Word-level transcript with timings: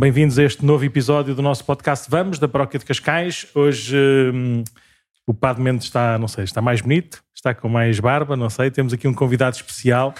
Bem-vindos 0.00 0.38
a 0.38 0.44
este 0.44 0.64
novo 0.64 0.82
episódio 0.82 1.34
do 1.34 1.42
nosso 1.42 1.62
podcast 1.62 2.10
Vamos, 2.10 2.38
da 2.38 2.48
Paróquia 2.48 2.78
de 2.78 2.86
Cascais. 2.86 3.46
Hoje 3.54 3.94
hum, 4.32 4.64
o 5.26 5.34
Padre 5.34 5.62
Mendes 5.62 5.84
está, 5.84 6.16
não 6.16 6.26
sei, 6.26 6.44
está 6.44 6.62
mais 6.62 6.80
bonito, 6.80 7.22
está 7.34 7.52
com 7.52 7.68
mais 7.68 8.00
barba, 8.00 8.34
não 8.34 8.48
sei. 8.48 8.70
Temos 8.70 8.94
aqui 8.94 9.06
um 9.06 9.12
convidado 9.12 9.56
especial. 9.56 10.14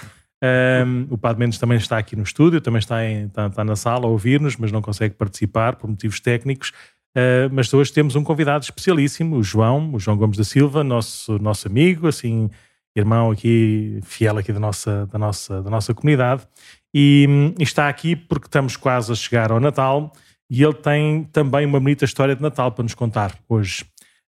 Um, 0.84 1.06
o 1.08 1.16
Padre 1.16 1.40
Mendes 1.40 1.58
também 1.58 1.78
está 1.78 1.96
aqui 1.96 2.14
no 2.14 2.24
estúdio, 2.24 2.60
também 2.60 2.78
está, 2.78 3.02
em, 3.06 3.24
está, 3.24 3.46
está 3.46 3.64
na 3.64 3.74
sala 3.74 4.04
a 4.04 4.08
ouvir-nos, 4.10 4.54
mas 4.58 4.70
não 4.70 4.82
consegue 4.82 5.14
participar 5.14 5.76
por 5.76 5.88
motivos 5.88 6.20
técnicos. 6.20 6.74
Uh, 7.16 7.48
mas 7.50 7.72
hoje 7.72 7.90
temos 7.90 8.14
um 8.16 8.22
convidado 8.22 8.62
especialíssimo, 8.62 9.36
o 9.36 9.42
João, 9.42 9.94
o 9.94 9.98
João 9.98 10.18
Gomes 10.18 10.36
da 10.36 10.44
Silva, 10.44 10.84
nosso, 10.84 11.38
nosso 11.38 11.66
amigo, 11.66 12.06
assim, 12.06 12.50
irmão 12.94 13.30
aqui, 13.30 13.98
fiel 14.02 14.36
aqui 14.36 14.52
da 14.52 14.60
nossa, 14.60 15.06
da 15.06 15.18
nossa, 15.18 15.62
da 15.62 15.70
nossa 15.70 15.94
comunidade. 15.94 16.46
E, 16.94 17.54
e 17.58 17.62
está 17.62 17.88
aqui 17.88 18.16
porque 18.16 18.46
estamos 18.46 18.76
quase 18.76 19.12
a 19.12 19.14
chegar 19.14 19.52
ao 19.52 19.60
Natal 19.60 20.12
e 20.50 20.62
ele 20.62 20.74
tem 20.74 21.24
também 21.32 21.64
uma 21.64 21.78
bonita 21.78 22.04
história 22.04 22.34
de 22.34 22.42
Natal 22.42 22.72
para 22.72 22.82
nos 22.82 22.94
contar 22.94 23.38
hoje. 23.48 23.84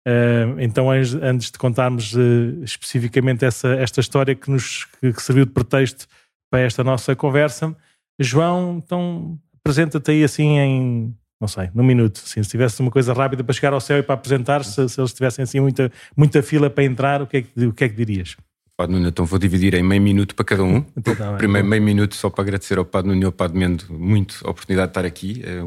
Uh, 0.08 0.60
então, 0.60 0.90
antes 0.90 1.52
de 1.52 1.58
contarmos 1.58 2.14
uh, 2.14 2.64
especificamente 2.64 3.46
essa, 3.46 3.70
esta 3.76 4.00
história 4.00 4.34
que 4.36 4.50
nos 4.50 4.86
que, 4.86 5.14
que 5.14 5.22
serviu 5.22 5.46
de 5.46 5.52
pretexto 5.52 6.08
para 6.50 6.62
esta 6.62 6.84
nossa 6.84 7.16
conversa, 7.16 7.76
João, 8.20 8.82
então 8.84 9.40
apresenta-te 9.60 10.12
aí 10.12 10.24
assim 10.24 10.58
em, 10.58 11.16
não 11.40 11.48
sei, 11.48 11.70
num 11.74 11.84
minuto. 11.84 12.22
Assim, 12.24 12.42
se 12.44 12.50
tivesse 12.50 12.80
uma 12.82 12.92
coisa 12.92 13.14
rápida 13.14 13.44
para 13.44 13.54
chegar 13.54 13.74
ao 13.74 13.82
céu 13.82 13.98
e 13.98 14.04
para 14.04 14.16
apresentar, 14.16 14.64
se, 14.64 14.90
se 14.90 15.00
eles 15.00 15.14
tivessem 15.14 15.44
assim 15.44 15.60
muita, 15.60 15.92
muita 16.16 16.42
fila 16.44 16.70
para 16.70 16.84
entrar, 16.84 17.22
o 17.22 17.28
que 17.28 17.38
é 17.38 17.42
que, 17.42 17.66
o 17.66 17.74
que, 17.74 17.84
é 17.84 17.90
que 17.90 17.96
dirias? 17.96 18.36
Padre 18.82 18.96
Nuno, 18.96 19.10
então 19.10 19.26
vou 19.26 19.38
dividir 19.38 19.76
em 19.76 19.84
meio 19.84 20.02
minuto 20.02 20.34
para 20.34 20.44
cada 20.44 20.64
um. 20.64 20.84
Então, 20.98 21.16
tá 21.16 21.34
Primeiro 21.34 21.68
meio 21.68 21.82
minuto 21.82 22.16
só 22.16 22.30
para 22.30 22.44
agradecer 22.44 22.78
ao 22.78 22.86
Padre 22.86 23.10
Nuno 23.10 23.22
e 23.22 23.26
ao 23.26 23.32
Padre 23.32 23.58
Mendo 23.58 23.86
muito 23.90 24.40
a 24.44 24.50
oportunidade 24.52 24.88
de 24.88 24.92
estar 24.92 25.06
aqui. 25.06 25.42
É 25.44 25.64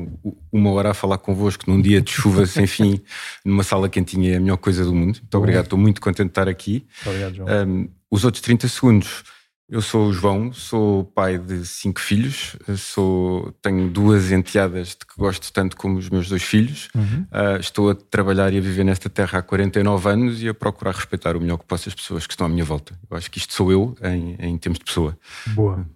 uma 0.53 0.71
hora 0.71 0.91
a 0.91 0.95
falar 0.95 1.19
convosco 1.19 1.71
num 1.71 1.81
dia 1.81 2.01
de 2.01 2.11
chuva 2.11 2.47
sem 2.47 2.67
fim, 2.67 3.01
numa 3.45 3.63
sala 3.63 3.89
quentinha 3.89 4.33
é 4.33 4.37
a 4.37 4.41
melhor 4.41 4.57
coisa 4.57 4.85
do 4.85 4.95
mundo. 4.95 5.19
Muito 5.21 5.39
obrigado, 5.39 5.65
estou 5.65 5.79
muito 5.79 6.01
contente 6.01 6.27
de 6.27 6.31
estar 6.31 6.49
aqui. 6.49 6.87
Obrigado, 7.05 7.35
João. 7.35 7.49
Um, 7.67 7.89
os 8.11 8.25
outros 8.25 8.43
30 8.43 8.69
segundos 8.69 9.25
eu 9.69 9.81
sou 9.81 10.09
o 10.09 10.13
João, 10.13 10.53
sou 10.53 11.05
pai 11.05 11.39
de 11.39 11.65
cinco 11.65 11.99
filhos, 11.99 12.57
sou, 12.77 13.51
tenho 13.63 13.89
duas 13.89 14.31
enteadas 14.31 14.89
de 14.89 14.99
que 14.99 15.17
gosto 15.17 15.51
tanto 15.53 15.77
como 15.77 15.99
os 15.99 16.11
meus 16.11 16.29
dois 16.29 16.43
filhos. 16.43 16.89
Uhum. 16.95 17.27
Uh, 17.33 17.59
estou 17.59 17.91
a 17.91 17.95
trabalhar 17.95 18.53
e 18.53 18.59
a 18.59 18.61
viver 18.61 18.85
nesta 18.85 19.09
terra 19.09 19.39
há 19.39 19.43
49 19.43 20.09
anos 20.09 20.43
e 20.43 20.49
a 20.49 20.55
procurar 20.55 20.93
respeitar 20.93 21.35
o 21.37 21.41
melhor 21.41 21.59
que 21.59 21.65
posso 21.65 21.89
as 21.89 21.95
pessoas 21.95 22.27
que 22.27 22.35
estão 22.35 22.47
à 22.47 22.51
minha 22.51 22.65
volta. 22.65 22.99
Eu 23.11 23.17
acho 23.17 23.31
que 23.31 23.39
isto 23.39 23.55
sou 23.55 23.73
eu 23.73 23.95
em, 24.03 24.37
em 24.39 24.59
termos 24.59 24.79
de 24.79 24.85
pessoa. 24.85 25.19
Boa. 25.55 25.87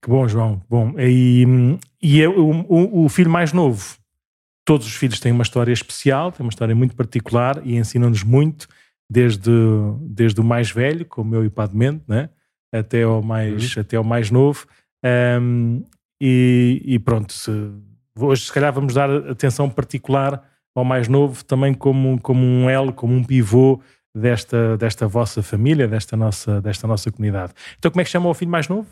Que 0.00 0.08
bom, 0.08 0.28
João. 0.28 0.62
Bom, 0.70 0.94
e, 0.96 1.44
e 2.00 2.22
é 2.22 2.28
o, 2.28 2.64
o, 2.68 3.04
o 3.04 3.08
filho 3.08 3.30
mais 3.30 3.52
novo. 3.52 3.96
Todos 4.64 4.86
os 4.86 4.94
filhos 4.94 5.18
têm 5.18 5.32
uma 5.32 5.42
história 5.42 5.72
especial, 5.72 6.30
têm 6.30 6.44
uma 6.46 6.50
história 6.50 6.74
muito 6.74 6.94
particular 6.94 7.60
e 7.64 7.76
ensinam-nos 7.76 8.22
muito, 8.22 8.68
desde, 9.10 9.50
desde 10.02 10.40
o 10.40 10.44
mais 10.44 10.70
velho, 10.70 11.04
como 11.04 11.34
eu 11.34 11.42
e 11.42 11.48
o 11.48 11.50
Padre 11.50 11.76
Mente, 11.76 12.04
né? 12.06 12.28
Até 12.72 13.02
ao 13.02 13.22
mais, 13.22 13.76
uhum. 13.76 13.82
até 13.82 13.96
ao 13.96 14.04
mais 14.04 14.30
novo. 14.30 14.66
Um, 15.40 15.82
e, 16.20 16.82
e, 16.84 16.98
pronto, 16.98 17.32
se, 17.32 17.50
hoje 18.18 18.46
se 18.46 18.52
calhar 18.52 18.72
vamos 18.72 18.94
dar 18.94 19.10
atenção 19.28 19.70
particular 19.70 20.42
ao 20.74 20.84
mais 20.84 21.08
novo, 21.08 21.44
também 21.44 21.74
como, 21.74 22.20
como 22.20 22.44
um 22.44 22.68
elo, 22.68 22.92
como 22.92 23.14
um 23.14 23.24
pivô 23.24 23.80
desta, 24.14 24.76
desta 24.76 25.06
vossa 25.06 25.42
família, 25.42 25.86
desta 25.88 26.16
nossa, 26.16 26.60
desta 26.60 26.86
nossa 26.86 27.10
comunidade. 27.10 27.52
Então, 27.78 27.90
como 27.90 28.00
é 28.00 28.04
que 28.04 28.10
chama 28.10 28.28
o 28.28 28.34
filho 28.34 28.50
mais 28.50 28.68
novo? 28.68 28.86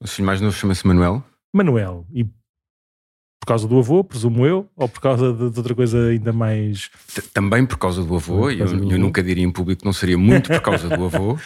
O 0.00 0.06
filho 0.06 0.26
mais 0.26 0.40
novo 0.40 0.56
chama-se 0.56 0.86
Manuel. 0.86 1.22
Manuel. 1.54 2.06
E 2.12 2.26
por 3.42 3.46
causa 3.46 3.66
do 3.66 3.76
avô, 3.76 4.04
presumo 4.04 4.46
eu, 4.46 4.70
ou 4.76 4.88
por 4.88 5.00
causa 5.00 5.32
de, 5.32 5.50
de 5.50 5.58
outra 5.58 5.74
coisa 5.74 6.10
ainda 6.10 6.32
mais. 6.32 6.88
Também 7.34 7.66
por 7.66 7.76
causa 7.76 8.04
do 8.04 8.14
avô, 8.14 8.42
causa 8.42 8.52
eu, 8.52 8.68
do 8.68 8.84
eu 8.84 8.88
avô. 8.90 8.98
nunca 8.98 9.20
diria 9.20 9.42
em 9.42 9.50
público 9.50 9.80
que 9.80 9.84
não 9.84 9.92
seria 9.92 10.16
muito 10.16 10.48
por 10.48 10.60
causa 10.60 10.88
do 10.88 11.04
avô, 11.04 11.32
uh, 11.32 11.38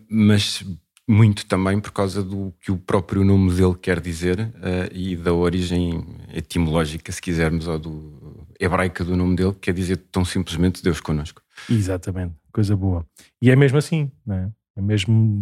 mas 0.06 0.62
muito 1.08 1.46
também 1.46 1.80
por 1.80 1.92
causa 1.92 2.22
do 2.22 2.52
que 2.60 2.70
o 2.70 2.76
próprio 2.76 3.24
nome 3.24 3.54
dele 3.54 3.74
quer 3.80 4.00
dizer 4.00 4.38
uh, 4.38 4.92
e 4.92 5.16
da 5.16 5.32
origem 5.32 6.04
etimológica, 6.34 7.10
se 7.10 7.22
quisermos, 7.22 7.66
ou 7.66 7.78
do 7.78 8.46
hebraica 8.60 9.02
do 9.02 9.16
nome 9.16 9.34
dele, 9.34 9.54
que 9.54 9.60
quer 9.60 9.72
dizer 9.72 9.96
tão 10.12 10.26
simplesmente 10.26 10.82
Deus 10.82 11.00
connosco. 11.00 11.40
Exatamente, 11.70 12.34
coisa 12.52 12.76
boa. 12.76 13.06
E 13.40 13.50
é 13.50 13.56
mesmo 13.56 13.78
assim, 13.78 14.12
não 14.26 14.36
é? 14.36 14.50
É 14.76 14.82
mesmo, 14.82 15.40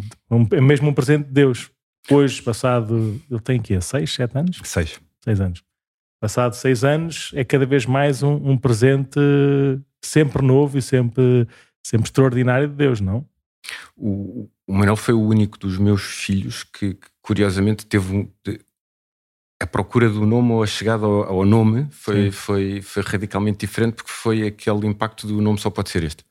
é 0.52 0.60
mesmo 0.60 0.88
um 0.88 0.94
presente 0.94 1.26
de 1.26 1.32
Deus. 1.32 1.72
Hoje, 2.08 2.40
passado, 2.40 3.20
ele 3.28 3.40
tem 3.40 3.60
quê? 3.60 3.80
Seis, 3.80 4.12
sete 4.12 4.38
anos? 4.38 4.60
Seis 4.62 5.00
seis 5.22 5.40
anos. 5.40 5.62
Passado 6.20 6.54
seis 6.54 6.84
anos, 6.84 7.30
é 7.34 7.44
cada 7.44 7.64
vez 7.64 7.86
mais 7.86 8.22
um, 8.22 8.34
um 8.34 8.56
presente 8.56 9.18
sempre 10.02 10.42
novo 10.42 10.76
e 10.76 10.82
sempre, 10.82 11.46
sempre 11.82 12.08
extraordinário 12.08 12.68
de 12.68 12.74
Deus, 12.74 13.00
não? 13.00 13.26
O, 13.96 14.48
o 14.66 14.72
Manuel 14.72 14.96
foi 14.96 15.14
o 15.14 15.20
único 15.20 15.58
dos 15.58 15.78
meus 15.78 16.02
filhos 16.02 16.62
que, 16.62 16.94
que 16.94 17.08
curiosamente, 17.22 17.86
teve 17.86 18.14
um, 18.14 18.28
a 19.60 19.66
procura 19.66 20.08
do 20.08 20.24
nome 20.24 20.52
ou 20.52 20.62
a 20.62 20.66
chegada 20.66 21.04
ao, 21.04 21.44
nome 21.44 21.86
foi, 21.90 22.30
foi, 22.30 22.80
foi 22.80 23.02
radicalmente 23.02 23.58
diferente 23.58 23.92
porque 23.96 24.10
foi 24.10 24.46
aquele 24.46 24.86
impacto 24.86 25.26
do 25.26 25.38
nome 25.42 25.58
só 25.58 25.68
pode 25.68 25.90
ser 25.90 26.02
este. 26.02 26.24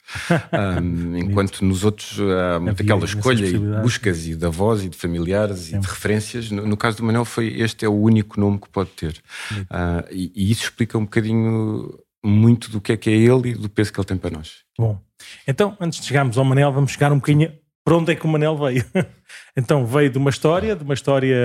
Um, 0.52 1.16
enquanto 1.16 1.64
nos 1.64 1.84
outros 1.84 2.18
há 2.20 2.58
muito 2.58 2.82
aquela 2.82 3.04
escolha 3.04 3.46
e 3.46 3.58
buscas 3.80 4.26
e 4.26 4.34
da 4.34 4.48
voz 4.48 4.82
e 4.82 4.88
de 4.88 4.96
familiares 4.96 5.58
Sim. 5.58 5.76
e 5.76 5.78
de 5.78 5.86
referências, 5.86 6.50
no, 6.50 6.66
no, 6.66 6.76
caso 6.76 6.96
do 6.96 7.04
Manel 7.04 7.24
foi 7.24 7.60
este 7.60 7.84
é 7.84 7.88
o 7.88 7.94
único 7.94 8.40
nome 8.40 8.58
que 8.58 8.68
pode 8.68 8.90
ter. 8.90 9.22
Uh, 9.52 10.06
e, 10.10 10.32
e, 10.34 10.50
isso 10.50 10.64
explica 10.64 10.98
um 10.98 11.04
bocadinho 11.04 11.98
muito 12.24 12.70
do 12.70 12.80
que 12.80 12.92
é 12.92 12.96
que 12.96 13.08
é 13.08 13.12
ele 13.12 13.50
e 13.50 13.54
do 13.54 13.68
peso 13.68 13.92
que 13.92 14.00
ele 14.00 14.06
tem 14.06 14.16
para 14.16 14.30
nós. 14.30 14.64
Bom, 14.76 15.00
então 15.46 15.76
antes 15.80 16.00
de 16.00 16.06
chegarmos 16.06 16.36
ao 16.36 16.44
Manel, 16.44 16.72
vamos 16.72 16.92
chegar 16.92 17.12
um 17.12 17.16
bocadinho 17.16 17.52
para 17.84 17.96
onde 17.96 18.12
é 18.12 18.14
que 18.14 18.24
o 18.24 18.28
Manel 18.28 18.56
veio? 18.56 18.84
então 19.56 19.84
veio 19.86 20.10
de 20.10 20.18
uma 20.18 20.30
história, 20.30 20.76
de 20.76 20.84
uma 20.84 20.94
história 20.94 21.36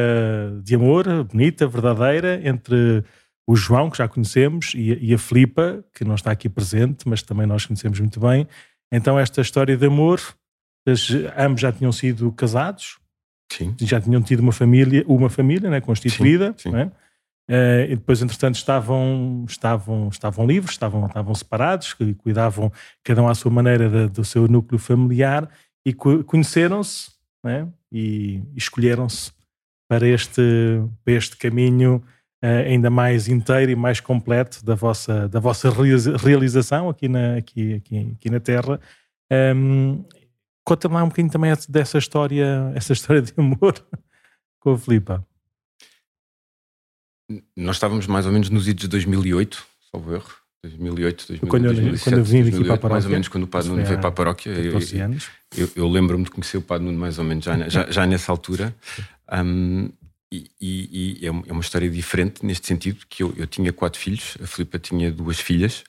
de 0.63 0.75
amor, 0.75 1.23
bonita, 1.23 1.67
verdadeira, 1.67 2.41
entre 2.43 3.03
o 3.47 3.55
João, 3.55 3.89
que 3.89 3.97
já 3.97 4.07
conhecemos, 4.07 4.73
e, 4.75 5.09
e 5.09 5.13
a 5.13 5.17
Filipa, 5.17 5.83
que 5.93 6.03
não 6.03 6.15
está 6.15 6.31
aqui 6.31 6.49
presente, 6.49 7.07
mas 7.07 7.21
também 7.21 7.45
nós 7.45 7.65
conhecemos 7.65 7.99
muito 7.99 8.19
bem. 8.19 8.47
Então 8.91 9.19
esta 9.19 9.41
história 9.41 9.77
de 9.77 9.85
amor, 9.85 10.19
ambos 11.37 11.61
já 11.61 11.71
tinham 11.71 11.91
sido 11.91 12.31
casados, 12.31 12.97
sim. 13.51 13.75
já 13.81 14.01
tinham 14.01 14.21
tido 14.21 14.39
uma 14.39 14.51
família, 14.51 15.03
uma 15.07 15.29
família 15.29 15.69
né, 15.69 15.79
constituída, 15.79 16.53
sim, 16.57 16.69
sim. 16.69 16.75
Né? 16.75 16.91
Uh, 17.47 17.85
e 17.91 17.95
depois, 17.95 18.23
entretanto, 18.23 18.55
estavam, 18.55 19.45
estavam, 19.47 20.09
estavam 20.09 20.47
livres, 20.47 20.71
estavam, 20.71 21.05
estavam 21.05 21.35
separados, 21.35 21.95
cuidavam 22.17 22.71
cada 23.03 23.21
um 23.21 23.27
à 23.27 23.35
sua 23.35 23.51
maneira 23.51 23.87
de, 23.87 24.07
do 24.07 24.25
seu 24.25 24.47
núcleo 24.47 24.79
familiar 24.79 25.47
e 25.85 25.93
conheceram-se 25.93 27.11
né? 27.43 27.67
e 27.91 28.41
escolheram-se 28.55 29.31
para 29.87 30.07
este, 30.07 30.41
para 31.03 31.13
este 31.13 31.37
caminho 31.37 32.03
uh, 32.43 32.47
ainda 32.67 32.89
mais 32.89 33.27
inteiro 33.27 33.71
e 33.71 33.75
mais 33.75 33.99
completo 33.99 34.65
da 34.65 34.73
vossa, 34.73 35.29
da 35.29 35.39
vossa 35.39 35.69
realização 36.17 36.89
aqui 36.89 37.07
na, 37.07 37.37
aqui, 37.37 37.75
aqui, 37.75 38.15
aqui 38.15 38.29
na 38.29 38.39
Terra. 38.39 38.79
Um, 39.55 40.03
Conta-me 40.67 40.95
lá 40.95 41.03
um 41.03 41.09
bocadinho 41.09 41.31
também 41.31 41.53
dessa 41.69 41.99
história, 41.99 42.71
essa 42.73 42.91
história 42.91 43.21
de 43.21 43.31
amor 43.37 43.75
com 44.59 44.71
a 44.71 44.77
Filipa. 44.77 45.25
Nós 47.55 47.75
estávamos 47.75 48.07
mais 48.07 48.25
ou 48.25 48.31
menos 48.31 48.49
nos 48.49 48.67
idos 48.67 48.81
de 48.81 48.87
2008, 48.87 49.63
salvo 49.91 50.15
erro. 50.15 50.44
2008, 50.69 51.25
2008 51.27 51.47
quando, 51.47 51.63
2007, 51.63 52.03
quando 52.03 52.17
eu 52.17 52.23
vim 52.23 52.41
2008, 52.41 52.55
aqui 52.55 52.65
para 52.65 52.73
a 52.73 52.77
paróquia. 52.77 52.93
Mais 52.93 53.05
ou 53.05 53.11
menos 53.11 53.27
quando 53.27 53.43
o 53.43 53.47
Padre 53.47 53.69
Nuno 53.69 53.85
veio 53.85 53.99
para 53.99 54.09
a 54.09 54.11
paróquia. 54.11 54.49
Eu, 54.49 54.79
eu, 55.57 55.69
eu 55.75 55.87
lembro-me 55.87 56.23
de 56.23 56.31
conhecer 56.31 56.57
o 56.57 56.61
Padre 56.61 56.85
Nuno 56.85 56.97
mais 56.97 57.17
ou 57.17 57.23
menos 57.23 57.45
já, 57.45 57.69
já, 57.69 57.89
já 57.89 58.05
nessa 58.05 58.31
altura. 58.31 58.75
Um, 59.31 59.89
e, 60.31 60.51
e, 60.59 61.19
e, 61.21 61.25
é, 61.25 61.29
é 61.29 61.51
uma 61.51 61.61
história 61.61 61.89
diferente 61.89 62.45
neste 62.45 62.67
sentido, 62.67 62.99
que 63.07 63.23
eu, 63.23 63.33
eu 63.37 63.47
tinha 63.47 63.71
quatro 63.71 63.99
filhos, 63.99 64.37
a 64.43 64.47
Filipa 64.47 64.79
tinha 64.79 65.11
duas 65.11 65.39
filhas, 65.39 65.83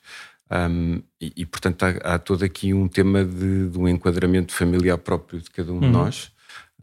um, 0.49 1.01
e, 1.19 1.33
e, 1.35 1.45
portanto 1.45 1.83
há, 1.83 1.89
há, 2.13 2.19
todo 2.19 2.43
aqui 2.43 2.73
um 2.73 2.87
tema 2.87 3.25
de, 3.25 3.69
de, 3.69 3.77
um 3.77 3.87
enquadramento 3.87 4.53
familiar 4.53 4.97
próprio 4.97 5.41
de 5.41 5.49
cada 5.49 5.71
um 5.71 5.75
uhum. 5.75 5.81
de 5.81 5.87
nós. 5.89 6.31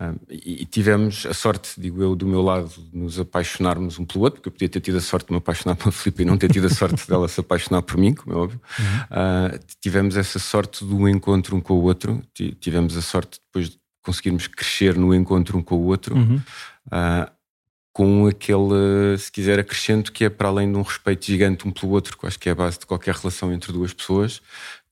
Um, 0.01 0.17
e, 0.29 0.67
tivemos 0.67 1.25
a 1.25 1.33
sorte, 1.33 1.81
digo 1.81 2.03
eu, 2.03 2.17
do 2.17 2.27
meu 2.27 2.43
lado, 2.43 2.69
de 2.69 2.99
nos 2.99 3.21
apaixonarmos 3.21 3.97
um 3.99 4.05
pelo 4.05 4.25
outro, 4.25 4.41
porque 4.41 4.49
eu 4.49 4.53
podia 4.53 4.69
ter 4.69 4.81
tido 4.81 4.99
a 4.99 5.01
sorte 5.01 5.27
de 5.27 5.33
me 5.33 5.39
apaixonar 5.39 5.77
pela 5.77 5.93
Filipe 5.93 6.23
e 6.23 6.25
não 6.25 6.37
ter 6.37 6.51
tido 6.51 6.67
a 6.67 6.71
sorte 6.71 7.09
dela 7.09 7.29
se 7.29 7.39
apaixonar 7.39 7.83
por 7.83 7.97
mim, 7.97 8.13
como 8.13 8.35
é 8.35 8.39
óbvio. 8.39 8.61
Uhum. 8.79 8.85
Uh, 8.85 9.61
tivemos 9.81 10.17
essa 10.17 10.39
sorte 10.39 10.85
do 10.85 11.09
encontro 11.09 11.57
um 11.57 11.61
com 11.61 11.75
o 11.75 11.83
outro, 11.83 12.21
tivemos 12.61 12.97
a 12.97 13.03
sorte 13.03 13.39
depois 13.47 13.71
de 13.71 13.79
conseguirmos 14.03 14.49
crescer 14.49 14.97
no 14.97 15.15
encontro 15.15 15.57
um 15.57 15.63
com 15.63 15.77
o 15.77 15.85
outro, 15.85 16.17
uhum. 16.17 16.43
uh, 16.89 17.31
com 17.93 18.27
aquele, 18.27 19.17
se 19.17 19.31
quiser, 19.31 19.61
acrescento 19.61 20.11
que 20.11 20.25
é 20.25 20.29
para 20.29 20.49
além 20.49 20.71
de 20.71 20.77
um 20.77 20.83
respeito 20.83 21.25
gigante 21.25 21.69
um 21.69 21.71
pelo 21.71 21.93
outro, 21.93 22.19
que 22.19 22.27
acho 22.27 22.39
que 22.41 22.49
é 22.49 22.53
a 22.53 22.55
base 22.57 22.81
de 22.81 22.87
qualquer 22.87 23.15
relação 23.15 23.53
entre 23.53 23.73
duas 23.73 23.95
pessoas, 23.95 24.43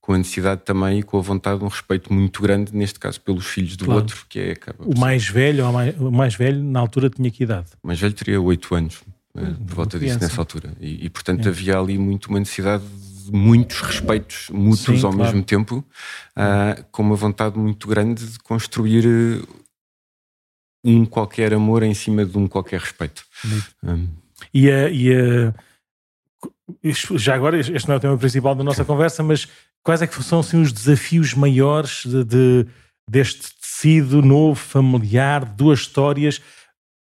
com 0.02 0.14
a 0.14 0.18
necessidade 0.18 0.62
também 0.64 0.98
e 0.98 1.02
com 1.02 1.16
a 1.16 1.22
vontade 1.22 1.60
de 1.60 1.64
um 1.64 1.68
respeito 1.68 2.12
muito 2.12 2.42
grande, 2.42 2.74
neste 2.74 2.98
caso 2.98 3.20
pelos 3.20 3.46
filhos 3.46 3.76
do 3.76 3.84
claro. 3.84 4.00
outro, 4.00 4.26
que 4.28 4.38
é 4.40 4.56
o 4.80 4.98
mais 4.98 5.28
velho, 5.28 5.64
o 5.64 6.10
mais, 6.10 6.34
velho 6.34 6.62
na 6.62 6.80
altura 6.80 7.08
tinha 7.08 7.30
que 7.30 7.44
idade? 7.44 7.68
O 7.80 7.86
mais 7.86 8.00
velho 8.00 8.12
teria 8.12 8.40
8 8.40 8.74
anos. 8.74 9.00
por 9.32 9.74
volta 9.76 10.00
disso 10.00 10.18
nessa 10.18 10.40
altura. 10.40 10.74
E, 10.80 11.06
e 11.06 11.08
portanto, 11.08 11.46
é. 11.46 11.48
havia 11.48 11.78
ali 11.78 11.96
muito 11.96 12.26
uma 12.26 12.40
necessidade 12.40 12.82
de 12.82 13.30
muitos 13.30 13.80
respeitos 13.80 14.48
mútuos 14.50 15.00
Sim, 15.00 15.06
ao 15.06 15.12
claro. 15.12 15.16
mesmo 15.18 15.44
tempo, 15.44 15.84
uh, 16.36 16.84
com 16.90 17.02
uma 17.02 17.14
vontade 17.14 17.56
muito 17.56 17.86
grande 17.86 18.26
de 18.26 18.38
construir 18.40 19.46
um 20.84 21.06
qualquer 21.06 21.54
amor 21.54 21.84
em 21.84 21.94
cima 21.94 22.24
de 22.24 22.36
um 22.36 22.48
qualquer 22.48 22.80
respeito. 22.80 23.24
Um. 23.84 24.08
E, 24.52 24.68
a, 24.68 24.90
e 24.90 25.14
a, 25.14 25.54
já 27.16 27.34
agora, 27.34 27.58
este 27.58 27.86
não 27.86 27.94
é 27.94 27.98
o 27.98 28.00
tema 28.00 28.18
principal 28.18 28.54
da 28.54 28.64
nossa 28.64 28.84
conversa, 28.84 29.22
mas 29.22 29.48
quais 29.82 30.02
é 30.02 30.06
que 30.06 30.22
são 30.22 30.40
assim, 30.40 30.60
os 30.60 30.72
desafios 30.72 31.34
maiores 31.34 32.04
de, 32.06 32.24
de 32.24 32.66
deste 33.08 33.54
tecido 33.60 34.22
novo, 34.22 34.54
familiar, 34.54 35.44
duas 35.44 35.80
histórias? 35.80 36.40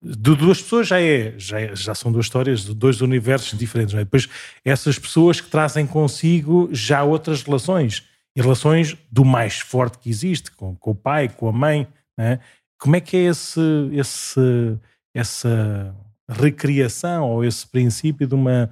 De 0.03 0.35
duas 0.35 0.61
pessoas 0.61 0.87
já 0.87 0.99
é, 0.99 1.35
já, 1.37 1.59
é, 1.59 1.75
já 1.75 1.93
são 1.93 2.11
duas 2.11 2.25
histórias 2.25 2.63
de 2.65 2.73
dois 2.73 3.01
universos 3.01 3.57
diferentes. 3.57 3.93
É? 3.93 3.99
Depois, 3.99 4.27
essas 4.65 4.97
pessoas 4.97 5.39
que 5.39 5.49
trazem 5.49 5.85
consigo 5.85 6.69
já 6.71 7.03
outras 7.03 7.43
relações, 7.43 8.03
e 8.35 8.41
relações 8.41 8.97
do 9.11 9.25
mais 9.25 9.59
forte 9.59 9.97
que 9.97 10.09
existe, 10.09 10.51
com, 10.51 10.75
com 10.75 10.91
o 10.91 10.95
pai, 10.95 11.29
com 11.29 11.47
a 11.47 11.51
mãe. 11.51 11.87
É? 12.17 12.39
Como 12.79 12.95
é 12.95 13.01
que 13.01 13.17
é 13.17 13.21
esse, 13.25 13.61
esse, 13.91 14.79
essa 15.13 15.95
recriação 16.29 17.29
ou 17.29 17.43
esse 17.43 17.67
princípio 17.67 18.25
de 18.25 18.33
uma, 18.33 18.71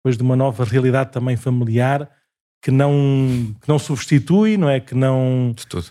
depois 0.00 0.16
de 0.16 0.22
uma 0.22 0.34
nova 0.34 0.64
realidade 0.64 1.12
também 1.12 1.36
familiar 1.36 2.10
que 2.62 2.70
não, 2.70 3.54
que 3.60 3.68
não 3.68 3.78
substitui, 3.78 4.58
não 4.58 4.68
é? 4.68 4.80
Que 4.80 4.94
não. 4.94 5.52
De 5.56 5.66
tudo. 5.66 5.86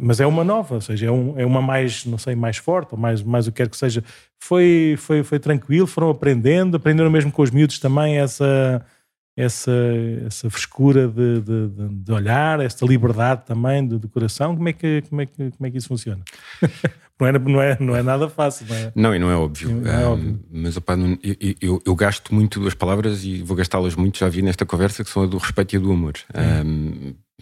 Mas 0.00 0.20
é 0.20 0.26
uma 0.26 0.44
nova, 0.44 0.76
ou 0.76 0.80
seja, 0.80 1.06
é, 1.06 1.10
um, 1.10 1.38
é 1.38 1.44
uma 1.44 1.60
mais, 1.60 2.04
não 2.04 2.18
sei, 2.18 2.36
mais 2.36 2.56
forte, 2.56 2.92
ou 2.92 2.98
mais, 2.98 3.20
mais 3.22 3.48
o 3.48 3.52
que 3.52 3.56
quer 3.56 3.68
que 3.68 3.76
seja. 3.76 4.04
Foi, 4.38 4.94
foi, 4.96 5.24
foi 5.24 5.38
tranquilo, 5.40 5.86
foram 5.86 6.10
aprendendo, 6.10 6.76
aprenderam 6.76 7.10
mesmo 7.10 7.32
com 7.32 7.42
os 7.42 7.50
miúdos 7.50 7.80
também 7.80 8.18
essa, 8.18 8.84
essa, 9.36 9.72
essa 10.26 10.48
frescura 10.48 11.08
de, 11.08 11.40
de, 11.40 11.68
de 11.90 12.12
olhar, 12.12 12.60
essa 12.60 12.86
liberdade 12.86 13.42
também 13.44 13.86
do, 13.86 13.98
do 13.98 14.08
coração. 14.08 14.54
Como 14.54 14.68
é, 14.68 14.72
que, 14.72 15.02
como, 15.08 15.20
é 15.20 15.26
que, 15.26 15.50
como 15.50 15.66
é 15.66 15.70
que 15.70 15.78
isso 15.78 15.88
funciona? 15.88 16.22
não, 17.18 17.26
é, 17.26 17.32
não, 17.38 17.62
é, 17.62 17.76
não 17.80 17.96
é 17.96 18.02
nada 18.02 18.28
fácil, 18.28 18.66
não 18.68 18.76
é? 18.76 18.92
Não, 18.94 19.14
e 19.14 19.18
não 19.18 19.30
é 19.30 19.36
óbvio. 19.36 19.70
Não 19.70 19.90
é 19.90 20.06
óbvio. 20.06 20.40
mas 20.52 20.76
opa, 20.76 20.94
eu, 21.22 21.54
eu, 21.60 21.82
eu, 21.84 21.94
gasto 21.96 22.32
muito 22.32 22.60
duas 22.60 22.74
palavras 22.74 23.24
e 23.24 23.42
vou 23.42 23.56
gastá-las 23.56 23.96
muito, 23.96 24.18
já 24.18 24.28
vi 24.28 24.40
nesta 24.40 24.64
conversa, 24.64 25.02
que 25.02 25.10
são 25.10 25.24
a 25.24 25.26
do 25.26 25.38
respeito 25.38 25.74
e 25.74 25.76
a 25.78 25.80
do 25.80 25.90
amor. 25.90 26.14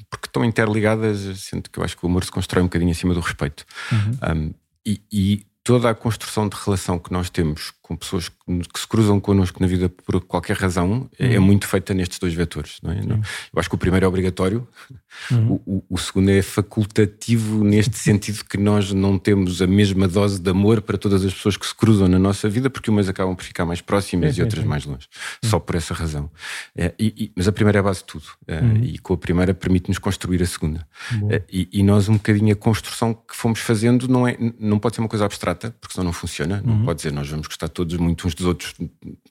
Porque 0.08 0.26
estão 0.26 0.44
interligadas, 0.44 1.20
sendo 1.40 1.68
que 1.68 1.78
eu 1.78 1.84
acho 1.84 1.96
que 1.96 2.04
o 2.04 2.08
amor 2.08 2.24
se 2.24 2.30
constrói 2.30 2.62
um 2.62 2.66
bocadinho 2.66 2.90
acima 2.90 3.12
do 3.12 3.20
respeito. 3.20 3.64
Uhum. 3.90 4.34
Um, 4.34 4.54
e, 4.86 5.00
e 5.12 5.46
toda 5.62 5.90
a 5.90 5.94
construção 5.94 6.48
de 6.48 6.56
relação 6.56 6.98
que 6.98 7.12
nós 7.12 7.30
temos 7.30 7.72
com 7.92 7.96
pessoas 7.96 8.28
que 8.28 8.80
se 8.80 8.86
cruzam 8.86 9.20
connosco 9.20 9.60
na 9.60 9.66
vida 9.66 9.88
por 9.88 10.20
qualquer 10.22 10.56
razão 10.56 11.08
é, 11.18 11.34
é 11.34 11.38
uhum. 11.38 11.44
muito 11.44 11.66
feita 11.66 11.92
nestes 11.92 12.18
dois 12.18 12.34
vetores. 12.34 12.78
Não 12.82 12.92
é? 12.92 12.96
Uhum. 12.96 13.20
Eu 13.52 13.58
acho 13.58 13.68
que 13.68 13.74
o 13.74 13.78
primeiro 13.78 14.04
é 14.04 14.08
obrigatório, 14.08 14.66
uhum. 15.30 15.60
o, 15.66 15.84
o, 15.90 15.98
segundo 15.98 16.30
é 16.30 16.40
facultativo, 16.42 17.62
neste 17.62 17.96
sentido 17.98 18.44
que 18.44 18.56
nós 18.56 18.92
não 18.92 19.18
temos 19.18 19.60
a 19.60 19.66
mesma 19.66 20.08
dose 20.08 20.40
de 20.40 20.50
amor 20.50 20.80
para 20.80 20.96
todas 20.96 21.24
as 21.24 21.32
pessoas 21.32 21.56
que 21.56 21.66
se 21.66 21.74
cruzam 21.74 22.08
na 22.08 22.18
nossa 22.18 22.48
vida, 22.48 22.70
porque 22.70 22.90
umas 22.90 23.08
acabam 23.08 23.34
por 23.34 23.44
ficar 23.44 23.64
mais 23.64 23.80
próximas 23.80 24.36
e 24.38 24.42
outras 24.42 24.64
mais 24.64 24.84
longe, 24.84 25.08
só 25.44 25.58
por 25.58 25.74
essa 25.74 25.92
razão. 25.94 26.30
É, 26.76 26.92
e, 26.98 27.14
e, 27.16 27.32
mas 27.36 27.46
a 27.46 27.52
primeira 27.52 27.78
é 27.78 27.80
a 27.80 27.82
base 27.82 28.00
de 28.00 28.06
tudo, 28.06 28.24
é, 28.46 28.60
uhum. 28.60 28.76
e 28.82 28.98
com 28.98 29.14
a 29.14 29.18
primeira 29.18 29.54
permite-nos 29.54 29.98
construir 29.98 30.42
a 30.42 30.46
segunda. 30.46 30.86
É, 31.30 31.42
e, 31.50 31.68
e, 31.72 31.82
nós, 31.82 32.08
um 32.08 32.14
bocadinho, 32.14 32.52
a 32.52 32.56
construção 32.56 33.12
que 33.12 33.36
fomos 33.36 33.60
fazendo 33.60 34.08
não, 34.08 34.26
é, 34.26 34.36
não 34.58 34.78
pode 34.78 34.94
ser 34.94 35.02
uma 35.02 35.08
coisa 35.08 35.24
abstrata, 35.24 35.74
porque 35.80 35.94
senão 35.94 36.06
não 36.06 36.12
funciona, 36.12 36.62
não 36.64 36.74
uhum. 36.74 36.84
pode 36.84 36.96
dizer 36.96 37.12
nós 37.12 37.28
vamos 37.28 37.46
gostar 37.46 37.68
todos 37.68 37.81
todos 37.82 37.96
muito 37.96 38.26
uns 38.26 38.34
dos 38.34 38.46
outros, 38.46 38.74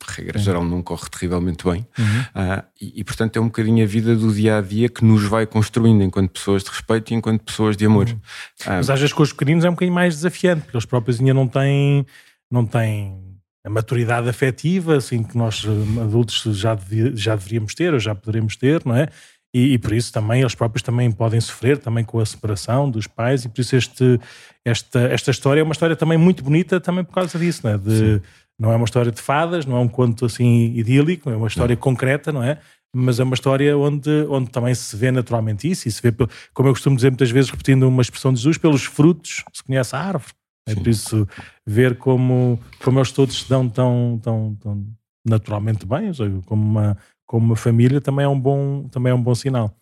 regra 0.06 0.38
uhum. 0.38 0.44
geral, 0.44 0.66
não 0.66 0.82
corre 0.82 1.10
terrivelmente 1.10 1.64
bem. 1.64 1.88
Uhum. 1.98 2.06
Uh, 2.06 2.64
e, 2.82 3.00
e, 3.00 3.04
portanto, 3.04 3.38
é 3.38 3.40
um 3.40 3.46
bocadinho 3.46 3.84
a 3.84 3.88
vida 3.88 4.16
do 4.16 4.34
dia 4.34 4.58
a 4.58 4.62
dia 4.62 4.90
que 4.90 5.04
nos 5.06 5.24
vai 5.24 5.46
construindo 5.46 6.04
enquanto 6.04 6.32
pessoas 6.32 6.64
de 6.64 6.70
respeito 6.70 7.12
e 7.12 7.16
enquanto 7.16 7.44
pessoas 7.44 7.78
de 7.78 7.86
amor. 7.86 8.08
Uhum. 8.08 8.16
Uh, 8.16 8.78
Mas 8.78 8.90
às 8.90 9.00
vezes 9.00 9.14
com 9.14 9.24
os 9.24 9.32
pequeninos 9.32 9.64
é 9.64 9.70
um 9.70 9.74
bocadinho 9.74 9.96
mais 9.96 10.16
desafiante, 10.16 10.64
porque 10.64 10.76
eles 10.76 10.86
próprios 10.86 11.20
ainda 11.20 11.34
não 11.34 11.48
têm, 11.48 12.06
não 12.52 12.66
têm 12.66 13.18
a 13.64 13.70
maturidade 13.70 14.28
afetiva, 14.28 14.98
assim 14.98 15.24
que 15.24 15.38
nós 15.38 15.64
adultos 16.02 16.42
já, 16.58 16.76
devia, 16.76 17.16
já 17.16 17.36
deveríamos 17.36 17.74
ter 17.74 17.94
ou 17.94 18.00
já 18.00 18.14
poderemos 18.14 18.56
ter, 18.56 18.82
não 18.86 18.96
é? 18.96 19.08
E, 19.54 19.74
e, 19.74 19.78
por 19.78 19.92
isso 19.92 20.14
também 20.14 20.40
eles 20.40 20.56
próprios 20.56 20.82
também 20.82 21.12
podem 21.12 21.42
sofrer 21.42 21.78
também 21.78 22.06
com 22.06 22.20
a 22.20 22.26
separação 22.26 22.90
dos 22.90 23.06
pais 23.06 23.44
e 23.44 23.50
por 23.50 23.60
isso 23.60 23.76
este, 23.76 24.20
esta, 24.64 25.00
esta 25.02 25.32
história 25.32 25.60
é 25.60 25.64
uma 25.64 25.74
história 25.74 25.96
também 25.96 26.18
muito 26.18 26.42
bonita 26.42 26.80
também 26.80 27.04
por 27.04 27.14
causa 27.14 27.38
disso, 27.38 27.62
não 27.66 27.74
é? 27.74 27.78
De, 27.78 28.22
não 28.58 28.72
é 28.72 28.76
uma 28.76 28.86
história 28.86 29.12
de 29.12 29.22
fadas, 29.22 29.66
não 29.66 29.76
é 29.76 29.80
um 29.80 29.88
conto 29.88 30.26
assim 30.26 30.74
idílico, 30.76 31.30
é 31.30 31.36
uma 31.36 31.48
história 31.48 31.76
não. 31.76 31.82
concreta, 31.82 32.32
não 32.32 32.44
é? 32.44 32.60
Mas 32.96 33.20
é 33.20 33.24
uma 33.24 33.34
história 33.34 33.78
onde, 33.78 34.10
onde 34.30 34.50
também 34.52 34.76
se 34.76 34.96
vê 34.96 35.12
naturalmente 35.12 35.70
isso 35.70 35.88
e 35.88 35.92
se 35.92 36.02
vê, 36.02 36.14
como 36.54 36.70
eu 36.70 36.74
costumo 36.74 36.96
dizer 36.96 37.10
muitas 37.10 37.32
vezes, 37.32 37.50
repetindo 37.50 37.88
uma 37.88 38.02
expressão 38.02 38.32
de 38.32 38.40
Jesus, 38.40 38.58
pelos 38.58 38.84
frutos 38.84 39.44
se 39.52 39.64
conhece 39.64 39.96
a 39.96 40.00
árvore. 40.00 40.34
É 40.68 40.76
por 40.76 40.88
isso 40.88 41.28
ver 41.66 41.98
como, 41.98 42.60
como 42.84 43.00
eles 43.00 43.12
todos 43.12 43.42
se 43.42 43.50
dão 43.50 43.68
tão, 43.68 44.20
tão, 44.22 44.56
tão 44.62 44.86
naturalmente 45.26 45.86
bem, 45.86 46.10
ou 46.10 46.14
seja, 46.14 46.40
como 46.46 46.64
uma, 46.64 46.98
como 47.32 47.46
uma 47.46 47.56
família, 47.56 48.02
também 48.02 48.26
é 48.26 48.28
um 48.28 48.38
bom, 48.38 48.90
também 48.90 49.10
é 49.10 49.16
um 49.16 49.24
bom 49.24 49.34
sinal. 49.34 49.74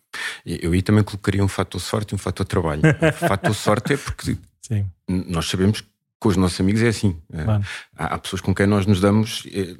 Eu 0.46 0.70
aí 0.70 0.80
também 0.82 1.02
colocaria 1.02 1.42
um 1.42 1.48
fator 1.48 1.80
sorte 1.80 2.12
e 2.12 2.14
um 2.14 2.18
fator 2.18 2.46
trabalho. 2.46 2.80
o 2.80 3.10
fator 3.26 3.52
sorte 3.56 3.94
é 3.94 3.96
porque 3.96 4.38
Sim. 4.62 4.86
nós 5.08 5.46
sabemos 5.46 5.82
com 6.20 6.28
os 6.28 6.36
nossos 6.36 6.60
amigos 6.60 6.80
é 6.80 6.86
assim. 6.86 7.16
É, 7.32 7.42
claro. 7.42 7.64
Há, 7.96 8.04
há, 8.14 8.18
pessoas 8.18 8.40
com 8.40 8.54
quem 8.54 8.68
nós 8.68 8.86
nos 8.86 9.00
damos 9.00 9.48
é, 9.52 9.74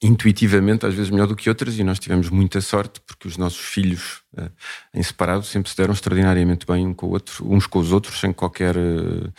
intuitivamente, 0.00 0.86
às 0.86 0.94
vezes 0.94 1.10
melhor 1.10 1.26
do 1.26 1.34
que 1.34 1.48
outras, 1.48 1.76
e 1.80 1.82
nós 1.82 1.98
tivemos 1.98 2.30
muita 2.30 2.60
sorte 2.60 3.00
porque 3.00 3.26
os 3.26 3.36
nossos 3.36 3.58
filhos 3.58 4.22
é, 4.36 4.48
em 4.94 5.02
separado 5.02 5.42
sempre 5.42 5.68
se 5.70 5.76
deram 5.76 5.94
extraordinariamente 5.94 6.64
bem 6.64 6.86
um 6.86 6.94
com 6.94 7.06
o 7.06 7.10
outro, 7.10 7.52
uns 7.52 7.66
com 7.66 7.80
os 7.80 7.90
outros, 7.90 8.20
sem 8.20 8.32
qualquer. 8.32 8.76
Hum 8.76 9.32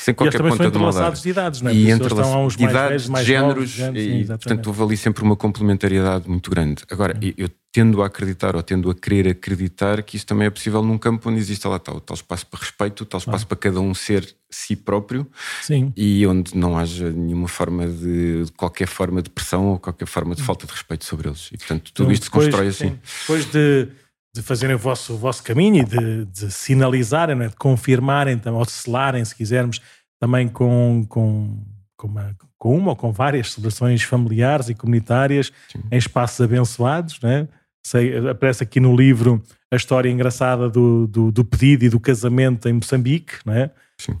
sem 0.00 0.14
qualquer 0.14 0.40
ponta 0.40 0.70
de 0.70 0.78
maldade. 0.78 1.20
de 1.20 1.28
idades, 1.28 1.60
não 1.60 1.70
é? 1.70 1.74
E 1.74 1.90
entre 1.90 2.06
idades, 2.06 2.56
mais 2.58 3.08
mais 3.08 3.26
géneros, 3.26 3.78
novos, 3.78 3.96
e, 3.98 4.24
sim, 4.24 4.26
portanto 4.26 4.66
houve 4.68 4.82
ali 4.82 4.96
sempre 4.96 5.22
uma 5.22 5.36
complementariedade 5.36 6.26
muito 6.26 6.50
grande. 6.50 6.84
Agora, 6.90 7.14
hum. 7.22 7.32
eu 7.36 7.50
tendo 7.70 8.02
a 8.02 8.06
acreditar 8.06 8.56
ou 8.56 8.62
tendo 8.62 8.90
a 8.90 8.94
querer 8.94 9.28
acreditar 9.28 10.02
que 10.02 10.16
isso 10.16 10.26
também 10.26 10.46
é 10.46 10.50
possível 10.50 10.82
num 10.82 10.96
campo 10.96 11.28
onde 11.28 11.38
existe 11.38 11.68
lá 11.68 11.78
tal, 11.78 12.00
tal 12.00 12.14
espaço 12.14 12.46
para 12.46 12.60
respeito, 12.60 13.04
tal 13.04 13.18
espaço 13.18 13.44
ah. 13.44 13.46
para 13.46 13.58
cada 13.58 13.78
um 13.78 13.92
ser 13.92 14.34
si 14.48 14.74
próprio 14.74 15.26
sim. 15.62 15.92
e 15.94 16.26
onde 16.26 16.56
não 16.56 16.78
haja 16.78 17.10
nenhuma 17.10 17.46
forma 17.46 17.86
de, 17.86 18.46
qualquer 18.56 18.88
forma 18.88 19.20
de 19.20 19.28
pressão 19.28 19.66
ou 19.66 19.78
qualquer 19.78 20.06
forma 20.06 20.34
de 20.34 20.40
hum. 20.40 20.46
falta 20.46 20.66
de 20.66 20.72
respeito 20.72 21.04
sobre 21.04 21.28
eles. 21.28 21.50
E 21.52 21.58
portanto 21.58 21.92
tudo 21.92 22.06
então, 22.06 22.12
isto 22.12 22.24
depois, 22.24 22.44
se 22.46 22.50
constrói 22.50 22.68
assim. 22.68 22.88
Sim. 22.88 22.98
Depois 23.20 23.44
de 23.52 23.88
de 24.34 24.42
fazerem 24.42 24.76
o 24.76 24.78
vosso, 24.78 25.14
o 25.14 25.18
vosso 25.18 25.42
caminho 25.42 25.82
e 25.82 25.84
de, 25.84 26.24
de 26.26 26.50
sinalizarem, 26.52 27.40
é? 27.42 27.48
de 27.48 27.56
confirmarem, 27.56 28.40
ou 28.46 28.64
de 28.64 28.70
selarem, 28.70 29.24
se 29.24 29.34
quisermos, 29.34 29.80
também 30.20 30.48
com, 30.48 31.04
com, 31.08 31.64
com, 31.96 32.06
uma, 32.06 32.36
com 32.58 32.76
uma 32.76 32.90
ou 32.90 32.96
com 32.96 33.12
várias 33.12 33.52
celebrações 33.52 34.02
familiares 34.02 34.68
e 34.68 34.74
comunitárias 34.74 35.52
Sim. 35.70 35.82
em 35.90 35.96
espaços 35.96 36.40
abençoados. 36.40 37.18
Né? 37.20 37.48
Sei, 37.84 38.28
aparece 38.28 38.62
aqui 38.62 38.78
no 38.78 38.94
livro 38.94 39.42
a 39.72 39.76
história 39.76 40.10
engraçada 40.10 40.68
do, 40.68 41.06
do, 41.06 41.32
do 41.32 41.44
pedido 41.44 41.84
e 41.84 41.88
do 41.88 41.98
casamento 41.98 42.68
em 42.68 42.74
Moçambique, 42.74 43.34
né? 43.44 43.70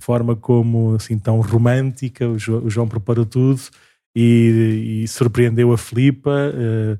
forma 0.00 0.36
como 0.36 0.94
assim 0.94 1.18
tão 1.18 1.40
romântica, 1.40 2.28
o 2.28 2.38
João, 2.38 2.64
o 2.64 2.70
João 2.70 2.88
preparou 2.88 3.24
tudo 3.24 3.60
e, 4.14 5.02
e 5.02 5.08
surpreendeu 5.08 5.72
a 5.72 5.78
Filipa. 5.78 6.30
Uh, 6.30 6.98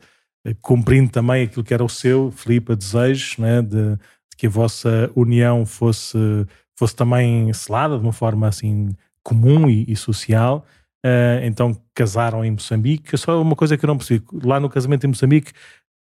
cumprindo 0.60 1.10
também 1.10 1.44
aquilo 1.44 1.64
que 1.64 1.74
era 1.74 1.84
o 1.84 1.88
seu, 1.88 2.30
Filipe, 2.30 2.74
desejo 2.74 3.40
né, 3.40 3.62
de, 3.62 3.96
de, 3.96 4.36
que 4.36 4.46
a 4.46 4.50
vossa 4.50 5.10
união 5.14 5.66
fosse, 5.66 6.18
fosse 6.76 6.96
também 6.96 7.52
selada 7.52 7.98
de 7.98 8.02
uma 8.02 8.12
forma 8.12 8.48
assim 8.48 8.94
comum 9.22 9.68
e, 9.68 9.84
e 9.88 9.96
social. 9.96 10.64
Uh, 11.04 11.40
então 11.44 11.74
casaram 11.94 12.44
em 12.44 12.50
Moçambique. 12.50 13.16
Só 13.16 13.40
uma 13.40 13.56
coisa 13.56 13.76
que 13.76 13.84
eu 13.84 13.88
não 13.88 13.96
percebi: 13.96 14.24
lá 14.42 14.60
no 14.60 14.68
casamento 14.68 15.04
em 15.04 15.08
Moçambique 15.08 15.52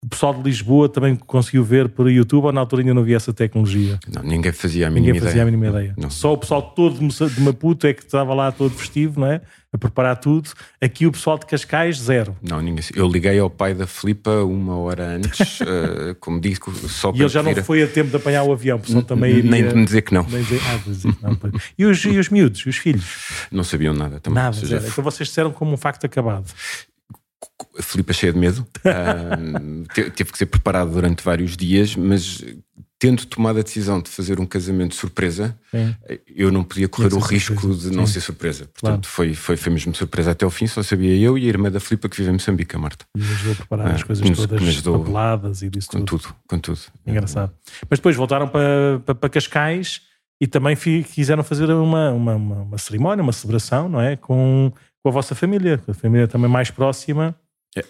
o 0.04 0.10
pessoal 0.10 0.34
de 0.34 0.42
Lisboa 0.42 0.90
também 0.90 1.16
conseguiu 1.16 1.64
ver 1.64 1.88
por 1.88 2.10
YouTube 2.10 2.46
ou 2.46 2.52
na 2.52 2.60
altura 2.60 2.82
ainda 2.82 2.92
não 2.92 3.04
havia 3.04 3.18
essa 3.18 3.32
tecnologia? 3.32 4.00
Não, 4.12 4.24
ninguém 4.24 4.52
fazia 4.52 4.88
a 4.88 4.90
mínima 4.90 5.14
ninguém 5.14 5.22
fazia 5.22 5.44
ideia. 5.44 5.44
a 5.44 5.46
mínima 5.46 5.68
ideia. 5.68 5.94
Não. 5.96 6.10
Só 6.10 6.34
o 6.34 6.38
pessoal 6.40 6.64
todo 6.64 6.98
de 6.98 7.42
Maputo 7.42 7.86
é 7.86 7.94
que 7.94 8.02
estava 8.02 8.34
lá 8.34 8.52
todo 8.52 8.74
festivo, 8.74 9.20
não 9.20 9.28
é? 9.28 9.42
A 9.72 9.78
preparar 9.78 10.16
tudo. 10.18 10.50
Aqui 10.82 11.06
o 11.06 11.12
pessoal 11.12 11.38
de 11.38 11.46
Cascais, 11.46 12.02
zero. 12.02 12.36
Não, 12.42 12.60
ninguém. 12.60 12.84
Eu 12.96 13.08
liguei 13.08 13.38
ao 13.38 13.50
pai 13.50 13.76
da 13.76 13.86
Filipa 13.86 14.44
uma 14.44 14.76
hora 14.76 15.06
antes, 15.06 15.62
uh, 15.62 16.16
como 16.20 16.42
disse, 16.42 16.60
só 16.90 17.12
para. 17.12 17.20
E 17.20 17.22
ele 17.22 17.30
já 17.30 17.44
não 17.44 17.56
foi 17.64 17.84
a 17.84 17.88
tempo 17.88 18.10
de 18.10 18.16
apanhar 18.16 18.44
o 18.44 18.52
avião, 18.52 18.80
o 18.80 18.82
pessoal 18.82 19.04
também 19.04 19.38
iria. 19.38 19.52
Nem 19.52 19.68
de 19.68 19.76
me 19.76 19.86
dizer 19.86 20.02
que 20.02 20.16
não. 20.16 20.24
Nem 20.24 20.42
dizer, 20.42 20.60
ah, 20.66 20.80
dizer 20.84 21.16
não 21.22 21.38
e, 21.78 21.86
os, 21.86 22.04
e 22.04 22.18
os 22.18 22.28
miúdos, 22.30 22.66
os 22.66 22.76
filhos? 22.76 23.48
Não 23.52 23.64
sabiam 23.64 23.94
nada 23.94 24.20
também. 24.20 24.44
Nada, 24.44 24.56
seja, 24.58 24.84
então 24.86 25.04
vocês 25.04 25.30
disseram 25.30 25.52
como 25.52 25.72
um 25.72 25.78
facto 25.78 26.06
acabado 26.06 26.46
a 27.78 27.82
Filipa 27.82 28.14
cheia 28.14 28.34
de 28.34 28.40
medo, 28.40 28.66
teve 29.94 30.32
que 30.32 30.38
ser 30.38 30.46
preparado 30.46 30.92
durante 30.92 31.24
vários 31.24 31.56
dias, 31.58 31.96
mas 31.96 32.44
tendo 33.02 33.26
tomado 33.26 33.58
a 33.58 33.64
decisão 33.64 34.00
de 34.00 34.12
fazer 34.12 34.40
um 34.40 34.46
casamento 34.46 34.94
surpresa, 34.94 35.58
Sim. 35.72 35.96
eu 36.28 36.52
não 36.52 36.64
podia 36.64 36.88
correr 36.88 37.12
o 37.16 37.18
risco 37.18 37.60
surpresa. 37.60 37.90
de 37.90 37.98
não 37.98 38.06
Sim. 38.06 38.14
ser 38.14 38.22
surpresa. 38.22 38.66
Portanto, 38.66 39.10
claro. 39.10 39.32
foi, 39.32 39.34
foi, 39.34 39.58
foi 39.58 39.74
mesmo 39.74 39.96
surpresa 39.96 40.30
até 40.30 40.46
ao 40.46 40.52
fim, 40.52 40.68
só 40.68 40.84
sabia 40.84 41.18
eu 41.18 41.36
e 41.36 41.46
a 41.46 41.50
irmã 41.50 41.72
da 41.72 41.80
Filipa 41.80 42.08
que 42.08 42.18
vive 42.18 42.30
em 42.30 42.34
Moçambique, 42.34 42.76
a 42.76 42.80
Marta. 42.80 43.04
E 43.18 43.22
ajudou 43.22 43.54
a 43.54 43.56
preparar 43.56 43.88
ah, 43.88 43.96
as 43.96 44.04
coisas 44.04 44.30
nos, 44.30 44.38
todas 44.46 44.82
papeladas 44.82 45.64
e 45.64 45.70
disso 45.72 45.90
com 45.90 46.06
tudo. 46.06 46.22
tudo. 46.22 46.36
Com 46.48 46.60
tudo, 46.60 46.80
Engraçado. 47.08 47.52
Mas 47.90 47.98
depois 47.98 48.16
voltaram 48.16 48.48
para, 48.48 49.02
para, 49.04 49.16
para 49.16 49.30
Cascais 49.30 50.02
e 50.40 50.46
também 50.46 50.76
quiseram 50.76 51.44
fazer 51.44 51.72
uma, 51.72 52.12
uma, 52.12 52.36
uma, 52.36 52.56
uma, 52.62 52.78
cerimónia, 52.78 53.24
uma 53.24 53.34
celebração, 53.34 53.90
não 53.90 54.00
é? 54.00 54.16
Com, 54.16 54.72
com 55.02 55.10
a 55.10 55.12
vossa 55.12 55.34
família, 55.34 55.82
a 55.88 55.94
família 55.96 56.28
também 56.28 56.50
mais 56.50 56.70
próxima. 56.70 57.36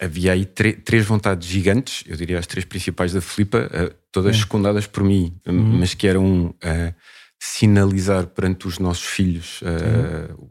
Havia 0.00 0.32
aí 0.32 0.44
três 0.44 1.04
vontades 1.04 1.48
gigantes, 1.48 2.04
eu 2.06 2.16
diria 2.16 2.38
as 2.38 2.46
três 2.46 2.64
principais 2.64 3.12
da 3.12 3.20
Filipa, 3.20 3.58
uh, 3.66 3.94
todas 4.12 4.36
secundadas 4.36 4.86
por 4.86 5.02
mim, 5.02 5.34
uhum. 5.44 5.78
mas 5.78 5.92
que 5.92 6.06
eram 6.06 6.46
uh, 6.46 6.94
sinalizar 7.40 8.28
perante 8.28 8.68
os 8.68 8.78
nossos 8.78 9.04
filhos 9.04 9.60
uh, 9.62 10.48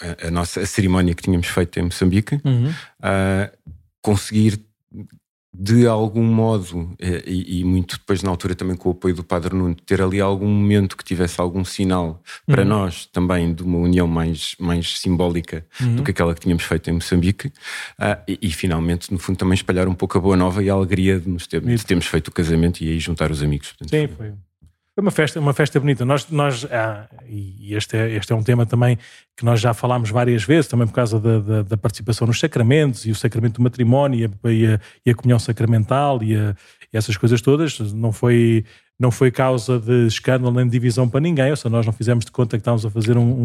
a, 0.00 0.28
a, 0.28 0.30
nossa 0.30 0.60
a 0.60 0.66
cerimónia 0.66 1.16
que 1.16 1.22
tínhamos 1.22 1.48
feito 1.48 1.80
em 1.80 1.82
Moçambique, 1.82 2.40
uhum. 2.44 2.72
conseguir 4.00 4.64
de 5.52 5.86
algum 5.86 6.22
modo, 6.22 6.94
eh, 7.00 7.24
e, 7.26 7.60
e, 7.60 7.64
muito 7.64 7.98
depois 7.98 8.22
na 8.22 8.30
altura 8.30 8.54
também 8.54 8.76
com 8.76 8.88
o 8.88 8.92
apoio 8.92 9.14
do 9.14 9.24
Padre 9.24 9.54
Nuno, 9.54 9.74
ter 9.74 10.00
ali 10.00 10.20
algum 10.20 10.46
momento 10.46 10.96
que 10.96 11.04
tivesse 11.04 11.40
algum 11.40 11.64
sinal 11.64 12.22
para 12.46 12.62
uhum. 12.62 12.68
nós 12.68 13.06
também 13.06 13.52
de 13.52 13.62
uma 13.64 13.78
união 13.78 14.06
mais, 14.06 14.54
mais 14.60 15.00
simbólica 15.00 15.66
uhum. 15.80 15.96
do 15.96 16.02
que 16.04 16.12
aquela 16.12 16.34
que 16.34 16.40
tínhamos 16.40 16.62
feito 16.62 16.88
em 16.88 16.94
Moçambique, 16.94 17.48
uh, 17.48 18.22
e, 18.28 18.38
e, 18.42 18.50
finalmente, 18.52 19.12
no 19.12 19.18
fundo, 19.18 19.38
também 19.38 19.54
espalhar 19.54 19.88
um 19.88 19.94
pouco 19.94 20.18
a 20.18 20.20
boa 20.20 20.36
nova 20.36 20.62
e 20.62 20.70
a 20.70 20.72
alegria 20.72 21.18
de, 21.18 21.28
nos 21.28 21.48
ter, 21.48 21.60
de 21.60 21.84
termos 21.84 22.06
feito 22.06 22.28
o 22.28 22.32
casamento 22.32 22.82
e 22.82 22.88
aí 22.88 23.00
juntar 23.00 23.32
os 23.32 23.42
amigos. 23.42 23.72
Portanto, 23.72 23.90
Sim, 23.90 24.08
foi, 24.16 24.32
foi 25.00 25.02
uma 25.02 25.10
festa, 25.10 25.40
uma 25.40 25.54
festa 25.54 25.80
bonita. 25.80 26.04
Nós, 26.04 26.28
nós 26.30 26.66
ah, 26.66 27.08
e 27.26 27.74
este 27.74 27.96
é, 27.96 28.14
este 28.16 28.32
é 28.32 28.36
um 28.36 28.42
tema 28.42 28.66
também 28.66 28.98
que 29.36 29.44
nós 29.44 29.60
já 29.60 29.72
falámos 29.72 30.10
várias 30.10 30.44
vezes, 30.44 30.68
também 30.68 30.86
por 30.86 30.92
causa 30.92 31.18
da, 31.18 31.38
da, 31.38 31.62
da 31.62 31.76
participação 31.76 32.26
nos 32.26 32.38
sacramentos 32.38 33.06
e 33.06 33.10
o 33.10 33.14
sacramento 33.14 33.54
do 33.54 33.62
matrimónio 33.62 34.30
e 34.44 34.66
a, 34.66 34.80
e 35.04 35.10
a 35.10 35.14
comunhão 35.14 35.38
sacramental 35.38 36.22
e, 36.22 36.36
a, 36.36 36.54
e, 36.92 36.96
essas 36.96 37.16
coisas 37.16 37.40
todas. 37.40 37.78
Não 37.92 38.12
foi, 38.12 38.64
não 38.98 39.10
foi 39.10 39.30
causa 39.30 39.78
de 39.78 40.06
escândalo 40.06 40.54
nem 40.54 40.66
de 40.66 40.70
divisão 40.70 41.08
para 41.08 41.20
ninguém, 41.20 41.50
ou 41.50 41.56
seja, 41.56 41.70
nós 41.70 41.86
não 41.86 41.92
fizemos 41.92 42.24
de 42.26 42.30
conta 42.30 42.58
que 42.58 42.60
estávamos 42.60 42.84
a 42.84 42.90
fazer 42.90 43.16
um, 43.16 43.42
um, 43.42 43.44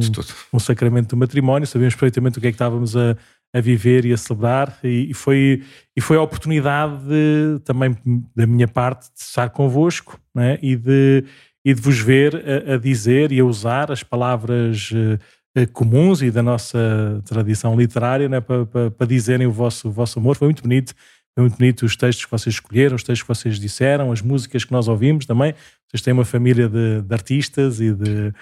um 0.54 0.60
sacramento 0.60 1.10
do 1.10 1.18
matrimónio, 1.18 1.66
sabíamos 1.66 1.96
perfeitamente 1.96 2.38
o 2.38 2.42
que 2.42 2.48
é 2.48 2.52
que 2.52 2.56
estávamos 2.56 2.98
a, 2.98 3.16
a 3.56 3.62
viver 3.62 4.04
e 4.04 4.12
a 4.12 4.18
celebrar, 4.18 4.78
e, 4.84 5.10
e, 5.10 5.14
foi, 5.14 5.64
e 5.96 6.02
foi 6.02 6.18
a 6.18 6.22
oportunidade 6.22 6.98
de, 7.06 7.58
também 7.64 7.96
da 8.36 8.46
minha 8.46 8.68
parte 8.68 9.06
de 9.14 9.22
estar 9.22 9.50
convosco 9.50 10.20
né? 10.36 10.60
e, 10.62 10.76
de, 10.76 11.24
e 11.64 11.74
de 11.74 11.82
vos 11.82 11.98
ver 11.98 12.36
a, 12.36 12.74
a 12.74 12.78
dizer 12.78 13.32
e 13.32 13.40
a 13.40 13.46
usar 13.46 13.94
as 13.94 14.04
palavras 14.04 14.92
uh, 14.92 15.72
comuns 15.72 16.22
e 16.22 16.30
da 16.30 16.44
nossa 16.44 17.24
tradição 17.24 17.78
literária 17.78 18.28
né? 18.28 18.42
para, 18.42 18.66
para, 18.92 19.08
dizerem 19.08 19.48
o 19.48 19.52
vosso, 19.54 19.88
o 19.88 19.92
vosso 19.92 20.20
amor. 20.20 20.36
Foi 20.36 20.50
muito 20.50 20.62
bonito. 20.62 20.94
Foi 21.34 21.44
muito 21.44 21.58
bonito 21.58 21.86
os 21.86 21.96
textos 21.96 22.26
que 22.26 22.32
vocês 22.32 22.56
escolheram, 22.56 22.98
os 22.98 23.04
textos 23.04 23.22
que 23.22 23.28
vocês 23.28 23.58
disseram, 23.58 24.12
as 24.12 24.22
músicas 24.22 24.66
que 24.66 24.72
nós 24.74 24.90
ouvimos 24.90 25.26
também. 25.26 25.54
Vocês 25.88 26.02
têm 26.02 26.14
uma 26.14 26.26
família 26.26 26.68
de, 26.68 27.02
de 27.02 27.14
artistas 27.14 27.80
e, 27.80 27.94
de, 27.94 28.34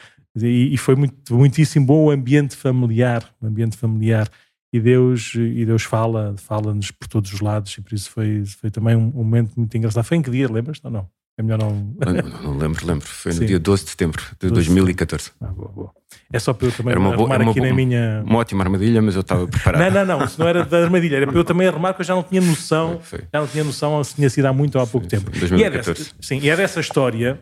e, 0.42 0.74
e, 0.74 0.78
foi 0.78 0.96
muito, 0.96 1.36
muitíssimo 1.36 1.86
bom 1.86 2.06
o 2.06 2.10
ambiente 2.10 2.56
familiar, 2.56 3.24
o 3.40 3.46
ambiente 3.46 3.78
familiar 3.78 4.28
e 4.74 4.80
Deus 4.80 5.36
e 5.36 5.64
Deus 5.66 5.84
fala 5.84 6.34
fala-nos 6.36 6.90
por 6.90 7.08
todos 7.08 7.32
os 7.32 7.40
lados 7.40 7.78
e 7.78 7.82
por 7.82 7.94
isso 7.94 8.10
foi 8.10 8.44
foi 8.44 8.72
também 8.72 8.96
um, 8.96 9.06
um 9.10 9.24
momento 9.24 9.54
muito 9.56 9.78
engraçado 9.78 10.04
foi 10.04 10.18
em 10.18 10.22
que 10.22 10.32
dia 10.32 10.52
lembras 10.52 10.80
ou 10.84 10.90
não 10.90 11.08
é 11.38 11.44
melhor 11.44 11.60
não 11.60 11.70
não, 11.72 12.42
não 12.42 12.58
lembro 12.58 12.86
lembro 12.86 13.06
foi 13.06 13.34
no 13.34 13.40
Sim. 13.40 13.46
dia 13.46 13.60
12 13.60 13.84
de 13.84 13.90
setembro 13.92 14.24
de 14.42 14.50
2014 14.50 15.32
ah, 15.40 15.46
boa, 15.46 15.70
boa. 15.70 15.92
é 16.32 16.40
só 16.40 16.54
para 16.54 16.68
eu 16.68 16.72
também 16.72 16.96
boa, 16.96 17.14
arrumar 17.14 17.42
aqui 17.42 17.62
na 17.62 17.72
minha 17.74 18.24
uma 18.26 18.40
ótima 18.40 18.64
armadilha 18.64 19.00
mas 19.00 19.14
eu 19.14 19.22
estava 19.22 19.48
preparado 19.48 19.94
não 19.94 20.06
não 20.06 20.18
não 20.18 20.26
isso 20.26 20.40
não 20.40 20.48
era 20.48 20.66
da 20.66 20.80
armadilha 20.80 21.18
era 21.18 21.28
para 21.28 21.38
eu 21.38 21.44
também 21.44 21.68
arrumar 21.68 21.94
porque 21.94 22.02
eu 22.02 22.08
já 22.08 22.16
não 22.16 22.24
tinha 22.24 22.42
noção 22.42 23.00
foi, 23.00 23.20
foi. 23.20 23.28
já 23.32 23.40
não 23.40 23.48
tinha 23.48 23.64
noção 23.64 24.04
se 24.04 24.16
tinha 24.16 24.30
sido 24.30 24.46
há 24.48 24.54
muito 24.54 24.76
ou 24.76 24.84
há 24.84 24.88
pouco 24.88 25.08
foi, 25.08 25.20
tempo 25.20 25.30
2014. 25.30 25.62
E 25.62 25.64
é 25.64 25.70
dessa, 25.70 26.16
sim 26.20 26.40
e 26.40 26.50
é 26.50 26.58
dessa 26.58 26.80
história 26.80 27.40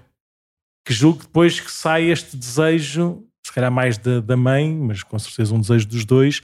que 0.85 0.93
julgo 0.93 1.19
que 1.19 1.25
depois 1.27 1.61
que 1.61 1.71
sai 1.71 2.11
este 2.11 2.35
desejo 2.35 3.23
se 3.45 3.53
calhar 3.53 3.71
mais 3.71 3.97
da, 3.97 4.19
da 4.19 4.35
mãe 4.35 4.75
mas 4.75 5.01
com 5.01 5.17
certeza 5.17 5.55
um 5.55 5.61
desejo 5.61 5.87
dos 5.87 6.03
dois 6.03 6.41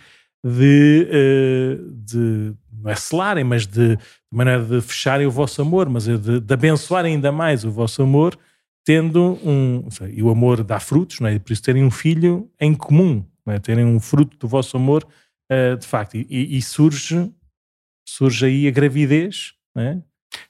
de, 0.47 1.07
uh, 1.09 1.91
de 1.91 2.53
não 2.71 2.91
é 2.91 2.95
selarem, 2.95 3.43
mas 3.43 3.65
de, 3.65 3.95
de, 3.95 3.99
maneira 4.31 4.63
de 4.63 4.81
fecharem 4.81 5.27
o 5.27 5.31
vosso 5.31 5.61
amor, 5.61 5.89
mas 5.89 6.07
é 6.07 6.17
de, 6.17 6.39
de 6.39 6.53
abençoarem 6.53 7.15
ainda 7.15 7.31
mais 7.31 7.65
o 7.65 7.71
vosso 7.71 8.01
amor, 8.01 8.37
tendo 8.85 9.37
um. 9.43 9.89
Sei, 9.91 10.13
e 10.15 10.23
o 10.23 10.29
amor 10.29 10.63
dá 10.63 10.79
frutos, 10.79 11.19
não 11.19 11.27
é? 11.27 11.37
por 11.39 11.51
isso 11.51 11.61
terem 11.61 11.83
um 11.83 11.91
filho 11.91 12.49
em 12.59 12.73
comum, 12.73 13.25
não 13.45 13.53
é? 13.53 13.59
terem 13.59 13.85
um 13.85 13.99
fruto 13.99 14.37
do 14.37 14.47
vosso 14.47 14.77
amor, 14.77 15.05
uh, 15.51 15.77
de 15.77 15.85
facto. 15.85 16.15
E, 16.15 16.57
e, 16.57 16.61
surge, 16.61 17.31
surge 18.07 18.45
aí 18.45 18.67
a 18.67 18.71
gravidez, 18.71 19.53
não 19.75 19.83
é? 19.83 20.01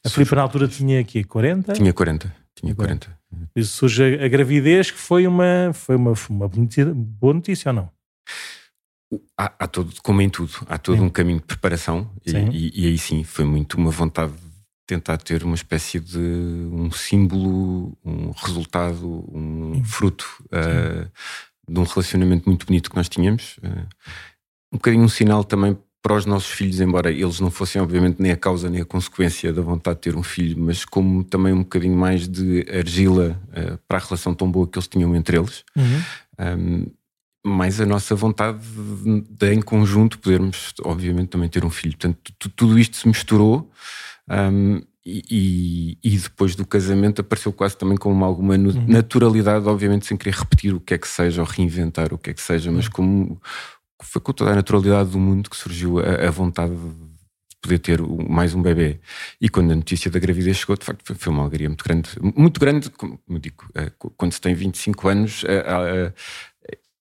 A 0.06 0.10
Filipe 0.10 0.36
na 0.36 0.42
altura 0.42 0.68
tinha 0.68 1.00
aqui 1.00 1.24
40? 1.24 1.74
Tinha 1.74 1.94
40. 1.94 2.36
Tinha 2.56 2.76
40. 2.76 3.18
Isso 3.56 3.74
surge 3.78 4.04
a, 4.04 4.26
a 4.26 4.28
gravidez, 4.28 4.92
que 4.92 4.98
foi 4.98 5.28
uma, 5.28 5.72
foi 5.74 5.96
uma, 5.96 6.14
uma 6.30 6.50
boa 6.50 7.34
notícia 7.34 7.70
ou 7.70 7.76
não? 7.76 7.98
Há, 9.38 9.54
há, 9.60 9.68
todo, 9.68 9.94
como 10.02 10.22
em 10.22 10.30
tudo, 10.30 10.52
há 10.68 10.78
todo 10.78 10.98
sim. 10.98 11.04
um 11.04 11.10
caminho 11.10 11.40
de 11.40 11.46
preparação 11.46 12.12
e, 12.26 12.32
e, 12.32 12.84
e, 12.84 12.88
aí 12.88 12.98
sim 12.98 13.24
foi 13.24 13.46
muito 13.46 13.78
uma 13.78 13.90
vontade 13.90 14.34
de 14.34 14.40
tentar 14.86 15.18
ter 15.18 15.44
uma 15.46 15.56
espécie 15.56 15.98
de 15.98 16.18
um 16.18 16.92
símbolo, 16.92 17.98
um 18.04 18.32
resultado, 18.32 19.08
um 19.34 19.76
sim. 19.76 19.84
fruto 19.86 20.28
uh, 20.48 21.10
de 21.70 21.80
um 21.80 21.84
relacionamento 21.84 22.50
muito 22.50 22.66
bonito 22.66 22.90
que 22.90 22.98
nós 22.98 23.08
tínhamos. 23.08 23.58
Uh, 23.60 23.88
um 24.74 24.78
bocadinho 24.78 25.04
um 25.04 25.10
sinal 25.10 25.44
também 25.46 25.78
para 26.02 26.16
os 26.16 26.26
nossos 26.26 26.50
filhos, 26.50 26.80
embora 26.80 27.12
eles 27.12 27.40
não 27.40 27.52
fossem, 27.52 27.82
obviamente, 27.82 28.22
nem 28.22 28.32
a 28.32 28.38
causa 28.38 28.70
nem 28.70 28.82
a 28.82 28.86
consequência 28.86 29.52
da 29.52 29.62
vontade 29.62 29.98
de 29.98 30.02
ter 30.04 30.16
um 30.16 30.24
filho, 30.24 30.58
mas 30.58 30.86
como 30.86 31.24
também 31.24 31.54
um 31.54 31.60
bocadinho 31.60 31.98
mais 31.98 32.28
de 32.28 32.66
argila 32.72 33.40
uh, 33.50 33.78
para 33.88 33.98
a 33.98 34.02
relação 34.02 34.34
tão 34.34 34.50
boa 34.50 34.68
que 34.68 34.78
eles 34.78 34.88
tinham 34.88 35.16
entre 35.16 35.38
eles. 35.38 35.64
Uhum. 35.76 36.02
Um, 36.40 36.86
mais 37.48 37.80
a 37.80 37.86
nossa 37.86 38.16
vontade 38.16 38.60
de, 38.60 39.22
de, 39.22 39.54
em 39.54 39.62
conjunto 39.62 40.20
podermos, 40.20 40.74
obviamente, 40.84 41.30
também 41.30 41.50
ter 41.50 41.64
um 41.64 41.70
filho. 41.70 41.98
Portanto, 41.98 42.34
tudo 42.56 42.78
isto 42.78 42.98
se 42.98 43.08
misturou 43.08 43.72
um, 44.30 44.82
e, 45.06 45.98
e, 46.04 46.18
depois 46.18 46.54
do 46.54 46.66
casamento 46.66 47.22
apareceu 47.22 47.54
quase 47.54 47.78
também 47.78 47.96
com 47.98 48.12
uma, 48.12 48.26
alguma 48.26 48.56
uhum. 48.56 48.86
naturalidade, 48.88 49.66
obviamente, 49.66 50.06
sem 50.06 50.18
querer 50.18 50.36
repetir 50.36 50.74
o 50.74 50.82
que 50.82 50.96
é 50.96 50.98
que 50.98 51.08
seja 51.08 51.42
ou 51.42 51.48
reinventar 51.48 52.14
o 52.14 52.18
que 52.18 52.32
é 52.32 52.34
que 52.34 52.42
seja, 52.42 52.70
mas 52.70 52.88
uhum. 52.88 52.92
como 52.92 53.42
foi 54.04 54.22
com 54.22 54.34
toda 54.34 54.52
a 54.52 54.56
naturalidade 54.56 55.12
do 55.12 55.20
mundo 55.20 55.50
que 55.50 55.56
surgiu 55.56 56.00
a, 56.00 56.28
a 56.28 56.30
vontade 56.30 56.76
de 56.76 57.08
poder 57.62 57.80
ter 57.80 58.02
mais 58.02 58.54
um 58.54 58.62
bebê. 58.62 59.00
E 59.40 59.48
quando 59.48 59.72
a 59.72 59.76
notícia 59.76 60.12
da 60.12 60.20
gravidez 60.20 60.58
chegou, 60.58 60.76
de 60.76 60.86
facto, 60.86 61.16
foi 61.16 61.34
uma 61.34 61.44
alegria 61.44 61.70
muito 61.70 61.84
grande. 61.84 62.10
Muito 62.36 62.60
grande, 62.60 62.90
como 62.90 63.40
digo, 63.40 63.66
eh, 63.76 63.92
quando 64.16 64.34
se 64.34 64.42
tem 64.42 64.54
25 64.54 65.08
anos, 65.08 65.44
eh, 65.46 66.14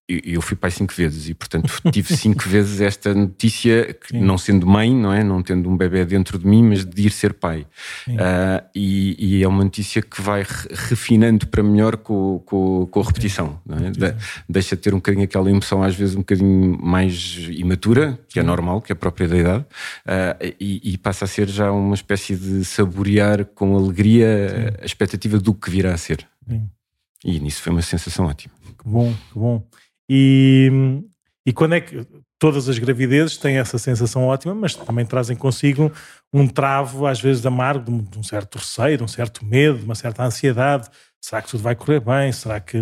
eu 0.09 0.41
fui 0.41 0.57
pai 0.57 0.71
cinco 0.71 0.95
vezes 0.95 1.29
e, 1.29 1.35
portanto, 1.35 1.69
tive 1.91 2.17
cinco 2.17 2.43
vezes 2.49 2.81
esta 2.81 3.13
notícia, 3.13 3.93
que, 3.93 4.17
não 4.17 4.39
sendo 4.39 4.65
mãe, 4.65 4.95
não 4.95 5.13
é? 5.13 5.25
Não 5.25 5.43
tendo 5.43 5.69
um 5.69 5.77
bebê 5.77 6.05
dentro 6.05 6.39
de 6.39 6.47
mim, 6.47 6.63
mas 6.63 6.85
de 6.85 7.07
ir 7.07 7.11
ser 7.11 7.35
pai. 7.35 7.67
Uh, 8.07 8.65
e, 8.73 9.39
e, 9.39 9.43
é 9.43 9.49
uma 9.49 9.65
notícia 9.65 10.01
que 10.01 10.23
vai 10.23 10.47
refinando 10.71 11.49
para 11.49 11.61
melhor 11.61 11.97
com, 11.97 12.41
com, 12.47 12.87
com 12.87 13.01
a 13.01 13.03
repetição, 13.03 13.61
não 13.67 13.79
é? 13.79 13.91
De, 13.91 14.15
deixa 14.49 14.77
de 14.77 14.83
ter 14.83 14.95
um 14.95 14.99
bocadinho 14.99 15.25
aquela 15.25 15.51
emoção, 15.51 15.83
às 15.83 15.97
vezes 15.97 16.15
um 16.15 16.21
bocadinho 16.21 16.79
mais 16.81 17.37
imatura, 17.51 18.17
que 18.29 18.39
é 18.39 18.45
normal, 18.45 18.81
que 18.81 18.93
é 18.93 18.95
própria 18.95 19.27
da 19.27 19.37
idade, 19.37 19.65
uh, 19.65 20.55
e, 20.61 20.93
e, 20.93 20.99
passa 20.99 21.25
a 21.25 21.29
ser 21.29 21.49
já 21.49 21.73
uma 21.73 21.97
espécie 21.97 22.37
de 22.37 22.65
saborear 22.65 23.45
com 23.45 23.77
alegria 23.77 24.49
Sim. 24.49 24.83
a 24.83 24.87
expectativa 24.87 25.39
do 25.41 25.53
que 25.53 25.69
virá 25.69 25.93
a 25.95 25.97
ser. 25.99 26.25
Sim. 26.49 26.69
E 27.25 27.41
nisso 27.41 27.61
foi 27.61 27.73
uma 27.73 27.83
sensação 27.83 28.27
ótima. 28.27 28.55
Que 28.79 28.89
bom, 28.89 29.13
que 29.33 29.39
bom. 29.39 29.67
E, 30.09 30.71
e 31.45 31.53
quando 31.53 31.75
é 31.75 31.81
que 31.81 32.07
todas 32.39 32.69
as 32.69 32.79
gravidezes 32.79 33.37
têm 33.37 33.57
essa 33.57 33.79
sensação 33.79 34.25
ótima, 34.25 34.55
mas 34.55 34.75
também 34.75 35.07
trazem 35.07 35.37
consigo 35.37 35.91
um 36.33 36.47
travo, 36.47 37.07
às 37.07 37.21
vezes 37.21 37.45
amargo, 37.47 38.03
de 38.03 38.19
um 38.19 38.23
certo 38.23 38.59
receio, 38.59 38.99
de 38.99 39.05
um 39.05 39.09
certo 39.09 39.45
medo, 39.45 39.79
de 39.79 39.85
uma 39.85 39.95
certa 39.95 40.25
ansiedade. 40.25 40.89
Será 41.21 41.43
que 41.43 41.49
tudo 41.49 41.63
vai 41.63 41.75
correr 41.75 42.01
bem? 42.01 42.31
Será 42.33 42.61
que, 42.61 42.79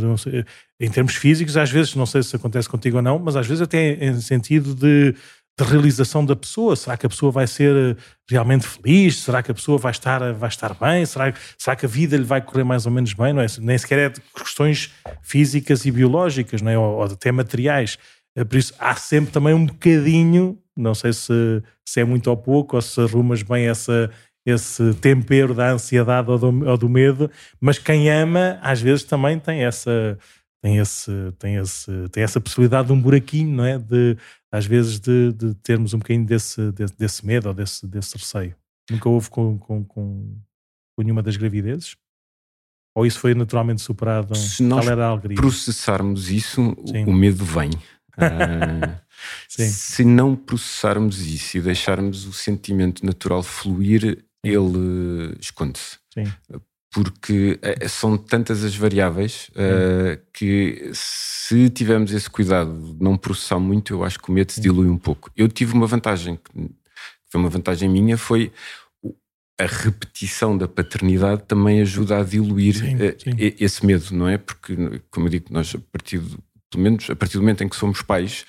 em 0.80 0.90
termos 0.90 1.14
físicos, 1.14 1.56
às 1.56 1.70
vezes, 1.70 1.94
não 1.94 2.04
sei 2.04 2.22
se 2.22 2.34
acontece 2.36 2.68
contigo 2.68 2.96
ou 2.96 3.02
não, 3.02 3.18
mas 3.18 3.36
às 3.36 3.46
vezes 3.46 3.62
até 3.62 3.92
em 4.04 4.20
sentido 4.20 4.74
de 4.74 5.14
de 5.58 5.64
realização 5.64 6.25
da 6.25 6.34
pessoa. 6.34 6.75
Será 6.75 6.96
que 6.96 7.06
a 7.06 7.08
pessoa 7.08 7.30
vai 7.30 7.46
ser 7.46 7.75
eh, 7.76 7.96
realmente 8.28 8.66
feliz? 8.66 9.20
Será 9.20 9.42
que 9.42 9.50
a 9.50 9.54
pessoa 9.54 9.78
vai 9.78 9.92
estar, 9.92 10.20
eh, 10.23 10.32
vai 10.32 10.49
estar 10.49 10.75
bem? 10.75 11.06
Será, 11.06 11.32
será 11.56 11.76
que 11.76 11.87
a 11.87 11.88
vida 11.88 12.16
lhe 12.16 12.25
vai 12.25 12.40
correr 12.42 12.64
mais 12.64 12.87
ou 12.87 12.92
menos 12.92 13.12
bem? 13.12 13.32
Não 13.32 13.40
é? 13.40 13.46
Nem 13.61 13.78
sequer 13.78 13.99
é 13.99 14.08
de 14.08 14.20
questões 14.20 14.92
físicas 15.23 15.84
e 15.87 15.90
biológicas, 15.90 16.61
não 16.61 16.70
é? 16.70 16.78
ou, 16.78 16.96
ou 16.96 17.04
até 17.04 17.30
materiais. 17.30 17.99
Eh, 18.37 18.44
por 18.44 18.56
isso 18.58 18.75
há 18.78 18.94
sempre 18.96 19.30
também 19.32 19.54
um 19.54 19.66
bocadinho, 19.66 20.58
não 20.76 20.94
sei 20.94 21.12
se, 21.12 21.62
se 21.87 22.00
é 22.00 22.04
muito 22.04 22.28
ou 22.28 22.37
pouco, 22.37 22.76
ou 22.76 22.82
se 22.82 23.00
arrumas 23.00 23.42
bem 23.42 23.68
essa, 23.68 24.11
esse 24.44 24.92
tempero 24.94 25.54
da 25.54 25.70
ansiedade 25.70 26.30
ou 26.30 26.38
do, 26.38 26.68
ou 26.68 26.76
do 26.76 26.88
medo, 26.88 27.30
mas 27.61 27.78
quem 27.78 28.11
ama 28.11 28.58
às 28.62 28.80
vezes 28.80 29.04
também 29.04 29.38
tem 29.38 29.64
essa 29.64 30.18
tem 30.62 30.78
esse 30.78 31.11
tem 31.38 31.56
esse 31.56 32.08
tem 32.11 32.23
essa 32.23 32.40
possibilidade 32.40 32.88
de 32.88 32.92
um 32.94 33.00
buraquinho, 33.00 33.54
não 33.54 33.64
é? 33.64 33.78
De 33.78 34.16
às 34.54 34.66
vezes 34.66 35.00
de, 35.00 35.32
de 35.32 35.52
termos 35.56 35.94
um 35.94 35.99
bocadinho 35.99 36.25
desse, 36.25 36.70
desse, 36.70 36.96
desse 36.96 37.26
medo 37.26 37.49
ou 37.49 37.54
desse 37.54 37.84
desse 37.88 38.16
receio. 38.16 38.54
Nunca 38.88 39.08
houve 39.08 39.28
com, 39.28 39.58
com, 39.58 39.84
com, 39.84 40.37
com 40.96 41.02
nenhuma 41.02 41.23
das 41.25 41.37
gravidezes? 41.37 41.96
Ou 42.96 43.04
isso 43.04 43.18
foi 43.18 43.34
naturalmente 43.34 43.82
superado? 43.82 44.37
Se 44.37 44.62
nós 44.62 44.87
processarmos 45.34 46.30
isso, 46.30 46.76
Sim. 46.87 47.04
o 47.04 47.12
medo 47.12 47.44
vem. 47.44 47.70
Uh, 48.16 48.94
se 49.49 50.04
não 50.04 50.37
processarmos 50.37 51.26
isso 51.26 51.58
e 51.58 51.61
deixarmos 51.61 52.26
o 52.26 52.32
sentimento 52.32 53.04
natural 53.04 53.42
fluir, 53.42 54.25
ele 54.44 55.37
esconde-se. 55.40 55.99
Porque 56.94 57.58
eh, 57.60 57.88
são 57.88 58.16
tantas 58.16 58.62
as 58.62 58.76
variáveis 58.76 59.50
uh, 59.50 60.20
que 60.32 60.90
se 60.92 61.68
tivermos 61.68 62.12
esse 62.12 62.30
cuidado 62.30 62.94
de 62.94 63.02
não 63.02 63.16
processar 63.16 63.58
muito, 63.58 63.92
eu 63.92 64.04
acho 64.04 64.18
que 64.20 64.30
o 64.30 64.32
medo 64.32 64.52
se 64.52 64.60
dilui 64.60 64.88
um 64.88 64.96
pouco. 64.96 65.28
Eu 65.36 65.48
tive 65.48 65.74
uma 65.74 65.88
vantagem, 65.88 66.36
que 66.36 66.70
foi 67.28 67.40
uma 67.40 67.50
vantagem 67.50 67.88
minha, 67.88 68.16
foi 68.16 68.52
a 69.58 69.66
repetição 69.66 70.56
da 70.56 70.66
paternidade 70.66 71.42
também 71.46 71.80
ajuda 71.80 72.20
a 72.20 72.24
diluir 72.24 72.76
sim, 72.76 72.96
eh, 73.00 73.16
sim. 73.18 73.54
esse 73.58 73.84
medo, 73.84 74.06
não 74.12 74.28
é? 74.28 74.38
Porque, 74.38 74.76
como 75.10 75.26
eu 75.26 75.30
digo, 75.30 75.46
nós 75.50 75.74
a 75.74 75.78
partir, 75.92 76.18
do, 76.18 76.38
pelo 76.70 76.82
menos 76.82 77.08
a 77.10 77.16
partir 77.16 77.34
do 77.34 77.40
momento 77.40 77.62
em 77.62 77.68
que 77.68 77.76
somos 77.76 78.02
pais, 78.02 78.44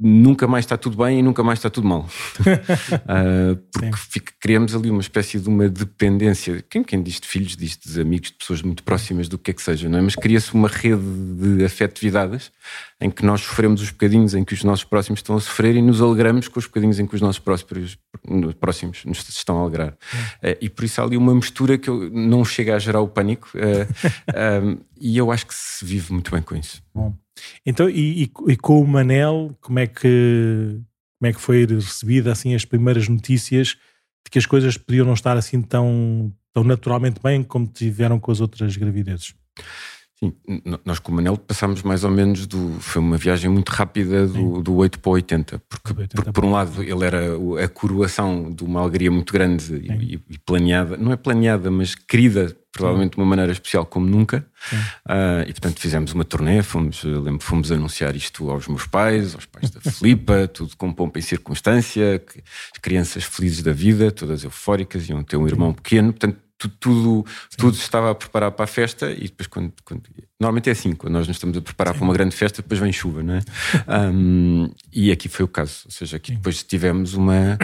nunca 0.00 0.46
mais 0.46 0.64
está 0.64 0.76
tudo 0.76 0.96
bem 1.02 1.18
e 1.18 1.22
nunca 1.22 1.42
mais 1.42 1.58
está 1.58 1.68
tudo 1.68 1.88
mal. 1.88 2.06
uh, 2.40 3.56
porque 3.72 3.96
fica, 3.96 4.32
criamos 4.40 4.74
ali 4.74 4.90
uma 4.90 5.00
espécie 5.00 5.40
de 5.40 5.48
uma 5.48 5.68
dependência. 5.68 6.64
Quem, 6.70 6.84
quem 6.84 7.02
diz 7.02 7.20
de 7.20 7.26
filhos, 7.26 7.56
diz 7.56 7.76
de 7.76 8.00
amigos, 8.00 8.30
de 8.30 8.36
pessoas 8.36 8.62
muito 8.62 8.82
próximas 8.84 9.28
do 9.28 9.36
que 9.36 9.50
é 9.50 9.54
que 9.54 9.62
seja, 9.62 9.88
não 9.88 9.98
é? 9.98 10.02
Mas 10.02 10.14
cria-se 10.14 10.54
uma 10.54 10.68
rede 10.68 11.02
de 11.02 11.64
afetividades 11.64 12.52
em 13.00 13.10
que 13.10 13.24
nós 13.24 13.40
sofremos 13.40 13.82
os 13.82 13.90
bocadinhos 13.90 14.34
em 14.34 14.44
que 14.44 14.54
os 14.54 14.62
nossos 14.62 14.84
próximos 14.84 15.18
estão 15.18 15.36
a 15.36 15.40
sofrer 15.40 15.74
e 15.74 15.82
nos 15.82 16.00
alegramos 16.00 16.46
com 16.48 16.58
os 16.58 16.66
bocadinhos 16.66 16.98
em 17.00 17.06
que 17.06 17.14
os 17.14 17.20
nossos 17.20 17.40
próximos, 17.40 17.98
próximos 18.60 19.04
nos 19.04 19.28
estão 19.28 19.58
a 19.58 19.62
alegrar. 19.62 19.90
Uh, 20.42 20.56
e 20.60 20.68
por 20.68 20.84
isso 20.84 21.00
há 21.00 21.04
ali 21.04 21.16
uma 21.16 21.34
mistura 21.34 21.76
que 21.76 21.88
eu, 21.90 22.08
não 22.10 22.44
chega 22.44 22.76
a 22.76 22.78
gerar 22.78 23.00
o 23.00 23.08
pânico 23.08 23.50
uh, 23.54 24.78
e 25.00 25.16
eu 25.16 25.32
acho 25.32 25.46
que 25.46 25.54
se 25.54 25.84
vive 25.84 26.12
muito 26.12 26.30
bem 26.30 26.42
com 26.42 26.54
isso. 26.54 26.80
Bom. 26.94 27.14
Então, 27.64 27.88
e, 27.88 28.24
e, 28.24 28.32
e, 28.48 28.56
com 28.56 28.80
o 28.80 28.86
Manel, 28.86 29.56
como 29.60 29.78
é 29.78 29.86
que 29.86 30.80
como 31.18 31.28
é 31.28 31.32
que 31.32 31.40
foi 31.40 31.66
recebida 31.66 32.30
assim 32.30 32.54
as 32.54 32.64
primeiras 32.64 33.08
notícias 33.08 33.76
de 34.24 34.30
que 34.30 34.38
as 34.38 34.46
coisas 34.46 34.76
podiam 34.76 35.04
não 35.04 35.14
estar 35.14 35.36
assim 35.36 35.60
tão, 35.60 36.32
tão 36.54 36.62
naturalmente 36.62 37.20
bem 37.20 37.42
como 37.42 37.66
tiveram 37.66 38.20
com 38.20 38.30
as 38.30 38.40
outras 38.40 38.76
gravidezes? 38.76 39.34
Sim, 40.18 40.32
nós 40.84 40.98
com 40.98 41.12
o 41.12 41.14
Manel 41.14 41.36
passámos 41.36 41.84
mais 41.84 42.02
ou 42.02 42.10
menos 42.10 42.44
do. 42.44 42.80
Foi 42.80 43.00
uma 43.00 43.16
viagem 43.16 43.48
muito 43.48 43.68
rápida 43.68 44.26
do, 44.26 44.60
do 44.60 44.74
8 44.74 44.98
para 44.98 45.10
o 45.10 45.12
80, 45.12 45.62
porque, 45.68 45.92
80 45.92 46.08
porque 46.16 46.32
por 46.32 46.44
um 46.44 46.50
lado 46.50 46.82
ele 46.82 47.04
era 47.04 47.20
a 47.64 47.68
coroação 47.68 48.50
de 48.50 48.64
uma 48.64 48.80
alegria 48.80 49.12
muito 49.12 49.32
grande 49.32 49.76
e, 49.76 50.20
e, 50.28 50.38
planeada, 50.38 50.96
não 50.96 51.12
é 51.12 51.16
planeada, 51.16 51.70
mas 51.70 51.94
querida 51.94 52.56
provavelmente 52.78 53.12
de 53.12 53.18
uma 53.18 53.26
maneira 53.26 53.52
especial 53.52 53.84
como 53.84 54.06
nunca. 54.06 54.46
Uh, 55.06 55.42
e 55.42 55.52
portanto 55.52 55.80
fizemos 55.80 56.12
uma 56.12 56.24
turnê, 56.24 56.62
fomos, 56.62 57.02
lembro, 57.04 57.40
fomos 57.40 57.70
anunciar 57.70 58.16
isto 58.16 58.50
aos 58.50 58.66
meus 58.68 58.86
pais, 58.86 59.34
aos 59.34 59.46
pais 59.46 59.70
da 59.70 59.80
Filipa, 59.90 60.48
tudo 60.48 60.76
com 60.76 60.92
pompa 60.92 61.18
e 61.18 61.22
circunstância, 61.22 62.22
as 62.72 62.78
crianças 62.80 63.24
felizes 63.24 63.62
da 63.62 63.72
vida, 63.72 64.10
todas 64.10 64.44
eufóricas, 64.44 65.08
iam 65.08 65.22
ter 65.22 65.36
um 65.36 65.46
irmão 65.46 65.72
pequeno, 65.72 66.12
portanto 66.12 66.38
tudo, 66.58 66.74
tudo, 66.80 67.24
tudo 67.56 67.74
estava 67.76 68.10
a 68.10 68.14
preparar 68.14 68.50
para 68.50 68.64
a 68.64 68.66
festa 68.68 69.12
e 69.12 69.22
depois 69.22 69.46
quando, 69.46 69.72
quando, 69.84 70.02
normalmente 70.40 70.68
é 70.68 70.72
assim, 70.72 70.92
quando 70.92 71.12
nós 71.12 71.28
nos 71.28 71.36
estamos 71.36 71.56
a 71.56 71.60
preparar 71.60 71.94
Sim. 71.94 72.00
para 72.00 72.04
uma 72.08 72.12
grande 72.12 72.34
festa, 72.34 72.62
depois 72.62 72.80
vem 72.80 72.92
chuva, 72.92 73.22
não 73.22 73.34
é? 73.34 73.40
Um, 74.12 74.68
e 74.92 75.12
aqui 75.12 75.28
foi 75.28 75.44
o 75.44 75.48
caso, 75.48 75.82
ou 75.86 75.92
seja, 75.92 76.16
aqui 76.16 76.32
depois 76.32 76.62
tivemos 76.64 77.14
uma 77.14 77.56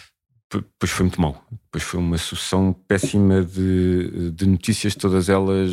depois 0.52 0.90
foi 0.90 1.04
muito 1.04 1.20
mal. 1.20 1.42
Depois 1.72 1.84
foi 1.84 2.00
uma 2.00 2.18
sucessão 2.18 2.76
péssima 2.86 3.42
de, 3.42 4.30
de, 4.32 4.46
notícias, 4.46 4.94
todas 4.94 5.30
elas, 5.30 5.72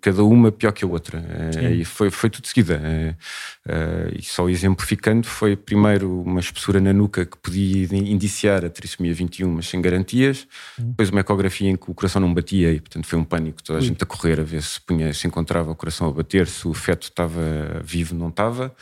cada 0.00 0.22
uma 0.22 0.52
pior 0.52 0.70
que 0.70 0.84
a 0.84 0.88
outra. 0.88 1.18
É, 1.56 1.72
e 1.72 1.84
foi, 1.84 2.10
foi 2.10 2.30
tudo 2.30 2.46
seguida. 2.46 2.80
É, 2.80 3.16
é, 3.66 4.14
e 4.16 4.22
só 4.22 4.48
exemplificando, 4.48 5.26
foi 5.26 5.56
primeiro 5.56 6.22
uma 6.22 6.38
espessura 6.38 6.80
na 6.80 6.92
nuca 6.92 7.26
que 7.26 7.36
podia 7.36 7.88
indiciar 7.92 8.64
a 8.64 8.70
trissomia 8.70 9.12
21, 9.12 9.50
mas 9.50 9.66
sem 9.66 9.82
garantias. 9.82 10.46
Hum. 10.78 10.90
Depois 10.90 11.10
uma 11.10 11.18
ecografia 11.18 11.68
em 11.70 11.74
que 11.74 11.90
o 11.90 11.94
coração 11.94 12.22
não 12.22 12.32
batia 12.32 12.70
e, 12.70 12.78
portanto, 12.78 13.08
foi 13.08 13.18
um 13.18 13.24
pânico. 13.24 13.60
Toda 13.64 13.80
a 13.80 13.82
Ui. 13.82 13.88
gente 13.88 14.00
a 14.00 14.06
correr 14.06 14.38
a 14.38 14.44
ver 14.44 14.62
se, 14.62 14.80
punha, 14.80 15.12
se 15.12 15.26
encontrava 15.26 15.72
o 15.72 15.74
coração 15.74 16.06
a 16.06 16.12
bater, 16.12 16.46
se 16.46 16.68
o 16.68 16.72
feto 16.72 17.02
estava 17.02 17.40
vivo, 17.82 18.14
não 18.14 18.28
estava. 18.28 18.72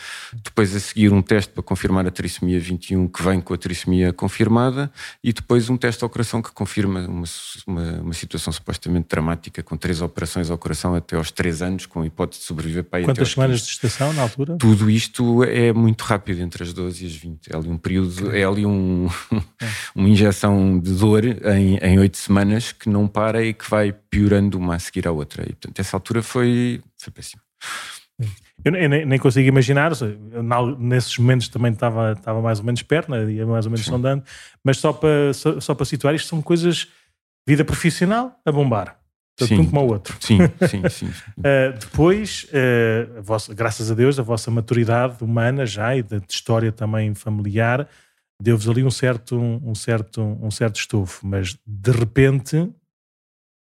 Depois 0.45 0.77
a 0.77 0.81
seguir 0.81 1.11
um 1.11 1.23
teste 1.23 1.55
para 1.55 1.63
confirmar 1.63 2.07
a 2.07 2.11
trissomia 2.11 2.61
21 2.61 3.09
que 3.09 3.23
vem 3.23 3.41
com 3.41 3.55
a 3.55 3.57
trissomia 3.57 4.13
confirmada. 4.13 4.93
E 5.25 5.33
depois 5.33 5.71
um 5.71 5.79
teste 5.79 6.05
ao 6.05 6.11
coração 6.11 6.43
que 6.43 6.50
que 6.51 6.55
confirma 6.55 7.01
uma, 7.07 7.25
uma, 7.67 7.93
uma, 8.01 8.13
situação 8.13 8.53
supostamente 8.53 9.07
dramática, 9.09 9.63
com 9.63 9.77
três 9.77 10.03
operações 10.03 10.51
ao 10.51 10.59
coração 10.59 10.95
até 10.95 11.17
aos 11.17 11.31
três 11.31 11.63
anos, 11.63 11.87
com 11.87 12.05
hipótese 12.05 12.41
de 12.41 12.47
sobreviver 12.47 12.85
para 12.85 13.05
Quantas 13.05 13.31
semanas 13.31 13.61
15. 13.61 13.65
de 13.65 13.71
gestação 13.71 14.13
na 14.13 14.23
altura? 14.23 14.57
Tudo 14.59 14.91
isto 14.91 15.45
é 15.45 15.73
muito 15.73 16.03
rápido, 16.03 16.43
entre 16.43 16.63
as 16.63 16.73
12 16.73 17.05
e 17.05 17.07
as 17.07 17.15
20. 17.15 17.49
É 17.53 17.57
ali 17.57 17.69
um 17.69 17.79
período, 17.79 18.35
é 18.35 18.45
ali 18.45 18.67
um, 18.67 19.09
é. 19.63 19.69
uma 19.95 20.09
injeção 20.09 20.79
de 20.79 20.93
dor 20.93 21.25
em, 21.25 21.77
em 21.79 21.99
8 21.99 22.17
semanas 22.17 22.73
que 22.73 22.89
não 22.89 23.07
para 23.07 23.43
e 23.45 23.55
que 23.55 23.69
vai 23.71 23.93
piorando 23.93 24.59
uma 24.59 24.75
a 24.75 24.79
seguir 24.79 25.07
à 25.07 25.13
outra. 25.13 25.45
E, 25.45 25.53
portanto, 25.53 25.79
essa 25.79 25.97
altura 25.97 26.23
foi, 26.23 26.83
foi 26.99 27.13
péssima. 27.13 27.43
Eu 28.65 28.73
nem, 28.73 29.07
nem, 29.07 29.19
consigo 29.19 29.49
imaginar, 29.49 29.93
nesses 30.79 31.17
momentos 31.17 31.49
também 31.49 31.73
estava, 31.73 32.13
estava 32.13 32.43
mais 32.43 32.59
ou 32.59 32.65
menos 32.65 32.83
perto, 32.83 33.11
né, 33.11 33.31
ia 33.31 33.47
mais 33.47 33.65
ou 33.65 33.71
menos 33.71 33.87
sondando, 33.87 34.23
mas 34.63 34.79
só 34.79 34.93
para, 34.93 35.33
só, 35.33 35.59
só, 35.61 35.75
para 35.75 35.87
situar, 35.87 36.15
isto 36.15 36.29
são 36.29 36.43
coisas, 36.43 36.89
vida 37.47 37.65
profissional 37.65 38.39
a 38.45 38.53
bombar. 38.53 38.99
Tanto 39.37 39.55
um 39.55 39.65
como 39.65 39.81
o 39.81 39.87
outro. 39.87 40.15
Sim, 40.21 40.39
sim, 40.69 40.87
sim. 40.91 41.07
uh, 41.07 41.79
depois, 41.79 42.47
uh, 42.51 43.19
a 43.19 43.21
vossa, 43.23 43.55
graças 43.55 43.91
a 43.91 43.95
Deus, 43.95 44.19
a 44.19 44.23
vossa 44.23 44.51
maturidade 44.51 45.25
humana 45.25 45.65
já 45.65 45.97
e 45.97 46.03
de, 46.03 46.21
de 46.21 46.33
história 46.33 46.71
também 46.71 47.15
familiar 47.15 47.89
deu-vos 48.41 48.69
ali 48.69 48.83
um 48.83 48.91
certo, 48.91 49.39
um, 49.39 49.75
certo, 49.75 50.23
um 50.23 50.51
certo 50.51 50.77
estofo, 50.77 51.27
mas 51.27 51.59
de 51.67 51.91
repente 51.91 52.73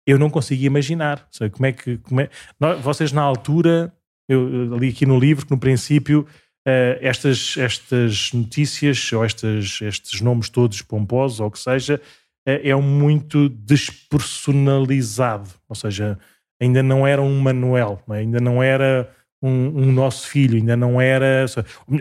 eu 0.05 0.19
não 0.19 0.29
conseguia 0.29 0.67
imaginar. 0.67 1.27
Sei, 1.31 1.49
como 1.49 1.65
é 1.65 1.71
que. 1.71 1.97
Como 1.99 2.21
é, 2.21 2.29
nós, 2.59 2.79
vocês 2.81 3.11
na 3.11 3.21
altura 3.21 3.91
eu 4.27 4.77
li 4.77 4.89
aqui 4.89 5.05
no 5.05 5.19
livro 5.19 5.45
que, 5.45 5.51
no 5.51 5.57
princípio, 5.57 6.25
uh, 6.67 6.97
estas, 7.01 7.55
estas 7.57 8.31
notícias 8.33 9.11
ou 9.13 9.23
estas, 9.23 9.79
estes 9.81 10.21
nomes 10.21 10.49
todos 10.49 10.81
pomposos, 10.81 11.39
ou 11.39 11.47
o 11.47 11.51
que 11.51 11.59
seja, 11.59 12.01
uh, 12.47 12.59
é 12.63 12.75
muito 12.75 13.49
despersonalizado. 13.49 15.49
Ou 15.69 15.75
seja, 15.75 16.17
ainda 16.61 16.81
não 16.81 17.05
era 17.05 17.21
um 17.21 17.39
Manuel, 17.39 18.01
não 18.07 18.15
é? 18.15 18.19
ainda 18.19 18.39
não 18.39 18.63
era 18.63 19.09
um, 19.41 19.83
um, 19.83 19.91
nosso 19.91 20.27
filho, 20.27 20.57
ainda 20.57 20.75
não 20.75 20.99
era. 20.99 21.45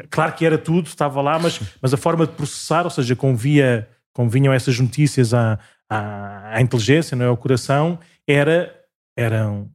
Claro 0.09 0.33
que 0.33 0.47
era 0.47 0.57
tudo, 0.57 0.87
estava 0.87 1.21
lá, 1.21 1.39
mas, 1.39 1.61
mas 1.81 1.93
a 1.93 1.97
forma 1.97 2.27
de 2.27 2.33
processar, 2.33 2.85
ou 2.85 2.91
seja, 2.91 3.15
convia, 3.15 3.87
convinham 4.13 4.53
essas 4.53 4.79
notícias 4.79 5.35
à, 5.35 5.59
à, 5.91 6.57
à 6.57 6.63
inteligência, 6.63 7.17
não 7.17 7.27
é? 7.27 7.29
ao 7.29 7.37
coração, 7.37 7.99
era, 8.27 8.75
eram 9.17 9.71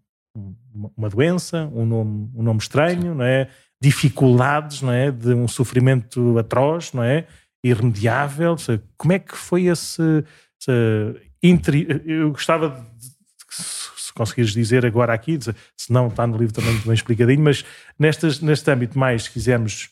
uma 0.95 1.09
doença, 1.09 1.69
um 1.73 1.85
nome, 1.85 2.31
um 2.35 2.43
nome 2.43 2.59
estranho, 2.59 3.15
não 3.15 3.25
é? 3.25 3.49
dificuldades 3.81 4.81
não 4.81 4.91
é? 4.91 5.09
de 5.09 5.33
um 5.33 5.47
sofrimento 5.47 6.37
atroz, 6.37 6.91
não 6.93 7.03
é? 7.03 7.25
irremediável. 7.63 8.55
Como 8.97 9.13
é 9.13 9.19
que 9.19 9.35
foi 9.35 9.65
esse. 9.65 10.01
Eu 12.05 12.31
gostava 12.31 12.85
de, 12.97 13.09
se 13.49 14.13
conseguires 14.13 14.51
dizer 14.51 14.85
agora 14.85 15.13
aqui, 15.13 15.37
se 15.77 15.91
não 15.91 16.07
está 16.07 16.27
no 16.27 16.37
livro 16.37 16.53
também 16.53 16.77
bem 16.79 16.93
explicadinho, 16.93 17.41
mas 17.41 17.63
nestas, 17.97 18.39
neste 18.41 18.69
âmbito 18.69 18.97
mais, 18.97 19.23
se 19.23 19.31
quisermos, 19.31 19.89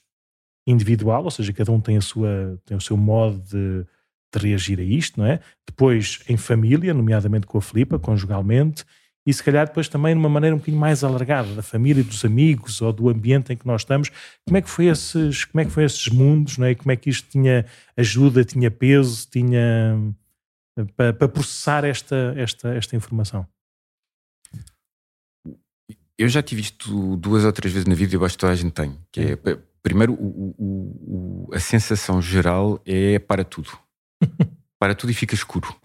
individual, 0.67 1.23
ou 1.23 1.31
seja, 1.31 1.53
cada 1.53 1.71
um 1.71 1.79
tem, 1.79 1.95
a 1.95 2.01
sua, 2.01 2.59
tem 2.65 2.75
o 2.75 2.81
seu 2.81 2.97
modo 2.97 3.39
de, 3.39 3.85
de 4.33 4.47
reagir 4.47 4.79
a 4.79 4.83
isto, 4.83 5.17
não 5.17 5.25
é? 5.25 5.39
Depois 5.65 6.19
em 6.27 6.35
família, 6.35 6.93
nomeadamente 6.93 7.47
com 7.47 7.57
a 7.57 7.61
Filipa, 7.61 7.97
conjugalmente, 7.97 8.83
e 9.27 9.33
se 9.33 9.43
calhar 9.43 9.67
depois 9.67 9.89
também 9.89 10.13
de 10.13 10.19
uma 10.19 10.29
maneira 10.29 10.55
um 10.55 10.57
bocadinho 10.57 10.79
mais 10.79 11.03
alargada 11.03 11.53
da 11.53 11.61
família, 11.61 12.01
dos 12.01 12.23
amigos 12.23 12.81
ou 12.81 12.93
do 12.93 13.09
ambiente 13.09 13.51
em 13.51 13.57
que 13.57 13.67
nós 13.67 13.81
estamos. 13.81 14.09
Como 14.45 14.55
é 14.55 14.61
que 14.61 14.69
foi 14.69 14.85
esses, 14.85 15.43
como 15.43 15.59
é 15.59 15.65
que 15.65 15.71
foi 15.71 15.83
esses 15.83 16.07
mundos, 16.07 16.57
não 16.57 16.65
é? 16.65 16.73
Como 16.73 16.89
é 16.93 16.95
que 16.95 17.09
isto 17.09 17.27
tinha 17.29 17.65
ajuda, 17.97 18.45
tinha 18.45 18.71
peso, 18.71 19.27
tinha 19.29 19.99
para, 20.95 21.11
para 21.11 21.27
processar 21.27 21.83
esta, 21.83 22.33
esta, 22.37 22.69
esta 22.73 22.95
informação? 22.95 23.45
Eu 26.17 26.29
já 26.29 26.41
tive 26.41 26.61
isto 26.61 27.17
duas 27.17 27.43
ou 27.43 27.51
três 27.51 27.73
vezes 27.73 27.85
na 27.85 27.95
vida 27.95 28.13
e 28.13 28.15
eu 28.15 28.23
acho 28.23 28.35
que 28.35 28.39
toda 28.39 28.53
a 28.53 28.55
gente 28.55 28.71
tem. 28.71 28.97
Que 29.11 29.33
é, 29.33 29.35
primeiro, 29.83 30.13
o, 30.13 30.55
o, 30.57 31.47
o, 31.49 31.53
a 31.53 31.59
sensação 31.59 32.21
geral 32.21 32.81
é 32.85 33.19
para 33.19 33.43
tudo. 33.43 33.77
para 34.79 34.95
tudo 34.95 35.11
e 35.11 35.13
fica 35.13 35.35
escuro. 35.35 35.75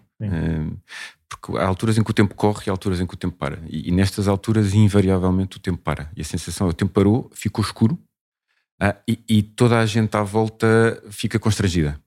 Porque 1.37 1.57
há 1.57 1.65
alturas 1.65 1.97
em 1.97 2.03
que 2.03 2.11
o 2.11 2.13
tempo 2.13 2.35
corre 2.35 2.63
e 2.67 2.69
há 2.69 2.73
alturas 2.73 2.99
em 2.99 3.07
que 3.07 3.13
o 3.13 3.17
tempo 3.17 3.35
para. 3.37 3.61
E, 3.67 3.89
e, 3.89 3.91
nestas 3.91 4.27
alturas, 4.27 4.73
invariavelmente, 4.73 5.57
o 5.57 5.59
tempo 5.59 5.81
para. 5.81 6.11
E 6.15 6.21
a 6.21 6.23
sensação 6.23 6.67
é 6.67 6.69
o 6.69 6.73
tempo 6.73 6.93
parou, 6.93 7.29
ficou 7.33 7.63
escuro 7.63 7.97
uh, 8.81 8.95
e, 9.07 9.19
e, 9.27 9.43
toda 9.43 9.79
a 9.79 9.85
gente 9.85 10.15
à 10.15 10.23
volta 10.23 11.01
fica 11.09 11.39
constrangida. 11.39 11.99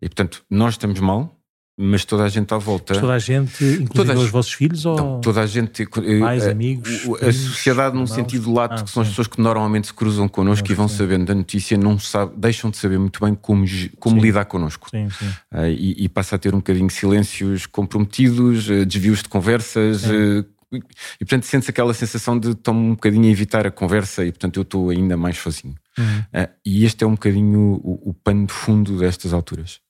E 0.00 0.08
portanto, 0.08 0.44
nós 0.50 0.74
estamos 0.74 1.00
mal, 1.00 1.35
mas 1.78 2.06
toda 2.06 2.24
a 2.24 2.28
gente 2.28 2.52
à 2.54 2.56
volta. 2.56 2.94
Mas 2.94 3.00
toda 3.00 3.12
a 3.12 3.18
gente, 3.18 3.62
inclusive 3.62 3.92
toda 3.92 4.18
os 4.18 4.30
vossos 4.30 4.52
filhos? 4.54 4.86
Ou... 4.86 4.96
Não, 4.96 5.20
toda 5.20 5.42
a 5.42 5.46
gente. 5.46 5.82
Eh, 5.82 6.18
Mais 6.18 6.46
a, 6.46 6.50
amigos? 6.50 7.06
A, 7.20 7.28
a 7.28 7.32
sociedade, 7.32 7.94
num 7.94 8.06
sentido 8.06 8.50
lato, 8.50 8.80
ah, 8.80 8.84
que 8.84 8.90
são 8.90 9.02
sim. 9.02 9.08
as 9.08 9.08
pessoas 9.10 9.26
que 9.26 9.40
normalmente 9.40 9.88
se 9.88 9.94
cruzam 9.94 10.26
connosco 10.26 10.70
e 10.70 10.74
vão 10.74 10.88
sim. 10.88 10.96
sabendo 10.96 11.26
da 11.26 11.34
notícia, 11.34 11.76
não 11.76 11.98
sabe, 11.98 12.32
deixam 12.36 12.70
de 12.70 12.78
saber 12.78 12.98
muito 12.98 13.22
bem 13.22 13.34
como, 13.34 13.66
como 14.00 14.18
lidar 14.20 14.46
connosco. 14.46 14.88
Sim, 14.90 15.10
sim. 15.10 15.26
Uh, 15.52 15.66
e, 15.66 16.04
e, 16.04 16.08
passa 16.08 16.36
a 16.36 16.38
ter 16.38 16.54
um 16.54 16.58
bocadinho 16.58 16.86
de 16.86 16.94
silêncios 16.94 17.66
comprometidos, 17.66 18.70
uh, 18.70 18.86
desvios 18.86 19.22
de 19.22 19.28
conversas. 19.28 20.04
Uh, 20.04 20.46
e 20.72 21.24
portanto 21.24 21.44
sentes 21.44 21.68
aquela 21.68 21.94
sensação 21.94 22.38
de 22.38 22.50
estou 22.50 22.74
um 22.74 22.90
bocadinho 22.90 23.26
a 23.26 23.30
evitar 23.30 23.66
a 23.66 23.70
conversa 23.70 24.24
e 24.24 24.32
portanto 24.32 24.56
eu 24.56 24.62
estou 24.62 24.90
ainda 24.90 25.16
mais 25.16 25.38
sozinho. 25.38 25.74
Uhum. 25.98 26.42
Uh, 26.42 26.48
e 26.64 26.84
este 26.84 27.04
é 27.04 27.06
um 27.06 27.12
bocadinho 27.12 27.80
o, 27.82 28.10
o 28.10 28.14
pano 28.14 28.46
de 28.46 28.52
fundo 28.52 28.98
destas 28.98 29.32
alturas. 29.32 29.80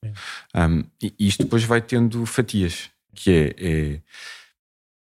Um, 0.54 0.84
e 1.02 1.14
isto 1.18 1.42
depois 1.42 1.64
vai 1.64 1.80
tendo 1.80 2.24
fatias, 2.24 2.90
que 3.14 3.30
é, 3.58 4.02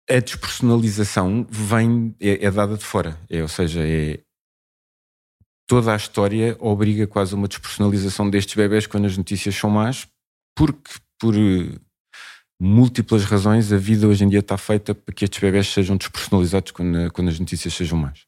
é 0.08 0.17
a 0.17 0.19
despersonalização 0.19 1.45
vem, 1.49 2.15
é, 2.19 2.45
é, 2.45 2.51
dada 2.51 2.77
de 2.77 2.84
fora. 2.84 3.19
É, 3.29 3.41
ou 3.41 3.47
seja, 3.47 3.81
é 3.86 4.19
toda 5.67 5.93
a 5.93 5.95
história 5.95 6.55
obriga 6.60 7.08
quase 7.08 7.34
a 7.34 7.38
uma 7.38 7.47
despersonalização 7.47 8.29
destes 8.29 8.55
bebés 8.55 8.88
quando 8.88 9.05
as 9.05 9.17
notícias 9.17 9.55
são 9.55 9.69
más, 9.69 10.08
porque 10.55 10.91
por 11.19 11.36
múltiplas 12.60 13.25
razões 13.25 13.73
a 13.73 13.77
vida 13.77 14.08
hoje 14.08 14.23
em 14.23 14.29
dia 14.29 14.39
está 14.39 14.58
feita 14.58 14.95
para 14.95 15.13
que 15.13 15.25
estes 15.25 15.39
bebés 15.39 15.67
sejam 15.67 15.97
despersonalizados 15.97 16.71
quando, 16.71 17.12
quando 17.12 17.29
as 17.29 17.39
notícias 17.39 17.73
sejam 17.73 17.97
más. 17.97 18.25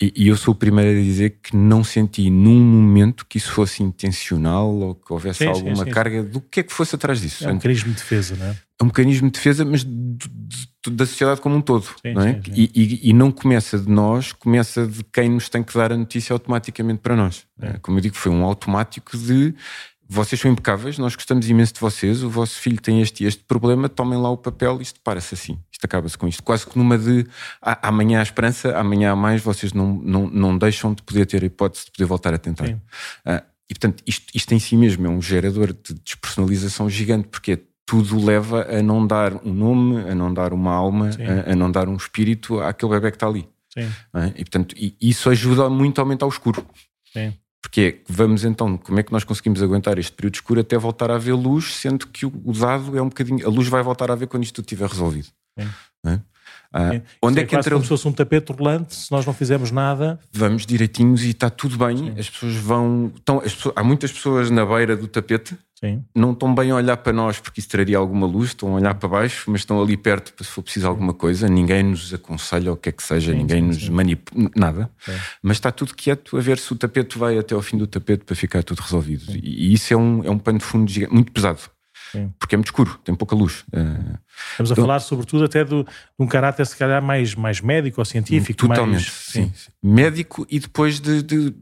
E, 0.00 0.12
e, 0.14 0.28
eu 0.28 0.36
sou 0.36 0.52
o 0.52 0.54
primeiro 0.54 0.90
a 0.90 1.02
dizer 1.02 1.38
que 1.42 1.56
não 1.56 1.82
senti 1.82 2.28
num 2.28 2.60
momento 2.60 3.24
que 3.26 3.38
isso 3.38 3.50
fosse 3.50 3.82
intencional 3.82 4.70
ou 4.70 4.94
que 4.94 5.10
houvesse 5.10 5.38
sim, 5.38 5.46
alguma 5.46 5.76
sim, 5.76 5.84
sim. 5.84 5.90
carga 5.90 6.22
do 6.22 6.38
que 6.38 6.60
é 6.60 6.62
que 6.62 6.72
fosse 6.72 6.94
atrás 6.94 7.18
disso. 7.18 7.48
É 7.48 7.50
um 7.50 7.54
mecanismo 7.54 7.88
de 7.90 7.96
defesa, 7.96 8.36
não 8.36 8.46
é? 8.46 8.50
É 8.50 8.84
um 8.84 8.86
mecanismo 8.86 9.28
de 9.30 9.32
defesa, 9.32 9.64
mas 9.64 9.84
de, 9.84 9.90
de, 9.90 10.90
da 10.90 11.06
sociedade 11.06 11.40
como 11.40 11.56
um 11.56 11.62
todo. 11.62 11.86
não 12.14 12.22
é? 12.22 12.38
E, 12.54 12.70
e, 12.74 13.08
e, 13.08 13.12
não 13.14 13.32
começa 13.32 13.78
de 13.78 13.88
nós, 13.88 14.32
começa 14.32 14.86
de 14.86 15.02
quem 15.04 15.30
nos 15.30 15.48
tem 15.48 15.62
que 15.62 15.72
dar 15.72 15.90
a 15.90 15.96
notícia 15.96 16.34
automaticamente 16.34 17.00
para 17.00 17.16
nós. 17.16 17.46
É. 17.58 17.78
Como 17.78 17.96
eu 17.96 18.02
digo, 18.02 18.16
foi 18.16 18.30
um 18.30 18.44
automático 18.44 19.16
de 19.16 19.54
vocês 20.08 20.40
são 20.40 20.50
impecáveis, 20.50 20.98
nós 20.98 21.14
gostamos 21.14 21.48
imenso 21.48 21.74
de 21.74 21.80
vocês, 21.80 22.22
o 22.22 22.30
vosso 22.30 22.58
filho 22.58 22.80
tem 22.80 23.00
este 23.00 23.24
este 23.24 23.42
problema, 23.44 23.88
tomem 23.88 24.18
lá 24.18 24.30
o 24.30 24.36
papel, 24.36 24.80
isto 24.80 25.00
para-se 25.00 25.34
assim, 25.34 25.58
isto 25.70 25.84
acaba-se 25.84 26.16
com 26.16 26.28
isto. 26.28 26.42
Quase 26.42 26.66
que 26.66 26.78
numa 26.78 26.96
de 26.96 27.26
ah, 27.60 27.88
amanhã 27.88 28.20
há 28.20 28.22
esperança, 28.22 28.76
amanhã 28.76 29.12
há 29.12 29.16
mais, 29.16 29.42
vocês 29.42 29.72
não, 29.72 29.94
não, 29.94 30.28
não 30.28 30.56
deixam 30.56 30.94
de 30.94 31.02
poder 31.02 31.26
ter 31.26 31.42
a 31.42 31.46
hipótese 31.46 31.86
de 31.86 31.90
poder 31.92 32.04
voltar 32.04 32.32
a 32.34 32.38
tentar. 32.38 32.68
Uh, 32.68 33.42
e 33.68 33.74
portanto, 33.74 34.02
isto, 34.06 34.26
isto 34.32 34.54
em 34.54 34.58
si 34.58 34.76
mesmo 34.76 35.06
é 35.06 35.10
um 35.10 35.20
gerador 35.20 35.72
de 35.72 35.94
despersonalização 36.04 36.88
gigante, 36.88 37.28
porque 37.28 37.60
tudo 37.84 38.24
leva 38.24 38.66
a 38.68 38.82
não 38.82 39.06
dar 39.06 39.34
um 39.44 39.52
nome, 39.52 40.08
a 40.08 40.14
não 40.14 40.32
dar 40.32 40.52
uma 40.52 40.72
alma, 40.72 41.10
a, 41.46 41.52
a, 41.52 41.56
não 41.56 41.70
dar 41.70 41.88
um 41.88 41.96
espírito 41.96 42.60
àquele 42.60 42.92
bebê 42.92 43.10
que 43.10 43.16
está 43.16 43.26
ali. 43.26 43.48
Uh, 43.76 44.32
e 44.34 44.44
portanto, 44.44 44.74
e, 44.76 44.96
isso 45.00 45.28
ajuda 45.28 45.68
muito 45.68 46.00
a 46.00 46.02
aumentar 46.02 46.26
o 46.26 46.30
escuro. 46.30 46.64
Sim. 47.12 47.32
Porque 47.66 47.80
é, 47.80 48.00
vamos 48.08 48.44
então, 48.44 48.76
como 48.78 49.00
é 49.00 49.02
que 49.02 49.10
nós 49.12 49.24
conseguimos 49.24 49.60
aguentar 49.60 49.98
este 49.98 50.12
período 50.12 50.36
escuro 50.36 50.60
até 50.60 50.78
voltar 50.78 51.10
a 51.10 51.16
haver 51.16 51.34
luz, 51.34 51.74
sendo 51.74 52.06
que 52.06 52.24
o, 52.24 52.30
dado 52.52 52.96
é 52.96 53.02
um 53.02 53.08
bocadinho. 53.08 53.44
A 53.44 53.50
luz 53.50 53.66
vai 53.66 53.82
voltar 53.82 54.08
a 54.08 54.14
ver 54.14 54.28
quando 54.28 54.44
isto 54.44 54.54
tudo 54.54 54.66
estiver 54.66 54.88
resolvido. 54.88 55.26
É? 56.06 56.20
Ah, 56.72 57.00
onde 57.20 57.40
é, 57.40 57.42
é 57.42 57.46
que 57.46 57.56
entra. 57.56 57.72
Como 57.72 57.82
se 57.82 57.88
fosse 57.88 58.06
um 58.06 58.12
tapete 58.12 58.52
rolante, 58.52 58.94
se 58.94 59.10
nós 59.10 59.26
não 59.26 59.34
fizermos 59.34 59.72
nada. 59.72 60.20
Vamos 60.32 60.64
direitinhos 60.64 61.24
e 61.24 61.30
está 61.30 61.50
tudo 61.50 61.76
bem. 61.76 61.96
Sim. 61.96 62.14
As 62.16 62.30
pessoas 62.30 62.54
vão. 62.54 63.12
Estão, 63.16 63.38
as 63.38 63.52
pessoas, 63.52 63.74
há 63.76 63.82
muitas 63.82 64.12
pessoas 64.12 64.48
na 64.48 64.64
beira 64.64 64.96
do 64.96 65.08
tapete 65.08 65.58
Sim. 65.78 66.02
não 66.14 66.32
estão 66.32 66.54
bem 66.54 66.70
a 66.70 66.76
olhar 66.76 66.96
para 66.96 67.12
nós 67.12 67.38
porque 67.38 67.60
isso 67.60 67.68
traria 67.68 67.98
alguma 67.98 68.26
luz, 68.26 68.48
estão 68.48 68.70
a 68.70 68.76
olhar 68.76 68.94
para 68.94 69.08
baixo, 69.10 69.50
mas 69.50 69.60
estão 69.60 69.80
ali 69.80 69.94
perto 69.94 70.32
para 70.32 70.42
se 70.42 70.50
for 70.50 70.62
preciso 70.62 70.88
alguma 70.88 71.12
coisa. 71.12 71.48
Ninguém 71.48 71.82
nos 71.82 72.14
aconselha 72.14 72.72
o 72.72 72.76
que 72.76 72.88
é 72.88 72.92
que 72.92 73.02
seja, 73.02 73.32
sim, 73.32 73.38
ninguém 73.38 73.60
sim, 73.60 73.66
nos 73.66 73.88
manipula, 73.90 74.50
nada. 74.56 74.90
Mas 75.42 75.58
está 75.58 75.70
tudo 75.70 75.94
quieto 75.94 76.36
a 76.38 76.40
ver 76.40 76.58
se 76.58 76.72
o 76.72 76.76
tapete 76.76 77.18
vai 77.18 77.38
até 77.38 77.54
ao 77.54 77.60
fim 77.60 77.76
do 77.76 77.86
tapete 77.86 78.24
para 78.24 78.34
ficar 78.34 78.62
tudo 78.62 78.80
resolvido. 78.80 79.24
E, 79.36 79.74
isso 79.74 79.92
é 79.92 79.96
um, 79.96 80.24
é 80.24 80.30
um 80.30 80.38
pano 80.38 80.58
de 80.58 80.64
fundo 80.64 80.90
gigante, 80.90 81.12
muito 81.12 81.30
pesado. 81.30 81.60
Porque 82.38 82.54
é 82.54 82.58
muito 82.58 82.68
escuro, 82.68 82.98
tem 83.04 83.14
pouca 83.14 83.34
luz. 83.36 83.64
Uh, 83.72 84.18
Estamos 84.52 84.70
a 84.70 84.74
então, 84.74 84.84
falar, 84.84 85.00
sobretudo, 85.00 85.44
até 85.44 85.64
do, 85.64 85.82
de 85.84 85.90
um 86.18 86.26
caráter, 86.26 86.66
se 86.66 86.76
calhar, 86.76 87.02
mais, 87.02 87.34
mais 87.34 87.60
médico 87.60 88.00
ou 88.00 88.04
científico. 88.04 88.66
Totalmente, 88.66 88.92
mais, 88.92 89.12
sim. 89.12 89.52
sim. 89.54 89.70
Médico 89.82 90.46
e 90.48 90.58
depois 90.58 91.00
de, 91.00 91.22
de 91.22 91.54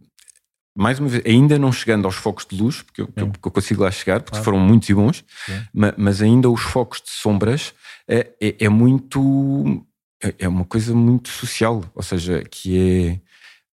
mais 0.74 0.98
uma 0.98 1.08
vez, 1.08 1.22
ainda 1.24 1.58
não 1.58 1.70
chegando 1.72 2.06
aos 2.06 2.16
focos 2.16 2.44
de 2.44 2.60
luz, 2.60 2.82
porque 2.82 3.00
eu, 3.00 3.08
eu, 3.16 3.26
eu 3.26 3.50
consigo 3.50 3.82
lá 3.82 3.90
chegar, 3.90 4.20
porque 4.20 4.32
claro. 4.32 4.44
foram 4.44 4.58
muitos 4.58 4.88
e 4.88 4.94
bons, 4.94 5.24
mas, 5.72 5.94
mas, 5.96 6.22
ainda 6.22 6.50
os 6.50 6.62
focos 6.62 7.00
de 7.00 7.10
sombras 7.10 7.72
é, 8.08 8.28
é, 8.40 8.56
é 8.64 8.68
muito. 8.68 9.84
É, 10.22 10.34
é 10.40 10.48
uma 10.48 10.64
coisa 10.64 10.94
muito 10.94 11.28
social, 11.28 11.84
ou 11.94 12.02
seja, 12.02 12.42
que 12.50 13.20
é. 13.20 13.24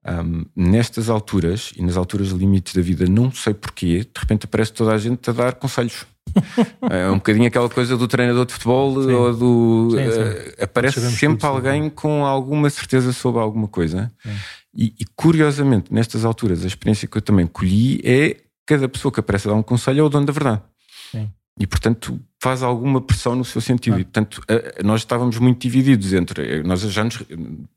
Um, 0.02 0.46
nestas 0.56 1.10
alturas 1.10 1.74
e 1.76 1.82
nas 1.82 1.94
alturas 1.94 2.28
limites 2.28 2.74
da 2.74 2.80
vida, 2.80 3.04
não 3.04 3.30
sei 3.30 3.52
porquê, 3.52 3.98
de 3.98 4.18
repente 4.18 4.46
aparece 4.46 4.72
toda 4.72 4.94
a 4.94 4.96
gente 4.96 5.28
a 5.28 5.32
dar 5.34 5.52
conselhos. 5.56 6.06
é 6.90 7.10
um 7.10 7.16
bocadinho 7.16 7.46
aquela 7.46 7.68
coisa 7.68 7.96
do 7.96 8.06
treinador 8.08 8.46
de 8.46 8.52
futebol 8.52 9.02
sim. 9.02 9.12
ou 9.12 9.34
do. 9.34 9.90
Sim, 9.90 10.10
sim. 10.10 10.20
Uh, 10.20 10.64
aparece 10.64 11.10
sempre 11.12 11.46
alguém 11.46 11.90
com 11.90 12.24
alguma 12.24 12.70
certeza 12.70 13.12
sobre 13.12 13.40
alguma 13.40 13.68
coisa. 13.68 14.10
E, 14.74 14.94
e, 15.00 15.04
curiosamente, 15.16 15.92
nestas 15.92 16.24
alturas, 16.24 16.64
a 16.64 16.66
experiência 16.66 17.08
que 17.08 17.16
eu 17.16 17.22
também 17.22 17.46
colhi 17.46 18.00
é 18.04 18.36
cada 18.64 18.88
pessoa 18.88 19.10
que 19.10 19.20
aparece 19.20 19.48
a 19.48 19.50
dar 19.50 19.56
um 19.56 19.62
conselho 19.62 20.00
é 20.00 20.02
o 20.02 20.08
dono 20.08 20.26
da 20.26 20.32
verdade. 20.32 20.62
Sim. 21.10 21.28
E, 21.58 21.66
portanto, 21.66 22.20
faz 22.40 22.62
alguma 22.62 23.00
pressão 23.00 23.34
no 23.34 23.44
seu 23.44 23.60
sentido. 23.60 23.96
Ah. 23.96 24.00
E, 24.00 24.04
portanto, 24.04 24.42
nós 24.84 25.00
estávamos 25.00 25.38
muito 25.38 25.60
divididos 25.60 26.12
entre. 26.12 26.62
Nós 26.62 26.80
já 26.80 27.04
nos. 27.04 27.22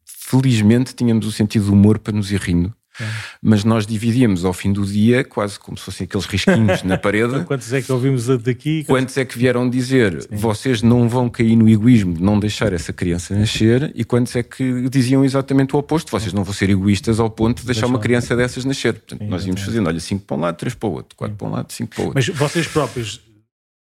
Felizmente, 0.06 0.96
tínhamos 0.96 1.26
o 1.26 1.32
sentido 1.32 1.66
do 1.66 1.74
humor 1.74 2.00
para 2.00 2.14
nos 2.14 2.32
ir 2.32 2.40
rindo. 2.40 2.74
É. 3.00 3.06
Mas 3.42 3.64
nós 3.64 3.88
dividíamos 3.88 4.46
ao 4.46 4.54
fim 4.54 4.72
do 4.72 4.86
dia, 4.86 5.24
quase 5.24 5.60
como 5.60 5.78
se 5.78 5.84
fossem 5.84 6.06
aqueles 6.06 6.26
risquinhos 6.26 6.84
na 6.84 6.98
parede. 7.00 7.34
Então, 7.34 7.46
quantos 7.46 7.74
é 7.74 7.82
que 7.82 7.92
ouvimos 7.92 8.28
daqui? 8.40 8.84
Quantos 8.84 9.18
é 9.18 9.26
que 9.26 9.38
vieram 9.38 9.70
dizer 9.70 10.22
Sim. 10.22 10.28
vocês 10.32 10.82
não 10.82 11.10
vão 11.10 11.30
cair 11.30 11.56
no 11.56 11.68
egoísmo 11.68 12.14
de 12.14 12.22
não 12.22 12.40
deixar 12.40 12.72
essa 12.72 12.94
criança 12.94 13.36
nascer? 13.36 13.92
E 13.96 14.04
quantos 14.04 14.36
é 14.36 14.44
que 14.44 14.88
diziam 14.90 15.26
exatamente 15.26 15.76
o 15.76 15.80
oposto? 15.80 16.12
Vocês 16.12 16.34
não 16.34 16.44
vão 16.44 16.54
ser 16.54 16.70
egoístas 16.70 17.20
ao 17.20 17.30
ponto 17.30 17.62
de 17.62 17.66
deixar 17.66 17.82
Deixa 17.82 17.94
uma 17.94 18.00
criança 18.00 18.36
dessas 18.36 18.64
nascer. 18.64 18.94
Portanto, 18.94 19.20
Sim, 19.20 19.28
nós 19.28 19.46
íamos 19.46 19.62
fazendo, 19.62 19.88
olha, 19.88 20.00
5 20.00 20.26
para 20.26 20.38
um 20.38 20.40
lado, 20.40 20.58
3 20.58 20.76
para 20.76 20.90
o 20.90 20.92
outro, 20.92 21.16
4 21.16 21.36
para 21.36 21.48
um 21.48 21.52
lado, 21.52 21.74
5 21.74 21.96
para 21.96 22.02
o 22.02 22.06
outro. 22.08 22.16
Mas 22.16 22.38
vocês 22.38 22.68
próprios, 22.68 23.22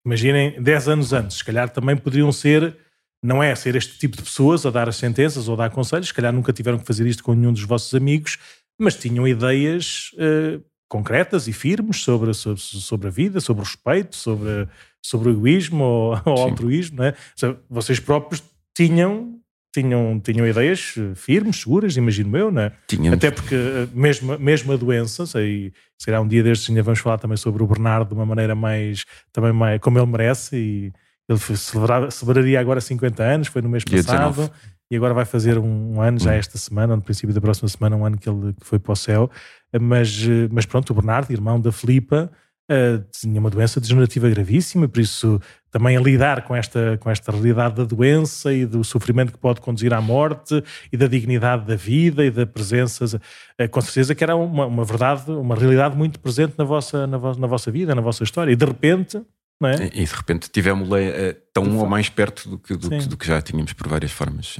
imaginem 0.06 0.62
10 0.62 0.88
anos 0.88 1.12
antes, 1.12 1.38
se 1.38 1.44
calhar 1.44 1.68
também 1.68 1.96
poderiam 1.96 2.30
ser 2.30 2.76
não 3.24 3.40
é 3.42 3.54
ser 3.54 3.76
este 3.76 3.98
tipo 3.98 4.16
de 4.16 4.22
pessoas 4.24 4.66
a 4.66 4.70
dar 4.70 4.88
as 4.88 4.96
sentenças 4.96 5.46
ou 5.46 5.56
dar 5.56 5.70
conselhos, 5.70 6.08
se 6.08 6.14
calhar 6.14 6.32
nunca 6.32 6.52
tiveram 6.52 6.78
que 6.78 6.84
fazer 6.84 7.06
isto 7.06 7.22
com 7.22 7.34
nenhum 7.34 7.52
dos 7.52 7.62
vossos 7.62 7.94
amigos, 7.94 8.36
mas 8.82 8.96
tinham 8.96 9.26
ideias 9.26 10.10
uh, 10.14 10.62
concretas 10.88 11.48
e 11.48 11.52
firmes 11.52 12.02
sobre, 12.02 12.34
sobre, 12.34 12.60
sobre, 12.60 13.08
a 13.08 13.10
vida, 13.10 13.40
sobre 13.40 13.62
o 13.62 13.64
respeito, 13.64 14.16
sobre, 14.16 14.68
sobre 15.00 15.30
o 15.30 15.32
egoísmo 15.32 15.84
ou, 15.84 16.14
o 16.26 16.40
altruísmo. 16.40 16.98
Não 16.98 17.04
é? 17.04 17.14
Vocês 17.70 17.98
próprios 17.98 18.42
tinham, 18.76 19.38
tinham, 19.72 20.20
tinham 20.20 20.46
ideias 20.46 20.94
eh, 20.98 21.14
firmes, 21.14 21.60
seguras, 21.60 21.96
imagino 21.96 22.36
eu, 22.36 22.50
não 22.50 22.62
é? 22.62 22.72
Tínhamos. 22.86 23.16
Até 23.16 23.30
porque 23.30 23.54
eh, 23.54 23.88
mesmo, 23.94 24.38
mesmo 24.38 24.72
a 24.72 24.76
doença, 24.76 25.24
sei, 25.24 25.72
se 25.98 26.04
calhar 26.04 26.20
um 26.20 26.28
dia 26.28 26.42
destes 26.42 26.68
ainda 26.68 26.82
vamos 26.82 27.00
falar 27.00 27.18
também 27.18 27.36
sobre 27.36 27.62
o 27.62 27.66
Bernardo 27.66 28.08
de 28.08 28.14
uma 28.14 28.26
maneira 28.26 28.54
mais, 28.54 29.04
também 29.32 29.52
mais, 29.52 29.80
como 29.80 29.98
ele 29.98 30.06
merece 30.06 30.56
e 30.56 30.92
ele 31.28 31.38
celebraria 32.10 32.60
agora 32.60 32.80
50 32.80 33.22
anos, 33.22 33.48
foi 33.48 33.62
no 33.62 33.68
mês 33.68 33.84
passado 33.84 34.50
e 34.92 34.96
agora 34.96 35.14
vai 35.14 35.24
fazer 35.24 35.56
um 35.56 36.02
ano, 36.02 36.20
já 36.20 36.32
hum. 36.32 36.34
esta 36.34 36.58
semana, 36.58 36.94
no 36.94 37.00
princípio 37.00 37.34
da 37.34 37.40
próxima 37.40 37.66
semana, 37.66 37.96
um 37.96 38.04
ano 38.04 38.18
que 38.18 38.28
ele 38.28 38.54
foi 38.60 38.78
para 38.78 38.92
o 38.92 38.96
céu. 38.96 39.30
Mas, 39.80 40.22
mas 40.50 40.66
pronto, 40.66 40.90
o 40.90 40.94
Bernardo, 40.94 41.32
irmão 41.32 41.58
da 41.58 41.72
Filipa, 41.72 42.30
uh, 42.70 43.02
tinha 43.10 43.40
uma 43.40 43.48
doença 43.48 43.80
degenerativa 43.80 44.28
gravíssima, 44.28 44.86
por 44.86 45.00
isso 45.00 45.40
também 45.70 45.96
a 45.96 46.00
lidar 46.00 46.42
com 46.42 46.54
esta, 46.54 46.98
com 46.98 47.08
esta 47.08 47.32
realidade 47.32 47.76
da 47.76 47.84
doença 47.84 48.52
e 48.52 48.66
do 48.66 48.84
sofrimento 48.84 49.32
que 49.32 49.38
pode 49.38 49.62
conduzir 49.62 49.94
à 49.94 50.00
morte 50.02 50.62
e 50.92 50.96
da 50.98 51.06
dignidade 51.06 51.64
da 51.64 51.74
vida 51.74 52.22
e 52.22 52.30
da 52.30 52.44
presença, 52.44 53.06
uh, 53.06 53.68
com 53.70 53.80
certeza 53.80 54.14
que 54.14 54.22
era 54.22 54.36
uma, 54.36 54.66
uma 54.66 54.84
verdade, 54.84 55.30
uma 55.30 55.54
realidade 55.54 55.96
muito 55.96 56.20
presente 56.20 56.52
na 56.58 56.64
vossa, 56.64 57.06
na, 57.06 57.16
vo 57.16 57.34
na 57.40 57.46
vossa 57.46 57.70
vida, 57.70 57.94
na 57.94 58.02
vossa 58.02 58.24
história. 58.24 58.52
E 58.52 58.56
de 58.56 58.66
repente 58.66 59.22
é? 59.68 59.90
E, 59.92 60.04
de 60.04 60.14
repente 60.14 60.50
tivemos-la 60.50 60.98
uh, 60.98 61.34
tão 61.52 61.78
ou 61.78 61.86
mais 61.86 62.08
perto 62.08 62.48
do 62.48 62.58
que, 62.58 62.76
do, 62.76 62.90
que, 62.90 63.08
do 63.08 63.16
que, 63.16 63.26
já 63.26 63.40
tínhamos 63.40 63.72
por 63.72 63.88
várias 63.88 64.12
formas. 64.12 64.58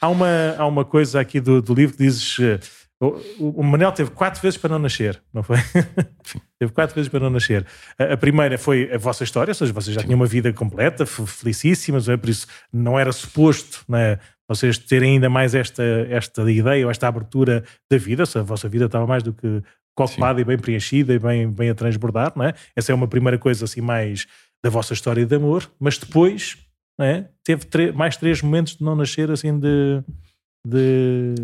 Há 0.00 0.08
uma, 0.08 0.54
há 0.56 0.66
uma 0.66 0.84
coisa 0.84 1.20
aqui 1.20 1.40
do, 1.40 1.62
do 1.62 1.74
livro 1.74 1.96
que 1.96 2.02
dizes. 2.02 2.38
Uh, 2.38 2.58
O, 3.02 3.60
o 3.60 3.64
Manel 3.64 3.90
teve 3.90 4.12
quatro 4.12 4.40
vezes 4.40 4.56
para 4.56 4.70
não 4.70 4.78
nascer, 4.78 5.20
não 5.34 5.42
foi? 5.42 5.56
teve 6.56 6.72
quatro 6.72 6.94
vezes 6.94 7.08
para 7.08 7.18
não 7.18 7.30
nascer. 7.30 7.66
A, 7.98 8.12
a, 8.12 8.16
primeira 8.16 8.56
foi 8.56 8.92
a 8.94 8.96
vossa 8.96 9.24
história, 9.24 9.50
ou 9.50 9.54
seja, 9.56 9.72
vocês 9.72 9.92
já 9.92 10.00
Sim. 10.02 10.06
tinham 10.06 10.20
uma 10.20 10.26
vida 10.26 10.52
completa, 10.52 11.04
felicíssimas, 11.04 12.08
é? 12.08 12.16
por 12.16 12.30
isso 12.30 12.46
não 12.72 12.96
era 12.96 13.10
suposto 13.10 13.84
né, 13.88 14.20
vocês 14.48 14.78
terem 14.78 15.14
ainda 15.14 15.30
mais 15.30 15.54
esta, 15.54 15.82
esta 16.10 16.50
ideia 16.50 16.84
ou 16.84 16.90
esta 16.90 17.08
abertura 17.08 17.64
da 17.90 17.98
vida, 17.98 18.26
se 18.26 18.38
a 18.38 18.42
vossa 18.42 18.68
vida 18.68 18.84
estava 18.84 19.06
mais 19.06 19.22
do 19.22 19.32
que 19.32 19.62
ocupada 19.96 20.40
e 20.40 20.44
bem 20.44 20.58
preenchida 20.58 21.12
e 21.14 21.18
bem, 21.18 21.50
bem 21.50 21.70
a 21.70 21.74
transbordar, 21.74 22.32
não 22.34 22.44
é? 22.44 22.54
Essa 22.74 22.92
é 22.92 22.94
uma 22.94 23.08
primeira 23.08 23.38
coisa 23.38 23.64
assim 23.64 23.80
mais 23.80 24.26
da 24.62 24.70
vossa 24.70 24.92
história 24.92 25.26
de 25.26 25.34
amor, 25.34 25.70
mas 25.78 25.98
depois 25.98 26.56
é? 27.00 27.24
teve 27.44 27.92
mais 27.92 28.16
três 28.16 28.40
momentos 28.42 28.76
de 28.76 28.84
não 28.84 28.94
nascer 28.94 29.30
assim 29.30 29.58
de, 29.58 30.02
de 30.66 31.34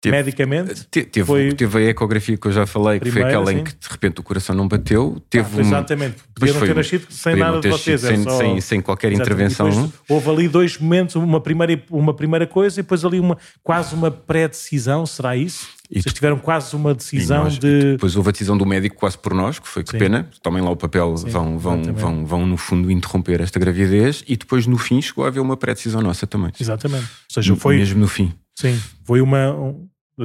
Teve, 0.00 0.16
medicamente. 0.16 0.86
Teve, 0.86 1.26
foi... 1.26 1.52
teve 1.52 1.78
a 1.78 1.90
ecografia 1.90 2.34
que 2.34 2.46
eu 2.46 2.52
já 2.52 2.66
falei, 2.66 2.98
que 2.98 3.10
foi 3.10 3.22
aquela 3.22 3.52
em 3.52 3.62
que 3.62 3.72
de 3.72 3.86
repente 3.86 4.18
o 4.18 4.22
coração 4.22 4.56
não 4.56 4.66
bateu. 4.66 5.22
Teve 5.28 5.58
ah, 5.58 5.60
exatamente. 5.60 6.16
Podia 6.34 6.54
não 6.54 6.60
ter 6.62 6.74
nascido 6.74 7.06
sem 7.10 7.36
nada 7.36 7.60
de 7.60 7.68
vocês. 7.68 8.00
Sem, 8.00 8.22
só... 8.22 8.38
sem, 8.38 8.60
sem, 8.62 8.80
qualquer 8.80 9.12
exatamente. 9.12 9.52
intervenção. 9.52 9.92
houve 10.08 10.30
ali 10.30 10.48
dois 10.48 10.78
momentos, 10.78 11.16
uma 11.16 11.38
primeira, 11.38 11.82
uma 11.90 12.14
primeira 12.14 12.46
coisa 12.46 12.80
e 12.80 12.82
depois 12.82 13.04
ali 13.04 13.20
uma, 13.20 13.36
quase 13.62 13.94
uma 13.94 14.10
pré-decisão, 14.10 15.04
será 15.04 15.36
isso? 15.36 15.68
E 15.90 16.00
Vocês 16.00 16.14
tiveram 16.14 16.38
quase 16.38 16.76
uma 16.76 16.94
decisão 16.94 17.44
nós, 17.44 17.58
de. 17.58 17.92
Depois 17.92 18.14
houve 18.14 18.28
a 18.28 18.32
decisão 18.32 18.56
do 18.56 18.64
médico 18.64 18.94
quase 18.94 19.18
por 19.18 19.34
nós, 19.34 19.58
que 19.58 19.66
foi 19.66 19.82
que 19.82 19.90
Sim. 19.90 19.98
pena, 19.98 20.30
tomem 20.40 20.62
lá 20.62 20.70
o 20.70 20.76
papel, 20.76 21.16
Sim, 21.16 21.28
vão, 21.30 21.58
vão, 21.58 21.82
vão, 21.82 22.24
vão 22.24 22.46
no 22.46 22.56
fundo 22.56 22.90
interromper 22.92 23.40
esta 23.40 23.58
gravidez 23.58 24.22
e 24.28 24.36
depois 24.36 24.68
no 24.68 24.78
fim 24.78 25.02
chegou 25.02 25.24
a 25.24 25.28
haver 25.28 25.40
uma 25.40 25.56
pré-decisão 25.56 26.00
nossa 26.00 26.28
também. 26.28 26.52
Exatamente. 26.60 27.04
Ou 27.04 27.34
seja, 27.34 27.56
foi. 27.56 27.78
Mesmo 27.78 28.00
no 28.00 28.06
fim. 28.08 28.32
Sim, 28.54 28.80
foi 29.04 29.20
uma, 29.20 29.56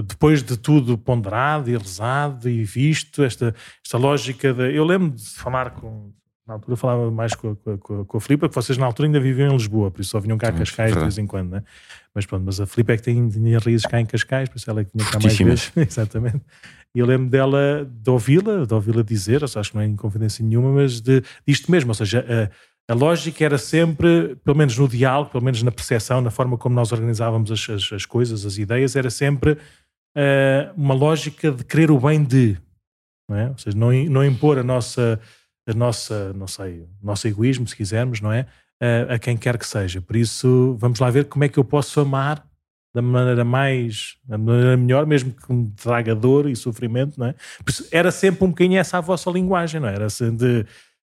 depois 0.01 0.43
de 0.43 0.58
tudo 0.58 0.97
ponderado 0.97 1.69
e 1.69 1.78
rezado 1.78 2.49
e 2.49 2.63
visto, 2.63 3.23
esta, 3.23 3.56
esta 3.84 3.97
lógica 3.97 4.54
de. 4.54 4.75
Eu 4.75 4.86
lembro 4.86 5.12
de 5.12 5.30
falar 5.32 5.71
com. 5.71 6.12
Na 6.48 6.54
altura 6.56 6.78
falava 6.78 7.10
mais 7.10 7.34
com 7.34 7.52
a, 7.52 7.78
com, 7.78 8.06
com 8.06 8.18
a 8.18 8.22
Filipe, 8.22 8.48
que 8.48 8.54
vocês 8.54 8.78
na 8.78 8.86
altura 8.86 9.08
ainda 9.08 9.20
viviam 9.20 9.50
em 9.50 9.54
Lisboa, 9.54 9.90
por 9.90 10.02
isso 10.02 10.12
só 10.12 10.20
vinham 10.20 10.38
cá 10.38 10.50
a 10.50 10.52
Cascais 10.52 10.94
de 10.94 11.00
vez 11.00 11.18
em 11.18 11.26
quando, 11.26 11.50
né? 11.50 11.64
Mas 12.14 12.26
pronto, 12.26 12.44
mas 12.46 12.62
a 12.62 12.68
Filipe 12.68 12.94
é 12.94 12.98
que 12.98 13.04
tem, 13.04 13.28
tinha 13.30 13.58
raízes 13.58 13.86
cá 13.88 14.00
em 14.00 14.06
Cascais, 14.06 14.48
por 14.48 14.58
isso 14.58 14.70
ela 14.70 14.82
é 14.82 14.84
que 14.86 14.92
vinha 14.96 15.10
cá 15.10 15.20
mais 15.20 15.38
vezes. 15.38 15.72
Exatamente. 15.76 16.42
E 16.94 17.00
eu 17.00 17.06
lembro 17.06 17.30
dela, 17.30 17.90
de 17.92 18.10
ouvi-la, 18.10 18.66
de 18.66 18.74
ouvi-la 18.74 19.02
dizer, 19.02 19.44
acho 19.44 19.62
que 19.62 19.76
não 19.76 19.82
é 19.82 19.86
em 19.86 19.96
confidência 19.96 20.46
nenhuma, 20.46 20.72
mas 20.72 21.02
de, 21.02 21.24
disto 21.46 21.70
mesmo, 21.72 21.90
ou 21.90 21.96
seja, 21.96 22.24
a, 22.88 22.94
a 22.94 22.96
lógica 22.96 23.44
era 23.44 23.58
sempre, 23.58 24.36
pelo 24.44 24.56
menos 24.56 24.78
no 24.78 24.88
diálogo, 24.88 25.32
pelo 25.32 25.44
menos 25.44 25.64
na 25.64 25.72
percepção, 25.72 26.22
na 26.22 26.30
forma 26.30 26.58
como 26.58 26.76
nós 26.76 26.92
organizávamos 26.92 27.52
as, 27.52 27.70
as, 27.70 27.92
as 27.92 28.06
coisas, 28.06 28.46
as 28.46 28.58
ideias, 28.60 28.96
era 28.96 29.10
sempre 29.10 29.54
uh, 29.54 30.72
uma 30.78 30.94
lógica 30.94 31.52
de 31.52 31.64
querer 31.64 31.90
o 31.90 32.00
bem 32.00 32.24
de, 32.24 32.56
não 33.28 33.36
é? 33.36 33.50
Ou 33.50 33.58
seja, 33.58 33.76
não, 33.76 33.92
não 33.92 34.24
impor 34.24 34.60
a 34.60 34.64
nossa, 34.64 35.20
a 35.67 35.73
nossa, 35.73 36.34
não 36.34 36.47
sei, 36.47 36.88
nosso 37.01 37.28
egoísmo, 37.28 37.67
se 37.67 37.75
quisermos, 37.75 38.21
não 38.21 38.32
é? 38.32 38.47
Uh, 38.82 39.13
a 39.13 39.19
quem 39.19 39.38
quer 39.38 39.58
que 39.58 39.65
seja. 39.65 40.01
Por 40.01 40.15
isso, 40.15 40.75
vamos 40.80 40.99
lá 40.99 41.10
ver 41.10 41.25
como 41.25 41.43
é 41.43 41.49
que 41.49 41.58
eu 41.58 41.63
posso 41.63 41.99
amar 41.99 42.45
da 42.93 43.01
maneira 43.01 43.43
mais, 43.43 44.17
da 44.23 44.38
maneira 44.38 44.78
melhor, 44.78 45.06
mesmo 45.06 45.34
que 45.34 45.51
me 45.51 45.69
traga 45.71 46.15
dor 46.15 46.49
e 46.49 46.56
sofrimento, 46.56 47.19
não 47.19 47.28
é? 47.28 47.36
Era 47.91 48.10
sempre 48.10 48.45
um 48.45 48.49
bocadinho 48.49 48.80
essa 48.80 48.97
a 48.97 49.01
vossa 49.01 49.30
linguagem, 49.30 49.82
não 49.82 49.89
é? 49.89 49.95
Era 49.95 50.06
assim 50.06 50.34
de 50.34 50.65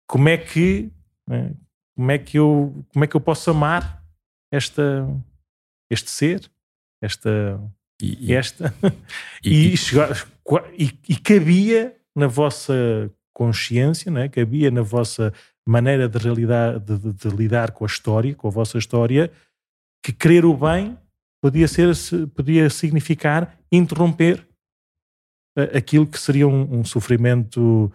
como 0.08 0.30
é 0.30 0.38
que, 0.38 0.92
é? 1.30 1.52
como 1.96 2.12
é 2.12 2.18
que 2.18 2.40
eu, 2.40 2.86
como 2.94 3.04
é 3.04 3.08
que 3.08 3.16
eu 3.16 3.22
posso 3.22 3.52
amar 3.52 4.02
esta, 4.52 5.06
este 5.92 6.10
ser, 6.10 6.50
esta 7.02 7.60
e, 8.02 8.34
esta, 8.34 8.74
e, 9.44 9.74
e, 9.74 9.78
chegar, 9.78 10.28
e, 10.78 10.92
e, 11.08 11.16
cabia 11.18 11.96
na 12.16 12.28
vossa 12.28 13.12
consciência, 13.34 14.12
não 14.12 14.22
é? 14.22 14.30
cabia 14.30 14.70
na 14.70 14.82
vossa 14.82 15.34
maneira 15.66 16.08
de, 16.08 16.18
realidade, 16.18 16.80
de, 16.80 17.14
de, 17.14 17.30
lidar 17.30 17.72
com 17.72 17.84
a 17.84 17.88
história, 17.88 18.36
com 18.36 18.48
a 18.48 18.52
vossa 18.52 18.78
história, 18.78 19.32
que 20.04 20.12
querer 20.12 20.46
o 20.46 20.56
bem 20.56 20.98
podia, 21.42 21.68
ser, 21.68 21.94
podia 22.36 22.70
significar 22.70 23.58
interromper 23.72 24.46
uh, 25.58 25.78
aquilo 25.78 26.06
que 26.06 26.20
seria 26.20 26.48
um, 26.48 26.80
um 26.80 26.86
sofrimento 26.86 27.92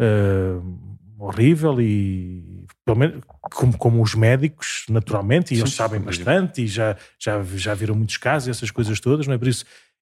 uh, 0.00 0.98
horrível 1.18 1.80
e 1.80 2.64
pelo 2.84 2.98
menos 2.98 3.20
como, 3.40 3.76
como 3.76 4.02
os 4.02 4.14
médicos 4.14 4.86
naturalmente 4.88 5.52
e 5.52 5.58
eles 5.58 5.74
sabem 5.74 6.00
bastante 6.00 6.62
e 6.62 6.68
já, 6.68 6.96
já, 7.18 7.42
já 7.42 7.74
viram 7.74 7.96
muitos 7.96 8.16
casos 8.16 8.48
essas 8.48 8.70
coisas 8.70 9.00
todas 9.00 9.26
não 9.26 9.34
é 9.34 9.38
por 9.38 9.48
isso 9.48 9.64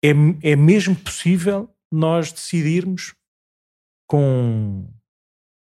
é, 0.04 0.10
é 0.42 0.54
mesmo 0.54 0.94
possível 0.94 1.70
nós 1.90 2.30
decidirmos 2.30 3.14
com 4.08 4.88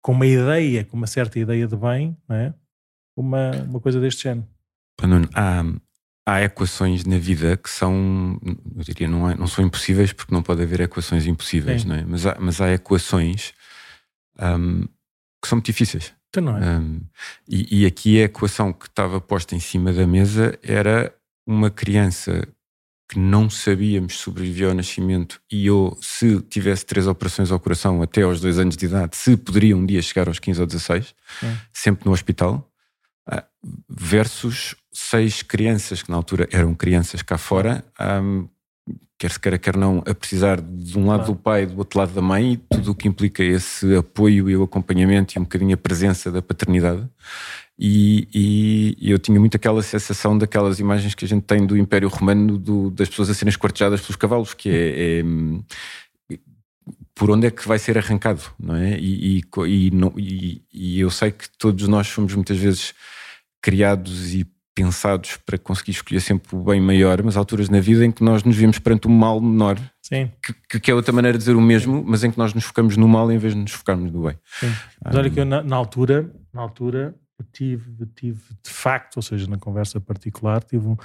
com 0.01 0.11
uma 0.11 0.27
ideia 0.27 0.83
com 0.83 0.97
uma 0.97 1.07
certa 1.07 1.39
ideia 1.39 1.65
de 1.65 1.75
bem 1.77 2.17
não 2.27 2.35
é 2.35 2.53
uma, 3.15 3.51
uma 3.63 3.79
coisa 3.79 4.01
deste 4.01 4.23
género 4.23 4.47
Nuno, 5.01 5.29
há, 5.33 5.63
há 6.25 6.41
equações 6.41 7.05
na 7.05 7.17
vida 7.17 7.55
que 7.55 7.69
são 7.69 8.37
eu 8.43 8.83
diria 8.83 9.07
não, 9.07 9.29
é, 9.29 9.35
não 9.35 9.47
são 9.47 9.63
impossíveis 9.63 10.11
porque 10.11 10.33
não 10.33 10.43
pode 10.43 10.61
haver 10.61 10.81
equações 10.81 11.25
impossíveis 11.25 11.85
não 11.85 11.95
é? 11.95 12.03
mas, 12.03 12.25
há, 12.25 12.35
mas 12.37 12.59
há 12.59 12.69
equações 12.73 13.53
um, 14.41 14.85
que 15.41 15.47
são 15.47 15.57
muito 15.57 15.65
difíceis. 15.65 16.13
Então 16.29 16.57
é? 16.57 16.79
Um, 16.79 17.01
e, 17.47 17.81
e, 17.81 17.85
aqui 17.85 18.21
a 18.21 18.25
equação 18.25 18.71
que 18.71 18.87
estava 18.87 19.19
posta 19.19 19.55
em 19.55 19.59
cima 19.59 19.91
da 19.91 20.07
mesa 20.07 20.57
era 20.63 21.13
uma 21.45 21.69
criança 21.69 22.47
que 23.11 23.19
não 23.19 23.49
sabíamos 23.49 24.19
sobreviver 24.19 24.69
ao 24.69 24.73
nascimento 24.73 25.41
e 25.51 25.65
eu, 25.67 25.97
se 26.01 26.39
tivesse 26.43 26.85
três 26.85 27.07
operações 27.07 27.51
ao 27.51 27.59
coração 27.59 28.01
até 28.01 28.21
aos 28.21 28.39
dois 28.39 28.57
anos 28.57 28.77
de 28.77 28.85
idade, 28.85 29.17
se 29.17 29.35
poderia 29.35 29.75
um 29.75 29.85
dia 29.85 30.01
chegar 30.01 30.29
aos 30.29 30.39
15 30.39 30.61
ou 30.61 30.65
16, 30.65 31.13
é. 31.43 31.55
sempre 31.73 32.05
no 32.05 32.13
hospital, 32.13 32.65
uh, 33.29 33.43
versus 33.89 34.75
seis 34.93 35.41
crianças 35.41 36.01
que 36.01 36.09
na 36.09 36.15
altura 36.15 36.47
eram 36.53 36.73
crianças 36.73 37.21
cá 37.21 37.37
fora, 37.37 37.83
um, 37.99 38.47
quer 39.19 39.31
se 39.31 39.39
queira, 39.41 39.57
quer 39.57 39.75
não, 39.75 40.01
a 40.07 40.15
precisar 40.15 40.61
de 40.61 40.97
um 40.97 41.05
lado 41.05 41.25
do 41.25 41.35
pai 41.35 41.63
e 41.63 41.65
do 41.65 41.77
outro 41.79 41.99
lado 41.99 42.13
da 42.13 42.21
mãe, 42.21 42.53
e 42.53 42.57
tudo 42.57 42.91
o 42.91 42.95
que 42.95 43.09
implica 43.09 43.43
esse 43.43 43.93
apoio 43.93 44.49
e 44.49 44.55
o 44.55 44.63
acompanhamento 44.63 45.37
e 45.37 45.39
um 45.39 45.43
bocadinho 45.43 45.73
a 45.73 45.77
presença 45.77 46.31
da 46.31 46.41
paternidade. 46.41 47.05
E, 47.83 48.27
e, 48.31 48.97
e 49.01 49.09
eu 49.09 49.17
tinha 49.17 49.39
muito 49.39 49.57
aquela 49.57 49.81
sensação 49.81 50.37
daquelas 50.37 50.79
imagens 50.79 51.15
que 51.15 51.25
a 51.25 51.27
gente 51.27 51.41
tem 51.41 51.65
do 51.65 51.75
Império 51.75 52.07
Romano, 52.09 52.55
do, 52.55 52.91
das 52.91 53.09
pessoas 53.09 53.31
a 53.31 53.33
serem 53.33 53.49
esquartejadas 53.49 54.01
pelos 54.01 54.15
cavalos, 54.17 54.53
que 54.53 54.69
é, 54.69 55.19
é 55.19 55.23
por 57.15 57.31
onde 57.31 57.47
é 57.47 57.51
que 57.51 57.67
vai 57.67 57.79
ser 57.79 57.97
arrancado, 57.97 58.43
não 58.59 58.75
é? 58.75 58.99
E, 58.99 59.41
e, 59.67 60.61
e, 60.71 60.99
eu 60.99 61.09
sei 61.09 61.31
que 61.31 61.49
todos 61.57 61.87
nós 61.87 62.07
fomos 62.07 62.35
muitas 62.35 62.57
vezes 62.57 62.93
criados 63.59 64.31
e 64.31 64.45
pensados 64.75 65.37
para 65.43 65.57
conseguir 65.57 65.91
escolher 65.91 66.19
sempre 66.19 66.55
o 66.55 66.63
bem 66.63 66.79
maior, 66.79 67.21
mas 67.23 67.35
há 67.35 67.39
alturas 67.39 67.67
na 67.67 67.79
vida 67.79 68.05
em 68.05 68.11
que 68.11 68.23
nós 68.23 68.43
nos 68.43 68.55
vemos 68.55 68.77
perante 68.77 69.07
um 69.07 69.11
mal 69.11 69.41
menor. 69.41 69.79
Que, 70.69 70.79
que 70.79 70.91
é 70.91 70.93
outra 70.93 71.11
maneira 71.11 71.35
de 71.35 71.43
dizer 71.43 71.55
o 71.55 71.61
mesmo, 71.61 71.97
Sim. 71.97 72.05
mas 72.07 72.23
em 72.23 72.31
que 72.31 72.37
nós 72.37 72.53
nos 72.53 72.63
focamos 72.63 72.95
no 72.95 73.07
mal 73.07 73.31
em 73.31 73.39
vez 73.39 73.55
de 73.55 73.59
nos 73.59 73.71
focarmos 73.71 74.11
no 74.11 74.23
bem. 74.23 74.37
Sim. 74.59 74.71
Mas 75.03 75.15
olha 75.15 75.29
que 75.29 75.39
eu, 75.39 75.45
na, 75.45 75.63
na, 75.63 75.75
altura, 75.75 76.31
na 76.53 76.61
altura, 76.61 77.15
tive, 77.43 78.05
tive 78.15 78.41
de 78.63 78.69
facto, 78.69 79.17
ou 79.17 79.21
seja, 79.21 79.47
na 79.47 79.57
conversa 79.57 79.99
particular, 79.99 80.63
tive 80.63 80.87
um, 80.87 80.97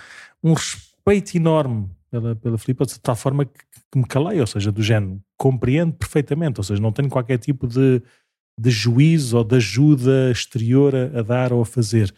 um 0.42 0.52
respeito 0.52 1.36
enorme 1.36 1.90
pela, 2.10 2.36
pela 2.36 2.58
Filipe, 2.58 2.84
de 2.86 3.00
tal 3.00 3.16
forma 3.16 3.44
que, 3.44 3.58
que, 3.92 3.98
me 3.98 4.06
calei, 4.06 4.40
ou 4.40 4.46
seja, 4.46 4.72
do 4.72 4.82
género, 4.82 5.20
compreendo 5.36 5.92
perfeitamente, 5.92 6.60
ou 6.60 6.64
seja, 6.64 6.80
não 6.80 6.92
tenho 6.92 7.08
qualquer 7.08 7.38
tipo 7.38 7.66
de, 7.66 8.02
de 8.58 8.70
juízo 8.70 9.38
ou 9.38 9.44
de 9.44 9.56
ajuda 9.56 10.30
exterior 10.30 10.94
a, 10.94 11.20
a 11.20 11.22
dar 11.22 11.52
ou 11.52 11.62
a 11.62 11.66
fazer. 11.66 12.14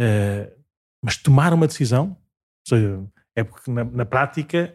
Uh, 0.00 0.50
mas 1.04 1.16
tomar 1.16 1.52
uma 1.52 1.66
decisão, 1.66 2.08
ou 2.08 2.68
seja, 2.68 3.00
é 3.36 3.44
porque 3.44 3.70
na, 3.70 3.84
na, 3.84 4.04
prática, 4.04 4.74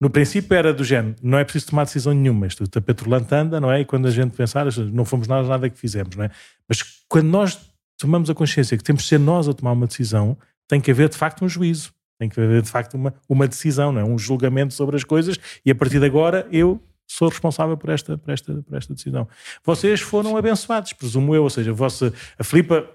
no 0.00 0.10
princípio 0.10 0.54
era 0.54 0.72
do 0.72 0.84
género, 0.84 1.16
não 1.22 1.38
é 1.38 1.44
preciso 1.44 1.70
tomar 1.70 1.84
decisão 1.84 2.12
nenhuma, 2.12 2.46
isto 2.46 2.64
a 2.64 2.80
petrolante 2.80 3.34
anda, 3.34 3.60
não 3.60 3.70
é? 3.72 3.80
E 3.80 3.84
quando 3.84 4.06
a 4.06 4.10
gente 4.10 4.36
pensar, 4.36 4.66
não 4.92 5.04
fomos 5.04 5.26
nada 5.26 5.68
que 5.68 5.78
fizemos, 5.78 6.14
não 6.14 6.24
é? 6.24 6.30
Mas 6.68 6.82
quando 7.08 7.28
nós 7.28 7.58
tomamos 7.98 8.30
a 8.30 8.34
consciência 8.34 8.76
que 8.76 8.84
temos 8.84 9.02
de 9.02 9.08
ser 9.08 9.18
nós 9.18 9.48
a 9.48 9.52
tomar 9.52 9.72
uma 9.72 9.86
decisão, 9.86 10.38
tem 10.66 10.80
que 10.80 10.90
haver 10.90 11.08
de 11.08 11.16
facto 11.16 11.44
um 11.44 11.48
juízo, 11.48 11.92
tem 12.18 12.28
que 12.28 12.40
haver 12.40 12.62
de 12.62 12.68
facto 12.70 12.94
uma, 12.94 13.12
uma 13.28 13.46
decisão, 13.46 13.92
não 13.92 14.00
é? 14.00 14.04
um 14.04 14.18
julgamento 14.18 14.72
sobre 14.72 14.96
as 14.96 15.04
coisas 15.04 15.36
e 15.64 15.70
a 15.70 15.74
partir 15.74 15.98
de 15.98 16.06
agora 16.06 16.46
eu 16.50 16.80
sou 17.06 17.28
responsável 17.28 17.76
por 17.76 17.90
esta, 17.90 18.18
por 18.18 18.30
esta, 18.30 18.62
por 18.62 18.76
esta 18.76 18.94
decisão. 18.94 19.26
Vocês 19.64 20.00
foram 20.00 20.36
abençoados, 20.36 20.92
presumo 20.92 21.34
eu, 21.34 21.42
ou 21.42 21.50
seja, 21.50 21.70
a, 21.70 21.74
vossa, 21.74 22.12
a 22.38 22.44
Filipa 22.44 22.86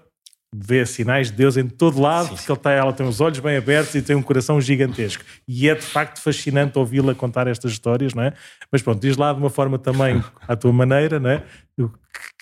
vê 0.56 0.86
sinais 0.86 1.32
de 1.32 1.36
Deus 1.36 1.56
em 1.56 1.66
todo 1.66 2.00
lado, 2.00 2.28
sim, 2.28 2.30
sim. 2.30 2.36
porque 2.36 2.52
ele 2.52 2.60
tá, 2.60 2.70
ela 2.70 2.92
tem 2.92 3.06
os 3.06 3.20
olhos 3.20 3.40
bem 3.40 3.56
abertos 3.56 3.92
e 3.96 4.02
tem 4.02 4.14
um 4.14 4.22
coração 4.22 4.60
gigantesco. 4.60 5.24
E 5.48 5.68
é 5.68 5.74
de 5.74 5.82
facto 5.82 6.20
fascinante 6.20 6.78
ouvi-la 6.78 7.12
contar 7.12 7.48
estas 7.48 7.72
histórias, 7.72 8.14
não 8.14 8.22
é? 8.22 8.32
Mas 8.70 8.80
pronto, 8.80 9.00
diz 9.00 9.16
lá 9.16 9.32
de 9.32 9.40
uma 9.40 9.50
forma 9.50 9.78
também 9.78 10.22
à 10.46 10.54
tua 10.54 10.72
maneira, 10.72 11.18
não 11.18 11.30
é? 11.30 11.42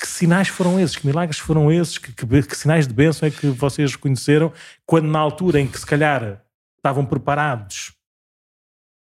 Que, 0.03 0.09
sinais 0.09 0.49
foram 0.49 0.81
esses? 0.81 0.97
Que 0.97 1.07
milagres 1.07 1.39
foram 1.39 1.71
esses? 1.71 1.97
Que, 1.97 2.13
que, 2.13 2.43
que, 2.43 2.57
sinais 2.57 2.89
de 2.89 2.93
bênção 2.93 3.27
é 3.27 3.31
que 3.31 3.47
vocês 3.47 3.93
reconheceram 3.93 4.53
quando 4.85 5.07
na 5.07 5.19
altura 5.19 5.61
em 5.61 5.67
que 5.67 5.79
se 5.79 5.87
calhar 5.87 6.43
estavam 6.79 7.07
preparados, 7.07 7.93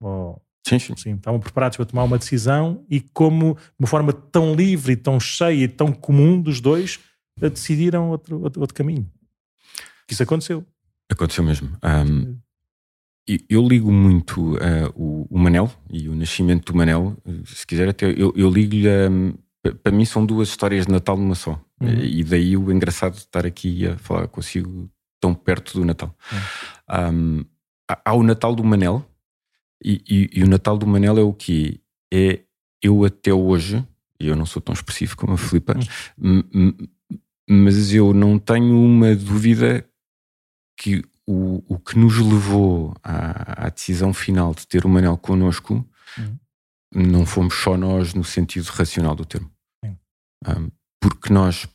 ou 0.01 0.41
Sim, 0.67 0.79
sim. 0.79 0.97
sim. 0.97 1.15
Estavam 1.15 1.39
preparados 1.39 1.77
para 1.77 1.85
tomar 1.85 2.05
uma 2.05 2.19
decisão 2.19 2.85
e 2.89 3.01
como, 3.01 3.55
de 3.55 3.61
uma 3.79 3.87
forma 3.87 4.13
tão 4.13 4.55
livre, 4.55 4.97
tão 4.97 5.21
cheia 5.21 5.65
e 5.65 5.69
tão 5.69 5.93
comum 5.93 6.41
dos 6.41 6.61
dois, 6.61 6.99
decidiram 7.37 8.11
outro, 8.11 8.41
outro, 8.41 8.61
outro 8.61 8.75
caminho. 8.75 9.07
Isso 10.11 10.23
aconteceu. 10.23 10.65
Aconteceu 11.11 11.45
mesmo. 11.45 11.77
Um, 11.85 12.39
eu 13.49 13.67
ligo 13.67 13.93
muito 13.93 14.55
uh, 14.55 14.91
o, 14.95 15.27
o, 15.31 15.39
Manel 15.39 15.71
e 15.91 16.09
o 16.09 16.15
nascimento 16.15 16.73
do 16.73 16.77
Manel. 16.77 17.17
Se 17.45 17.67
quiser, 17.67 17.89
até 17.89 18.07
eu, 18.07 18.33
eu 18.35 18.51
ligo-lhe. 18.51 18.89
Um, 18.89 19.35
para 19.73 19.93
mim, 19.93 20.05
são 20.05 20.27
duas 20.27 20.49
histórias 20.49 20.87
de 20.87 20.93
Natal 20.93 21.17
numa 21.17 21.35
só. 21.35 21.61
Uhum. 21.81 21.89
E 21.89 22.23
daí 22.23 22.57
o 22.57 22.71
engraçado 22.71 23.15
de 23.15 23.21
estar 23.21 23.47
aqui 23.47 23.87
a 23.87 23.97
falar 23.97 24.29
consigo 24.29 24.91
tão 25.21 25.35
perto 25.35 25.79
do 25.79 25.85
Natal. 25.85 26.15
Uhum. 26.31 27.41
Um, 27.41 27.45
há 27.89 28.13
o 28.13 28.23
Natal 28.23 28.55
do 28.55 28.63
Manel, 28.63 29.05
e, 29.83 30.03
e, 30.09 30.31
e, 30.41 30.45
o 30.45 30.49
Natal 30.49 30.79
do 30.79 30.87
Manel 30.87 31.19
é 31.19 31.23
o 31.23 31.33
que 31.33 31.81
É 32.13 32.41
eu 32.83 33.05
até 33.05 33.33
hoje, 33.33 33.83
e 34.21 34.27
eu 34.29 34.37
não 34.37 34.45
sou 34.45 34.61
tão 34.61 34.75
específico 34.75 35.23
como 35.23 35.35
a 35.35 35.39
Filipa, 35.39 35.75
uhum. 36.19 36.77
mas 37.49 37.93
eu 37.93 38.13
não 38.13 38.39
tenho 38.39 38.79
uma 38.79 39.17
dúvida 39.17 39.89
que 40.77 41.03
o, 41.27 41.63
o 41.67 41.79
que 41.79 41.99
nos 41.99 42.19
levou 42.19 42.95
à, 43.03 43.67
à 43.67 43.71
decisão 43.71 44.13
final 44.13 44.55
de 44.55 44.67
ter 44.67 44.85
o 44.85 44.89
Manel 44.89 45.17
connosco 45.17 45.87
uhum. 46.19 46.39
não 46.95 47.25
fomos 47.25 47.55
só 47.55 47.77
nós 47.77 48.13
no 48.13 48.23
sentido 48.25 48.67
racional 48.67 49.15
do 49.15 49.25
termo. 49.25 49.51
Porque 51.01 51.33
nós 51.33 51.67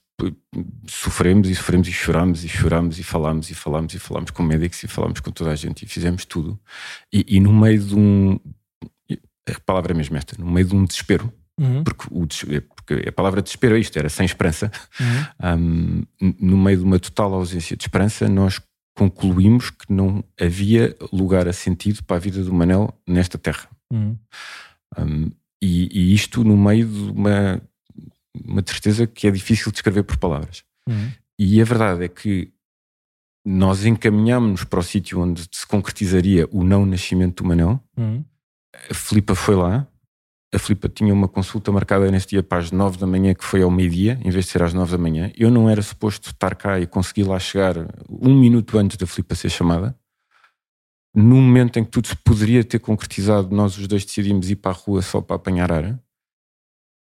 sofremos 0.88 1.50
e 1.50 1.56
sofremos 1.56 1.88
e 1.88 1.92
choramos 1.92 2.44
e 2.44 2.50
choramos 2.50 3.00
e 3.00 3.04
falamos 3.04 3.50
e 3.50 3.56
falamos 3.56 3.94
e 3.94 4.00
falamos 4.00 4.32
com 4.32 4.44
médicos 4.44 4.84
e 4.84 4.88
falamos 4.88 5.20
com 5.20 5.32
toda 5.32 5.52
a 5.52 5.56
gente 5.56 5.84
e 5.84 5.88
fizemos 5.88 6.26
tudo. 6.26 6.60
E, 7.12 7.26
e 7.28 7.40
no 7.40 7.54
meio 7.54 7.84
de 7.84 7.96
um. 7.96 8.40
A 9.48 9.60
palavra 9.66 9.94
é 9.94 9.96
mesmo 9.96 10.16
esta, 10.16 10.36
no 10.38 10.52
meio 10.52 10.68
de 10.68 10.76
um 10.76 10.86
desespero, 10.86 11.34
Uhum. 11.60 11.84
Porque, 11.84 12.08
o, 12.10 12.26
porque, 12.76 13.10
a 13.10 13.12
palavra 13.12 13.42
desespero 13.42 13.76
é 13.76 13.80
isto, 13.80 14.00
era 14.00 14.08
sem 14.08 14.26
esperança. 14.26 14.72
Uhum. 15.00 16.06
Um, 16.22 16.34
no 16.40 16.58
meio 16.58 16.78
de 16.78 16.84
uma 16.86 16.98
total 16.98 17.34
ausência 17.34 17.76
de 17.76 17.84
esperança, 17.84 18.30
nós 18.30 18.62
concluímos 18.98 19.70
que 19.70 19.92
não 19.92 20.24
havia 20.40 20.96
lugar 21.12 21.48
a 21.48 21.54
sentido 21.54 22.04
para 22.04 22.16
a 22.16 22.20
vida 22.20 22.42
do 22.44 22.54
Manel 22.54 22.94
nesta 23.06 23.38
terra. 23.38 23.68
Uhum. 23.92 24.18
Um, 24.98 25.32
e, 25.62 25.90
e, 25.92 26.14
isto 26.14 26.44
no 26.46 26.56
meio 26.56 26.88
de 26.88 27.12
uma, 27.12 27.62
uma 28.46 28.62
tristeza 28.62 29.08
que 29.08 29.28
é 29.28 29.32
difícil 29.32 29.66
de 29.66 29.74
descrever 29.74 30.04
por 30.04 30.18
palavras. 30.18 30.64
Uhum. 30.88 31.12
E 31.38 31.62
a 31.62 31.66
verdade 31.66 32.04
é 32.04 32.08
que 32.08 32.52
nós 33.46 33.86
encaminhámos 33.86 34.64
para 34.64 34.80
o 34.80 34.84
sítio 34.84 35.22
onde 35.22 35.48
se 35.52 35.66
concretizaria 35.66 36.48
o 36.52 36.64
não 36.64 36.86
nascimento 36.86 37.44
do 37.44 37.48
Manel. 37.48 37.82
Uhum. 37.98 38.24
A 38.90 38.94
Filipa 38.94 39.34
foi 39.34 39.56
lá, 39.56 39.88
a 40.54 40.58
Filipa 40.58 40.90
tinha 40.90 41.14
uma 41.14 41.28
consulta 41.28 41.72
marcada 41.72 42.10
nesse 42.10 42.28
dia 42.28 42.42
para 42.42 42.58
as 42.58 42.72
9 42.72 42.98
da 42.98 43.06
manhã, 43.06 43.34
que 43.34 43.44
foi 43.44 43.62
ao 43.62 43.70
meio-dia, 43.70 44.20
em 44.24 44.30
vez 44.32 44.46
de 44.46 44.52
ser 44.52 44.64
às 44.64 44.74
9 44.74 44.92
da 44.92 44.98
manhã. 44.98 45.32
Eu 45.38 45.52
não 45.52 45.70
era 45.70 45.82
suposto 45.82 46.30
estar 46.30 46.56
cá 46.56 46.80
e 46.80 46.88
conseguir 46.88 47.24
lá 47.24 47.40
chegar 47.40 47.76
um 48.10 48.34
minuto 48.36 48.78
antes 48.78 48.98
da 48.98 49.06
Filipa 49.06 49.36
ser 49.36 49.50
chamada. 49.50 49.96
No 51.14 51.36
momento 51.36 51.78
em 51.78 51.84
que 51.84 51.92
tudo 51.92 52.08
se 52.08 52.16
poderia 52.16 52.64
ter 52.64 52.80
concretizado, 52.80 53.56
nós 53.56 53.78
os 53.78 53.88
dois 53.88 54.06
decidimos 54.06 54.50
ir 54.50 54.56
para 54.56 54.72
a 54.72 54.74
rua 54.74 55.02
só 55.02 55.22
para 55.22 55.36
apanhar 55.36 55.72
ar. 55.72 56.00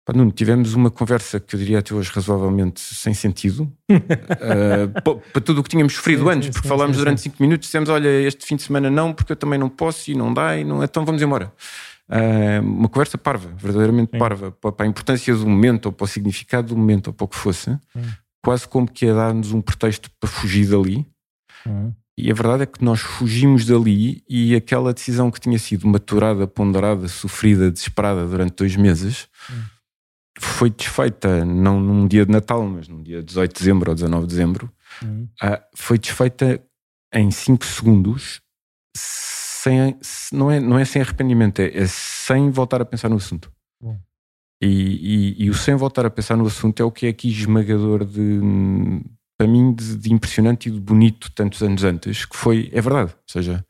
Pá, 0.08 0.14
Nuno, 0.14 0.32
tivemos 0.32 0.74
uma 0.74 0.90
conversa 0.90 1.38
que 1.38 1.54
eu 1.54 1.60
diria 1.60 1.80
até 1.80 1.94
hoje 1.94 2.10
razoavelmente 2.14 2.80
sem 2.80 3.14
sentido 3.14 3.64
uh, 3.92 5.12
para 5.34 5.42
tudo 5.42 5.60
o 5.60 5.64
que 5.64 5.70
tínhamos 5.70 5.96
sofrido 5.96 6.30
antes, 6.30 6.50
porque 6.50 6.66
falámos 6.66 6.96
durante 6.96 7.20
5 7.20 7.36
minutos, 7.42 7.68
dissemos: 7.68 7.90
Olha, 7.90 8.08
este 8.22 8.46
fim 8.46 8.56
de 8.56 8.62
semana 8.62 8.90
não, 8.90 9.12
porque 9.12 9.34
eu 9.34 9.36
também 9.36 9.60
não 9.60 9.68
posso 9.68 10.10
e 10.10 10.16
não 10.16 10.34
dá, 10.34 10.58
e 10.58 10.64
não, 10.64 10.82
então 10.82 11.04
vamos 11.04 11.22
embora. 11.22 11.52
Uh, 12.08 12.66
uma 12.66 12.88
conversa 12.88 13.18
parva, 13.18 13.50
verdadeiramente 13.58 14.12
Sim. 14.14 14.18
parva, 14.18 14.50
para, 14.50 14.72
para, 14.72 14.86
a 14.86 14.90
importância 14.90 15.36
do 15.36 15.46
momento, 15.46 15.88
ou 15.88 15.92
para 15.92 16.06
o 16.06 16.08
significado 16.08 16.70
do 16.70 16.78
momento, 16.78 17.08
ou 17.08 17.14
para 17.14 17.26
o 17.26 17.28
que 17.28 17.36
fosse, 17.36 17.70
Sim. 17.72 18.10
quase 18.42 18.66
como 18.66 18.90
que 18.90 19.10
a 19.10 19.14
dar-nos 19.14 19.52
um 19.52 19.60
pretexto 19.60 20.10
para 20.22 20.30
fugir 20.30 20.70
dali. 20.70 21.06
E 22.18 22.32
a 22.32 22.34
verdade 22.34 22.64
é 22.64 22.66
que 22.66 22.82
nós 22.82 23.02
fugimos 23.02 23.66
dali 23.66 24.24
e 24.28 24.56
aquela 24.56 24.94
decisão 24.94 25.30
que 25.30 25.40
tinha 25.40 25.60
sido 25.60 25.86
maturada, 25.86 26.48
ponderada, 26.48 27.10
sofrida, 27.10 27.70
desesperada 27.70 28.26
durante 28.26 28.56
dois 28.56 28.74
meses 28.78 29.28
foi 30.40 30.70
desfeita, 30.70 31.44
não 31.46 31.80
num 31.80 32.08
dia 32.08 32.26
de 32.26 32.32
Natal, 32.32 32.66
mas 32.66 32.88
num 32.88 33.02
dia 33.02 33.24
18 33.24 33.54
de 33.54 33.60
dezembro 33.60 33.92
ou 33.92 33.96
19 33.96 34.28
de 34.28 34.34
dezembro. 34.34 34.72
Uh, 35.04 35.62
foi 35.76 35.98
desfeita 35.98 36.62
em 37.14 37.32
5 37.32 37.66
segundos 37.66 38.42
sem, 38.96 39.98
não, 40.32 40.52
é, 40.52 40.60
não 40.60 40.80
é 40.80 40.86
sem 40.86 41.02
arrependimento, 41.02 41.60
é, 41.60 41.78
é 41.78 41.88
sem 41.88 42.50
voltar 42.50 42.82
a 42.82 42.86
pensar 42.86 43.10
no 43.10 43.18
assunto. 43.18 43.52
E, 44.60 45.36
e, 45.38 45.46
e, 45.46 45.50
o 45.52 45.54
sem 45.54 45.76
voltar 45.76 46.04
a 46.06 46.10
pensar 46.10 46.36
no 46.36 46.48
assunto 46.48 46.82
é 46.82 46.86
o 46.86 46.92
que 46.92 47.06
é 47.06 47.10
aqui 47.10 47.30
esmagador 47.30 48.04
de, 48.04 48.40
para 49.38 49.48
mim, 49.48 49.72
de, 49.72 49.96
de 49.98 50.12
impressionante 50.12 50.68
e 50.68 50.72
de 50.72 50.80
bonito 50.80 51.32
tantos 51.32 51.62
anos 51.62 51.84
antes, 51.84 52.26
que 52.26 52.36
foi, 52.36 52.70
é 52.74 52.82
verdade. 52.82 53.12
Ou 53.14 53.32
seja, 53.32 53.64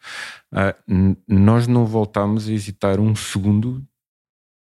uh, 0.53 1.17
nós 1.27 1.67
não 1.67 1.85
voltámos 1.85 2.47
a 2.47 2.53
hesitar 2.53 3.01
um 3.01 3.13
segundo 3.15 3.85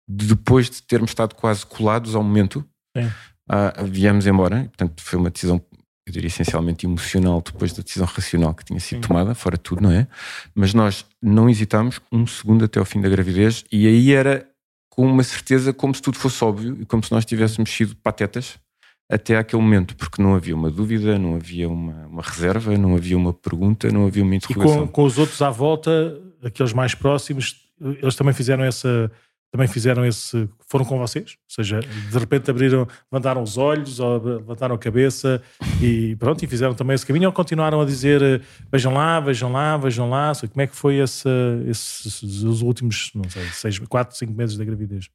depois 0.07 0.69
de 0.69 0.81
termos 0.83 1.11
estado 1.11 1.35
quase 1.35 1.65
colados 1.65 2.15
ao 2.15 2.23
momento. 2.23 2.65
Uh, 2.97 3.85
viemos 3.85 4.25
embora, 4.25 4.63
portanto, 4.65 5.01
foi 5.01 5.19
uma 5.19 5.29
decisão 5.29 5.61
eu 6.05 6.11
diria 6.11 6.27
essencialmente 6.27 6.85
emocional 6.85 7.41
depois 7.41 7.71
da 7.71 7.81
decisão 7.81 8.05
racional 8.05 8.53
que 8.53 8.65
tinha 8.65 8.79
sido 8.79 9.01
Sim. 9.01 9.07
tomada, 9.07 9.33
fora 9.33 9.57
tudo, 9.57 9.81
não 9.81 9.91
é? 9.91 10.05
Mas 10.53 10.73
nós 10.73 11.05
não 11.21 11.49
hesitámos 11.49 12.01
um 12.11 12.27
segundo 12.27 12.65
até 12.65 12.77
ao 12.77 12.85
fim 12.85 12.99
da 12.99 13.07
gravidez 13.07 13.63
e 13.71 13.87
aí 13.87 14.11
era 14.11 14.45
com 14.89 15.05
uma 15.07 15.23
certeza 15.23 15.73
como 15.73 15.95
se 15.95 16.01
tudo 16.01 16.17
fosse 16.19 16.43
óbvio 16.43 16.77
e 16.81 16.85
como 16.85 17.03
se 17.03 17.11
nós 17.11 17.23
tivéssemos 17.23 17.69
sido 17.71 17.95
patetas 17.95 18.59
até 19.09 19.37
aquele 19.37 19.61
momento, 19.61 19.95
porque 19.95 20.21
não 20.21 20.35
havia 20.35 20.55
uma 20.55 20.69
dúvida, 20.69 21.17
não 21.17 21.35
havia 21.35 21.69
uma, 21.69 22.07
uma 22.07 22.21
reserva, 22.21 22.77
não 22.77 22.95
havia 22.95 23.17
uma 23.17 23.33
pergunta, 23.33 23.89
não 23.89 24.05
havia 24.05 24.23
uma 24.23 24.35
interrogação. 24.35 24.83
E 24.83 24.87
com, 24.87 24.87
com 24.87 25.03
os 25.03 25.17
outros 25.17 25.41
à 25.41 25.49
volta, 25.49 26.19
aqueles 26.43 26.73
mais 26.73 26.95
próximos, 26.95 27.55
eles 27.79 28.15
também 28.15 28.33
fizeram 28.33 28.63
essa 28.63 29.11
também 29.53 29.67
fizeram 29.67 30.03
esse. 30.03 30.49
foram 30.67 30.83
com 30.83 30.97
vocês? 30.97 31.37
Ou 31.37 31.63
seja, 31.63 31.79
de 31.79 32.17
repente 32.17 32.49
abriram, 32.49 32.87
levantaram 33.11 33.43
os 33.43 33.55
olhos 33.55 33.99
ou 33.99 34.17
levantaram 34.17 34.73
a 34.73 34.79
cabeça 34.79 35.39
e 35.79 36.15
pronto, 36.15 36.43
e 36.43 36.47
fizeram 36.47 36.73
também 36.73 36.95
esse 36.95 37.05
caminho 37.05 37.27
ou 37.27 37.31
continuaram 37.31 37.79
a 37.79 37.85
dizer 37.85 38.41
vejam 38.71 38.91
lá, 38.91 39.19
vejam 39.19 39.51
lá, 39.51 39.77
vejam 39.77 40.09
lá? 40.09 40.31
Como 40.35 40.61
é 40.61 40.65
que 40.65 40.75
foi 40.75 40.95
esse, 40.95 41.29
esses, 41.67 42.23
os 42.23 42.63
últimos, 42.63 43.11
não 43.13 43.29
sei, 43.29 43.45
seis, 43.53 43.77
quatro, 43.77 44.17
cinco 44.17 44.33
meses 44.33 44.57
da 44.57 44.65
gravidez? 44.65 45.07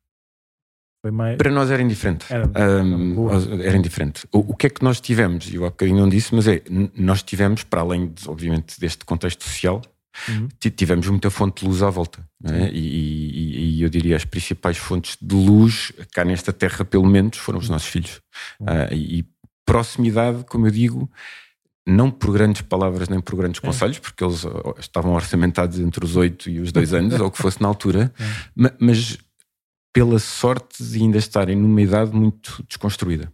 Foi 1.03 1.11
mais... 1.11 1.37
Para 1.37 1.51
nós 1.51 1.68
era 1.68 1.83
indiferente. 1.83 2.27
Era, 2.33 2.46
um, 2.46 3.61
era 3.61 3.77
indiferente. 3.77 4.24
O, 4.33 4.53
o, 4.53 4.57
que 4.57 4.68
é 4.68 4.70
que 4.70 4.85
nós 4.85 5.01
tivemos? 5.01 5.53
Eu 5.53 5.64
há 5.64 5.70
bocadinho 5.70 5.98
não 5.98 6.09
disse, 6.09 6.33
mas 6.33 6.46
é, 6.46 6.62
nós 6.96 7.24
tivemos, 7.24 7.64
para 7.64 7.81
além, 7.81 8.09
de, 8.09 8.29
obviamente, 8.29 8.79
deste 8.79 9.05
contexto 9.05 9.42
social, 9.42 9.83
Uhum. 10.28 10.48
Tivemos 10.70 11.07
muita 11.09 11.31
fonte 11.31 11.61
de 11.61 11.68
luz 11.68 11.83
à 11.83 11.90
volta. 11.90 12.26
É? 12.44 12.70
E, 12.70 12.78
e, 12.78 13.78
e, 13.78 13.83
eu 13.83 13.88
diria 13.88 14.16
as 14.16 14.24
principais 14.24 14.76
fontes 14.76 15.16
de 15.20 15.35
luz 15.35 15.92
cá 16.12 16.24
nesta 16.24 16.52
terra, 16.52 16.85
pelo 16.85 17.07
menos, 17.07 17.38
foram 17.38 17.59
os 17.59 17.68
nossos 17.68 17.88
filhos. 17.88 18.20
Uhum. 18.61 18.66
Uh, 18.66 18.94
e 18.94 19.26
proximidade, 19.64 20.44
como 20.44 20.66
eu 20.66 20.70
digo, 20.70 21.11
não 21.87 22.11
por 22.11 22.33
grandes 22.33 22.62
palavras 22.62 23.09
nem 23.09 23.20
por 23.20 23.37
grandes 23.37 23.62
é. 23.62 23.66
conselhos, 23.66 23.98
porque 23.98 24.22
eles 24.22 24.44
estavam 24.78 25.12
orçamentados 25.12 25.78
entre 25.78 26.04
os 26.04 26.16
8 26.16 26.50
e 26.50 26.61
os 26.61 26.72
2 26.72 26.92
anos, 26.94 27.20
ou 27.20 27.26
o 27.26 27.31
que 27.31 27.38
fosse 27.38 27.61
na 27.61 27.68
altura, 27.68 28.12
é. 28.18 28.72
mas 28.78 29.18
pela 29.92 30.18
sorte 30.18 30.83
de 30.83 30.98
ainda 30.98 31.18
estarem 31.18 31.57
numa 31.57 31.81
idade 31.81 32.14
muito 32.14 32.64
desconstruída. 32.68 33.33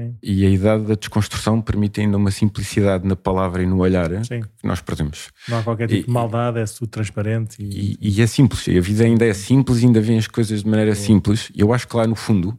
Sim. 0.00 0.10
Sim. 0.10 0.16
E 0.22 0.46
a 0.46 0.50
idade 0.50 0.84
da 0.84 0.94
desconstrução 0.94 1.60
permite 1.60 2.00
ainda 2.00 2.16
uma 2.16 2.30
simplicidade 2.30 3.06
na 3.06 3.16
palavra 3.16 3.62
e 3.62 3.66
no 3.66 3.78
olhar 3.78 4.08
Sim. 4.24 4.40
que 4.40 4.66
nós 4.66 4.80
perdemos. 4.80 5.28
Não 5.48 5.58
há 5.58 5.62
qualquer 5.62 5.88
tipo 5.88 6.00
e, 6.00 6.06
de 6.06 6.10
maldade, 6.10 6.58
é 6.58 6.64
tudo 6.64 6.88
transparente. 6.88 7.56
E... 7.62 7.96
E, 8.00 8.18
e... 8.18 8.22
é 8.22 8.26
simples, 8.26 8.68
a 8.68 8.80
vida 8.80 9.04
ainda 9.04 9.26
é 9.26 9.34
simples, 9.34 9.84
ainda 9.84 10.00
vêem 10.00 10.18
as 10.18 10.26
coisas 10.26 10.62
de 10.62 10.68
maneira 10.68 10.94
simples. 10.94 11.50
E 11.54 11.60
eu 11.60 11.72
acho 11.72 11.86
que 11.86 11.96
lá 11.96 12.06
no 12.06 12.14
fundo, 12.14 12.58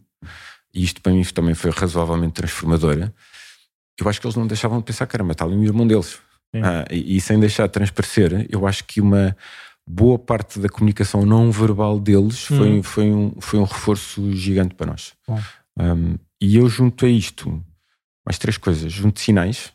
e 0.73 0.83
isto 0.83 1.01
para 1.01 1.11
mim 1.11 1.23
também 1.23 1.53
foi 1.53 1.71
razoavelmente 1.71 2.33
transformadora, 2.33 3.13
eu 3.99 4.09
acho 4.09 4.19
que 4.19 4.27
eles 4.27 4.35
não 4.35 4.47
deixavam 4.47 4.79
de 4.79 4.85
pensar, 4.85 5.05
caramba, 5.07 5.33
está 5.33 5.45
ali 5.45 5.55
o 5.55 5.63
irmão 5.63 5.85
deles. 5.85 6.19
Ah, 6.53 6.85
e, 6.91 7.17
e 7.17 7.21
sem 7.21 7.39
deixar 7.39 7.67
de 7.67 7.71
transparecer, 7.71 8.45
eu 8.49 8.67
acho 8.67 8.83
que 8.83 8.99
uma 8.99 9.35
boa 9.87 10.19
parte 10.19 10.59
da 10.59 10.69
comunicação 10.69 11.25
não 11.25 11.51
verbal 11.51 11.99
deles 11.99 12.43
foi, 12.43 12.79
hum. 12.79 12.83
foi, 12.83 13.11
um, 13.11 13.33
foi 13.39 13.59
um 13.59 13.63
reforço 13.63 14.31
gigante 14.33 14.75
para 14.75 14.87
nós. 14.87 15.13
Um, 15.77 16.15
e 16.41 16.57
eu 16.57 16.67
junto 16.67 17.05
a 17.05 17.09
isto 17.09 17.63
mais 18.25 18.37
três 18.37 18.57
coisas. 18.57 18.91
Junto 18.91 19.19
sinais, 19.19 19.71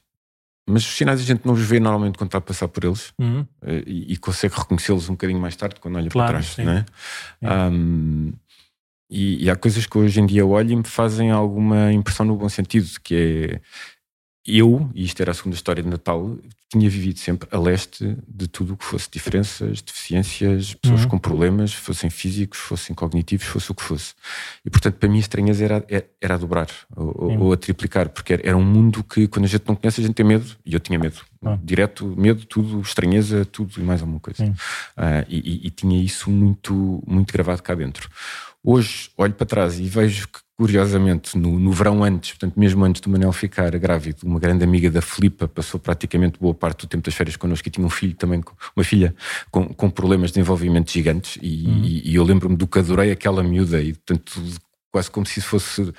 mas 0.69 0.83
os 0.83 0.97
sinais 0.97 1.21
a 1.21 1.23
gente 1.23 1.47
não 1.47 1.55
os 1.55 1.63
vê 1.63 1.79
normalmente 1.79 2.19
quando 2.19 2.29
está 2.29 2.39
a 2.39 2.41
passar 2.41 2.67
por 2.69 2.85
eles 2.85 3.13
uhum. 3.19 3.47
Eh, 3.63 3.85
e, 3.87 4.13
e, 4.15 4.17
consegue 4.17 4.55
reconhecê-los 4.57 5.09
um 5.09 5.13
bocadinho 5.13 5.41
mais 5.41 5.55
tarde 5.55 5.77
quando 5.81 5.97
olha 5.97 6.11
claro, 6.11 6.33
para 6.33 6.43
trás. 6.43 6.57
Não 6.67 6.73
é? 6.73 7.71
Um, 7.71 8.33
e, 9.09 9.45
e, 9.45 9.51
há 9.51 9.55
coisas 9.55 9.87
que 9.87 9.97
hoje 9.97 10.21
em 10.21 10.27
dia 10.27 10.45
olho 10.45 10.73
e 10.73 10.77
me 10.77 10.85
fazem 10.85 11.31
alguma 11.31 11.93
impressão 11.93 12.27
no 12.27 12.37
bom 12.37 12.49
sentido, 12.49 12.89
que 13.05 13.15
é 13.15 13.61
eu, 14.47 14.91
e 14.95 15.05
isto 15.05 15.21
era 15.21 15.31
a 15.31 15.35
segunda 15.35 15.57
história 15.57 15.83
de 15.83 15.89
Natal, 15.89 16.37
tinha 16.69 16.91
vivido 16.91 17.19
sempre 17.19 17.49
a 17.53 17.59
leste 17.59 18.17
de 18.27 18.49
tudo 18.49 18.75
o 18.75 18.77
que 18.77 18.85
fosse 18.85 19.09
diferenças, 19.11 19.81
deficiências, 19.81 20.75
pessoas 20.75 21.03
uhum. 21.03 21.09
com 21.09 21.19
problemas, 21.19 21.73
fossem 21.73 22.11
físicos, 22.11 22.59
fossem 22.59 22.95
cognitivos, 22.95 23.47
fosse 23.47 23.71
o 23.71 23.75
que 23.75 23.83
fosse. 23.83 24.15
E 24.65 24.71
portanto, 24.71 24.97
para 24.97 25.09
mim, 25.09 25.19
estranhas 25.19 25.61
era, 25.61 25.85
era, 25.89 26.07
era 26.21 26.35
a 26.35 26.39
dobrar 26.39 26.69
ou, 26.95 27.29
uhum. 27.29 27.43
ou, 27.43 27.53
a 27.53 27.57
triplicar, 27.57 28.09
porque 28.09 28.33
era, 28.33 28.49
era, 28.49 28.57
um 28.57 28.65
mundo 28.65 29.05
que 29.05 29.29
quando 29.29 29.45
a 29.45 29.49
gente 29.49 29.65
não 29.67 29.77
conhece, 29.77 30.01
a 30.01 30.05
gente 30.05 30.15
tem 30.15 30.27
medo, 30.27 30.57
e 30.65 30.75
eu 30.75 30.81
tinha 30.81 30.99
medo. 30.99 31.21
Uhum. 31.41 31.59
Direto, 31.63 32.05
medo, 32.17 32.45
tudo, 32.45 32.81
estranheza, 32.81 33.45
tudo 33.45 33.73
e 33.79 33.83
mais 33.83 34.01
alguma 34.01 34.19
coisa. 34.19 34.45
Uh, 34.45 35.25
e, 35.29 35.39
e, 35.39 35.67
e 35.69 35.71
tinha 35.71 36.03
isso 36.03 36.31
muito, 36.31 37.03
muito 37.07 37.33
gravado 37.33 37.63
cá 37.63 37.75
dentro. 37.75 38.11
Hoje 38.69 39.11
olho 39.17 39.33
para 39.33 39.47
trás 39.47 39.79
e 39.79 39.85
vejo 39.85 40.27
que 40.27 40.41
curiosamente, 40.59 41.39
no, 41.39 41.57
no, 41.57 41.71
verão 41.71 42.03
antes, 42.03 42.31
portanto, 42.31 42.59
mesmo 42.59 42.85
antes 42.85 43.01
do 43.01 43.09
Manel 43.09 43.31
ficar 43.31 43.71
grávido, 43.79 44.27
uma 44.27 44.41
grande 44.41 44.65
amiga 44.65 44.91
da 44.91 45.01
Filipa 45.01 45.47
passou 45.47 45.79
praticamente 45.79 46.37
boa 46.41 46.53
parte 46.53 46.81
do 46.81 46.89
tempo 46.89 47.05
das 47.05 47.15
férias 47.15 47.37
connosco 47.37 47.69
e 47.69 47.71
tinha 47.71 47.87
um 47.87 47.91
filho 47.91 48.17
também, 48.17 48.43
uma 48.75 48.83
filha 48.83 49.15
com, 49.53 49.69
com 49.69 49.89
problemas 49.89 50.31
de 50.31 50.41
desenvolvimento 50.41 50.91
gigantes. 50.91 51.39
E, 51.41 51.65
uhum. 51.65 51.85
e, 51.85 52.11
e 52.11 52.15
eu 52.17 52.25
lembro-me 52.25 52.57
do 52.57 52.67
que 52.67 52.81
adorei 52.81 53.13
aquela 53.13 53.41
miúda, 53.41 53.81
e 53.81 53.93
portanto, 53.93 54.43
quase 54.91 55.13
como 55.13 55.25
se 55.25 55.39
isso 55.39 55.49
fosse 55.49 55.93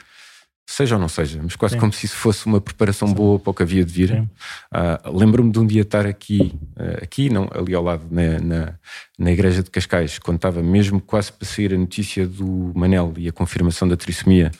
seja 0.69 0.95
ou 0.95 1.01
não 1.01 1.07
seja, 1.07 1.39
mas 1.41 1.55
quase 1.55 1.75
Sim. 1.75 1.79
como 1.79 1.93
se 1.93 2.05
isso 2.05 2.17
fosse 2.17 2.45
uma 2.45 2.59
preparação 2.59 3.07
Sim. 3.07 3.13
boa 3.13 3.39
para 3.39 3.51
o 3.51 3.53
que 3.53 3.63
havia 3.63 3.85
de 3.85 3.93
vir. 3.93 4.21
Uh, 4.21 5.17
Lembro-me 5.17 5.49
de 5.49 5.59
um 5.59 5.65
dia 5.65 5.83
estar 5.83 6.05
aqui, 6.05 6.53
uh, 6.75 7.01
aqui 7.03 7.29
não, 7.29 7.49
ali 7.53 7.73
ao 7.73 7.81
lado, 7.81 8.05
na, 8.11 8.39
na, 8.39 8.73
na, 9.17 9.31
igreja 9.31 9.63
de 9.63 9.71
Cascais, 9.71 10.19
quando 10.19 10.35
estava 10.35 10.61
mesmo 10.61 10.99
quase 10.99 11.31
para 11.31 11.47
sair 11.47 11.73
a 11.73 11.77
notícia 11.77 12.27
do 12.27 12.73
Manel 12.75 13.13
e 13.17 13.29
a 13.29 13.31
confirmação 13.31 13.87
da 13.87 13.95
trissomia. 13.95 14.51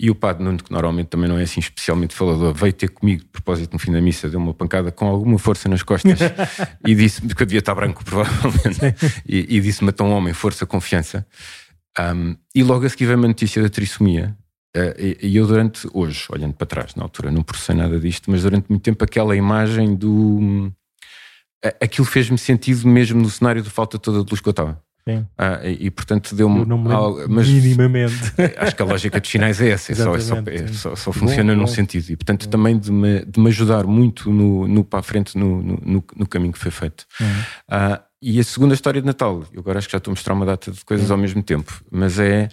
E 0.00 0.10
o 0.10 0.14
padre 0.14 0.42
Nuno, 0.42 0.58
que 0.58 0.72
normalmente 0.72 1.08
também 1.08 1.28
não 1.28 1.38
é 1.38 1.42
assim 1.42 1.60
especialmente 1.60 2.14
falador, 2.14 2.54
veio 2.54 2.72
ter 2.72 2.88
comigo, 2.88 3.22
de 3.22 3.28
propósito, 3.28 3.74
no 3.74 3.78
fim 3.78 3.92
da 3.92 4.00
missa, 4.00 4.30
deu 4.30 4.40
uma 4.40 4.54
pancada 4.54 4.90
com 4.90 5.06
alguma 5.06 5.38
força 5.38 5.68
nas 5.68 5.82
costas 5.82 6.18
e 6.84 6.94
disse-me 6.94 7.32
que 7.34 7.42
eu 7.42 7.46
devia 7.46 7.60
estar 7.60 7.74
branco, 7.74 8.02
provavelmente, 8.02 8.80
e, 9.28 9.56
e 9.56 9.60
disse-me 9.60 9.90
a 9.90 9.92
tão 9.92 10.10
homem, 10.10 10.32
força, 10.32 10.64
confiança. 10.64 11.26
Um, 12.00 12.34
e 12.54 12.62
logo 12.62 12.86
a 12.86 12.88
seguir 12.88 13.04
veio 13.04 13.18
uma 13.18 13.28
notícia 13.28 13.62
da 13.62 13.68
trissomia 13.68 14.34
e, 15.22 15.36
eu 15.36 15.46
durante, 15.46 15.88
hoje, 15.92 16.26
olhando 16.30 16.54
para 16.54 16.66
trás, 16.66 16.94
na 16.94 17.02
altura 17.02 17.30
não 17.30 17.42
processei 17.42 17.74
nada 17.74 17.98
disto, 17.98 18.30
mas 18.30 18.42
durante 18.42 18.68
muito 18.68 18.82
tempo 18.82 19.02
aquela 19.04 19.36
imagem 19.36 19.94
do... 19.94 20.72
Uh, 21.64 21.68
aquilo 21.80 22.06
fez-me 22.06 22.38
sentido 22.38 22.88
mesmo 22.88 23.20
no 23.20 23.30
cenário 23.30 23.62
de 23.62 23.70
falta 23.70 23.98
toda 23.98 24.24
de 24.24 24.30
luz 24.30 24.40
que 24.40 24.48
eu 24.48 24.52
estava. 24.52 24.82
Uh, 25.08 25.26
e, 25.64 25.86
e, 25.86 25.90
portanto 25.90 26.32
deu-me 26.32 26.64
mas 27.28 27.48
minimamente. 27.48 28.14
acho 28.56 28.76
que 28.76 28.82
a 28.82 28.84
lógica 28.84 29.20
dos 29.20 29.28
sinais 29.28 29.60
é 29.60 29.70
essa 29.70 29.90
é 29.90 29.94
só, 29.96 30.14
é 30.14 30.20
só, 30.20 30.36
é 30.36 30.66
só, 30.68 30.94
só, 30.94 31.12
funciona 31.12 31.52
bom, 31.52 31.58
num 31.58 31.66
bom. 31.66 31.72
sentido. 31.72 32.10
E 32.10 32.16
portanto 32.16 32.44
bom. 32.44 32.50
também 32.50 32.78
de 32.78 32.92
me, 32.92 33.24
de 33.24 33.40
me 33.40 33.48
ajudar 33.48 33.84
muito 33.84 34.30
no, 34.30 34.68
no 34.68 34.84
para 34.84 35.00
a 35.00 35.02
frente 35.02 35.36
no, 35.36 35.60
no, 35.60 36.04
no 36.16 36.26
caminho 36.28 36.52
que 36.52 36.58
foi 36.58 36.70
feito. 36.70 37.04
Uh, 37.20 38.00
e 38.22 38.38
a 38.38 38.44
segunda 38.44 38.74
história 38.74 39.00
de 39.00 39.06
Natal 39.06 39.42
eu 39.52 39.58
agora 39.58 39.80
acho 39.80 39.88
que 39.88 39.92
já 39.92 39.98
estou 39.98 40.12
a 40.12 40.14
mostrar 40.14 40.34
uma 40.34 40.46
data 40.46 40.70
de 40.70 40.84
coisas 40.84 41.10
ao 41.10 41.18
mesmo 41.18 41.42
tempo 41.42 41.82
mas 41.90 42.20
é 42.20 42.48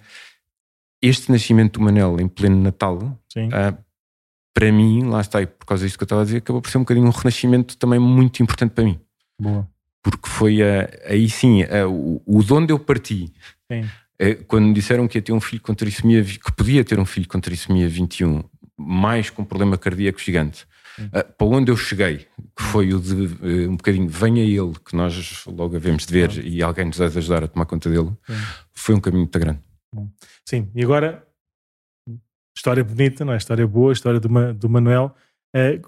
este 1.01 1.31
nascimento 1.31 1.79
do 1.79 1.85
Manel 1.85 2.19
em 2.19 2.27
pleno 2.27 2.61
Natal, 2.61 2.97
uh, 2.97 3.77
para 4.53 4.71
mim, 4.71 5.03
lá 5.03 5.21
está, 5.21 5.41
e 5.41 5.47
por 5.47 5.65
causa 5.65 5.85
disso 5.85 5.97
que 5.97 6.03
eu 6.03 6.05
estava 6.05 6.21
a 6.21 6.25
dizer, 6.25 6.37
acabou 6.37 6.61
por 6.61 6.69
ser 6.69 6.77
um 6.77 6.81
bocadinho 6.81 7.07
um 7.07 7.11
renascimento 7.11 7.77
também 7.77 7.99
muito 7.99 8.43
importante 8.43 8.71
para 8.71 8.83
mim. 8.83 8.99
Boa. 9.39 9.67
Porque 10.03 10.27
foi 10.27 10.61
uh, 10.61 10.87
aí 11.05 11.29
sim, 11.29 11.63
uh, 11.63 11.89
o, 11.89 12.21
o 12.25 12.43
de 12.43 12.53
onde 12.53 12.73
eu 12.73 12.79
parti. 12.79 13.31
Sim. 13.71 13.87
quando 14.47 14.65
me 14.65 14.73
disseram 14.73 15.07
que 15.07 15.17
ia 15.17 15.21
ter 15.21 15.31
um 15.31 15.39
filho 15.39 15.61
com 15.61 15.73
trissomia, 15.73 16.23
que 16.23 16.51
podia 16.53 16.83
ter 16.83 16.99
um 16.99 17.05
filho 17.05 17.27
com 17.27 17.39
trissomia 17.39 17.87
21, 17.87 18.43
mais 18.75 19.29
com 19.29 19.45
problema 19.45 19.77
cardíaco 19.77 20.19
gigante, 20.19 20.65
Uh, 20.99 21.23
para 21.37 21.47
onde 21.47 21.71
eu 21.71 21.77
cheguei, 21.77 22.27
que 22.55 22.61
foi 22.61 22.93
o 22.93 22.99
de 22.99 23.13
uh, 23.13 23.69
um 23.69 23.77
bocadinho 23.77 24.09
venha 24.09 24.43
ele, 24.43 24.73
que 24.85 24.95
nós 24.95 25.45
logo 25.47 25.75
havemos 25.75 26.05
de 26.05 26.13
ver 26.13 26.45
e 26.45 26.61
alguém 26.61 26.85
nos 26.85 26.97
deve 26.97 27.19
ajudar 27.19 27.43
a 27.45 27.47
tomar 27.47 27.65
conta 27.65 27.89
dele, 27.89 28.11
foi 28.73 28.95
um 28.95 28.99
caminho 28.99 29.21
muito 29.21 29.39
grande. 29.39 29.59
Sim, 30.45 30.69
e 30.75 30.83
agora, 30.83 31.25
história 32.55 32.83
bonita, 32.83 33.25
não 33.25 33.33
é? 33.33 33.37
História 33.37 33.65
boa, 33.67 33.93
história 33.93 34.19
do, 34.19 34.53
do 34.53 34.69
Manuel. 34.69 35.15
É, 35.55 35.81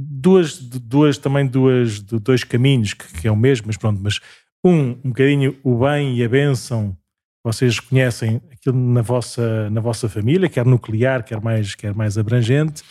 duas, 0.00 0.58
duas, 0.58 1.18
também 1.18 1.46
duas, 1.46 2.00
dois 2.00 2.44
caminhos 2.44 2.94
que, 2.94 3.20
que, 3.20 3.28
é 3.28 3.30
o 3.30 3.36
mesmo, 3.36 3.66
mas 3.66 3.76
pronto, 3.76 4.00
mas 4.02 4.20
um, 4.64 4.90
um 5.04 5.08
bocadinho 5.10 5.58
o 5.62 5.78
bem 5.78 6.16
e 6.16 6.24
a 6.24 6.28
bênção, 6.28 6.96
vocês 7.44 7.78
conhecem 7.80 8.40
aquilo 8.50 8.78
na 8.78 9.02
vossa, 9.02 9.68
na 9.70 9.80
vossa 9.80 10.08
família, 10.08 10.48
quer 10.48 10.64
nuclear, 10.64 11.24
quer 11.24 11.40
mais, 11.40 11.74
quer 11.74 11.94
mais 11.94 12.16
abrangente, 12.16 12.82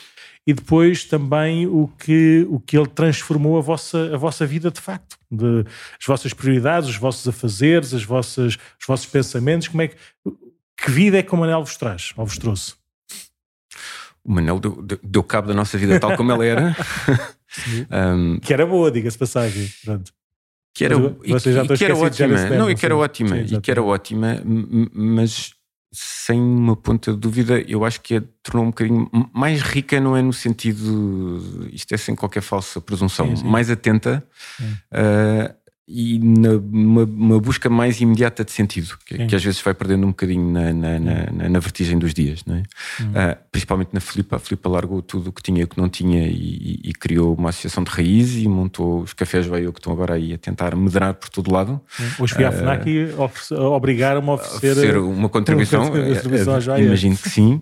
e 0.49 0.53
depois 0.53 1.05
também 1.05 1.67
o 1.67 1.87
que, 1.87 2.43
o 2.49 2.59
que 2.59 2.75
ele 2.75 2.87
transformou 2.87 3.59
a 3.59 3.61
vossa, 3.61 4.15
a 4.15 4.17
vossa 4.17 4.47
vida 4.47 4.71
de 4.71 4.81
facto, 4.81 5.15
de, 5.29 5.63
as 5.99 6.07
vossas 6.07 6.33
prioridades, 6.33 6.89
os 6.89 6.95
vossos 6.95 7.27
afazeres, 7.27 7.93
as 7.93 8.03
vossas, 8.03 8.57
os 8.79 8.87
vossos 8.87 9.05
pensamentos, 9.05 9.67
como 9.67 9.83
é 9.83 9.89
que, 9.89 9.95
que 10.75 10.89
vida 10.89 11.19
é 11.19 11.21
que 11.21 11.35
o 11.35 11.37
Manel 11.37 11.63
vos 11.63 11.77
traz, 11.77 12.13
ou 12.17 12.25
vos 12.25 12.39
trouxe? 12.39 12.73
O 14.23 14.33
Manel 14.33 14.59
deu, 14.59 14.81
deu, 14.81 14.99
deu 15.03 15.23
cabo 15.23 15.49
da 15.49 15.53
nossa 15.53 15.77
vida 15.77 15.99
tal 15.99 16.17
como 16.17 16.31
ela 16.31 16.43
era. 16.43 16.75
um, 18.15 18.39
que 18.39 18.51
era 18.51 18.65
boa, 18.65 18.89
diga-se 18.89 19.19
passagem. 19.19 19.71
Pronto. 19.85 20.11
Que 20.73 20.85
era, 20.85 20.95
e, 20.95 21.31
e, 21.31 21.77
que 21.77 21.85
era 21.85 21.95
ótima. 21.95 22.49
Não, 22.49 22.71
e 22.71 22.75
que 22.75 22.85
era 22.87 22.95
ótima. 22.95 23.35
Sim, 23.35 23.55
e 23.55 23.61
que 23.61 23.69
era 23.69 23.83
ótima, 23.83 24.41
mas 24.93 25.53
sem 25.91 26.39
uma 26.39 26.75
ponta 26.75 27.11
de 27.11 27.17
dúvida, 27.17 27.59
eu 27.67 27.83
acho 27.83 27.99
que 28.01 28.17
a 28.17 28.23
tornou 28.43 28.65
um 28.65 28.69
bocadinho 28.69 29.09
mais 29.33 29.61
rica, 29.61 29.99
não 29.99 30.15
é 30.15 30.21
no 30.21 30.31
sentido, 30.31 31.67
isto 31.71 31.93
é 31.93 31.97
sem 31.97 32.15
qualquer 32.15 32.41
falsa 32.41 32.79
presunção, 32.79 33.29
sim, 33.29 33.35
sim. 33.37 33.47
mais 33.47 33.69
atenta 33.69 34.23
uh, 34.61 35.55
e 35.91 36.19
numa 36.19 37.39
busca 37.39 37.67
mais 37.67 37.99
imediata 37.99 38.45
de 38.45 38.51
sentido, 38.51 38.95
que, 39.03 39.25
que, 39.25 39.35
às 39.35 39.43
vezes 39.43 39.59
vai 39.59 39.73
perdendo 39.73 40.05
um 40.05 40.09
bocadinho 40.09 40.51
na, 40.51 40.71
na, 40.71 40.99
na, 40.99 41.49
na 41.49 41.59
vertigem 41.59 41.97
dos 41.97 42.13
dias, 42.13 42.43
é? 42.47 42.59
Uh, 43.01 43.37
principalmente 43.51 43.89
na 43.91 43.99
Filipa. 43.99 44.35
A 44.35 44.39
Filipa 44.39 44.69
largou 44.69 45.01
tudo 45.01 45.31
o 45.31 45.33
que 45.33 45.41
tinha 45.41 45.61
e 45.61 45.63
o 45.63 45.67
que 45.67 45.79
não 45.79 45.89
tinha 45.89 46.27
e, 46.27 46.79
e, 46.83 46.93
criou 46.93 47.33
uma 47.33 47.49
associação 47.49 47.83
de 47.83 47.89
raiz 47.89 48.35
e 48.35 48.47
montou 48.47 49.01
os 49.01 49.13
cafés 49.13 49.47
veio 49.47 49.73
que 49.73 49.79
estão 49.79 49.91
agora 49.91 50.13
aí 50.13 50.33
a 50.33 50.37
tentar 50.37 50.75
moderar 50.75 51.15
por 51.15 51.29
todo 51.29 51.51
lado. 51.51 51.81
Hoje 52.19 52.35
fui 52.35 52.45
à 52.45 52.51
FNAC 52.51 52.87
e 52.87 53.09
obrigaram-me 53.55 54.29
a 54.29 54.33
oferecer, 54.33 54.71
oferecer 54.71 54.97
uma 54.97 55.27
contribuição. 55.27 55.81
Uma 55.81 55.91
contribuição 55.91 56.53
uh, 56.53 56.79
imagino 56.79 57.17
que 57.17 57.29
sim. 57.29 57.61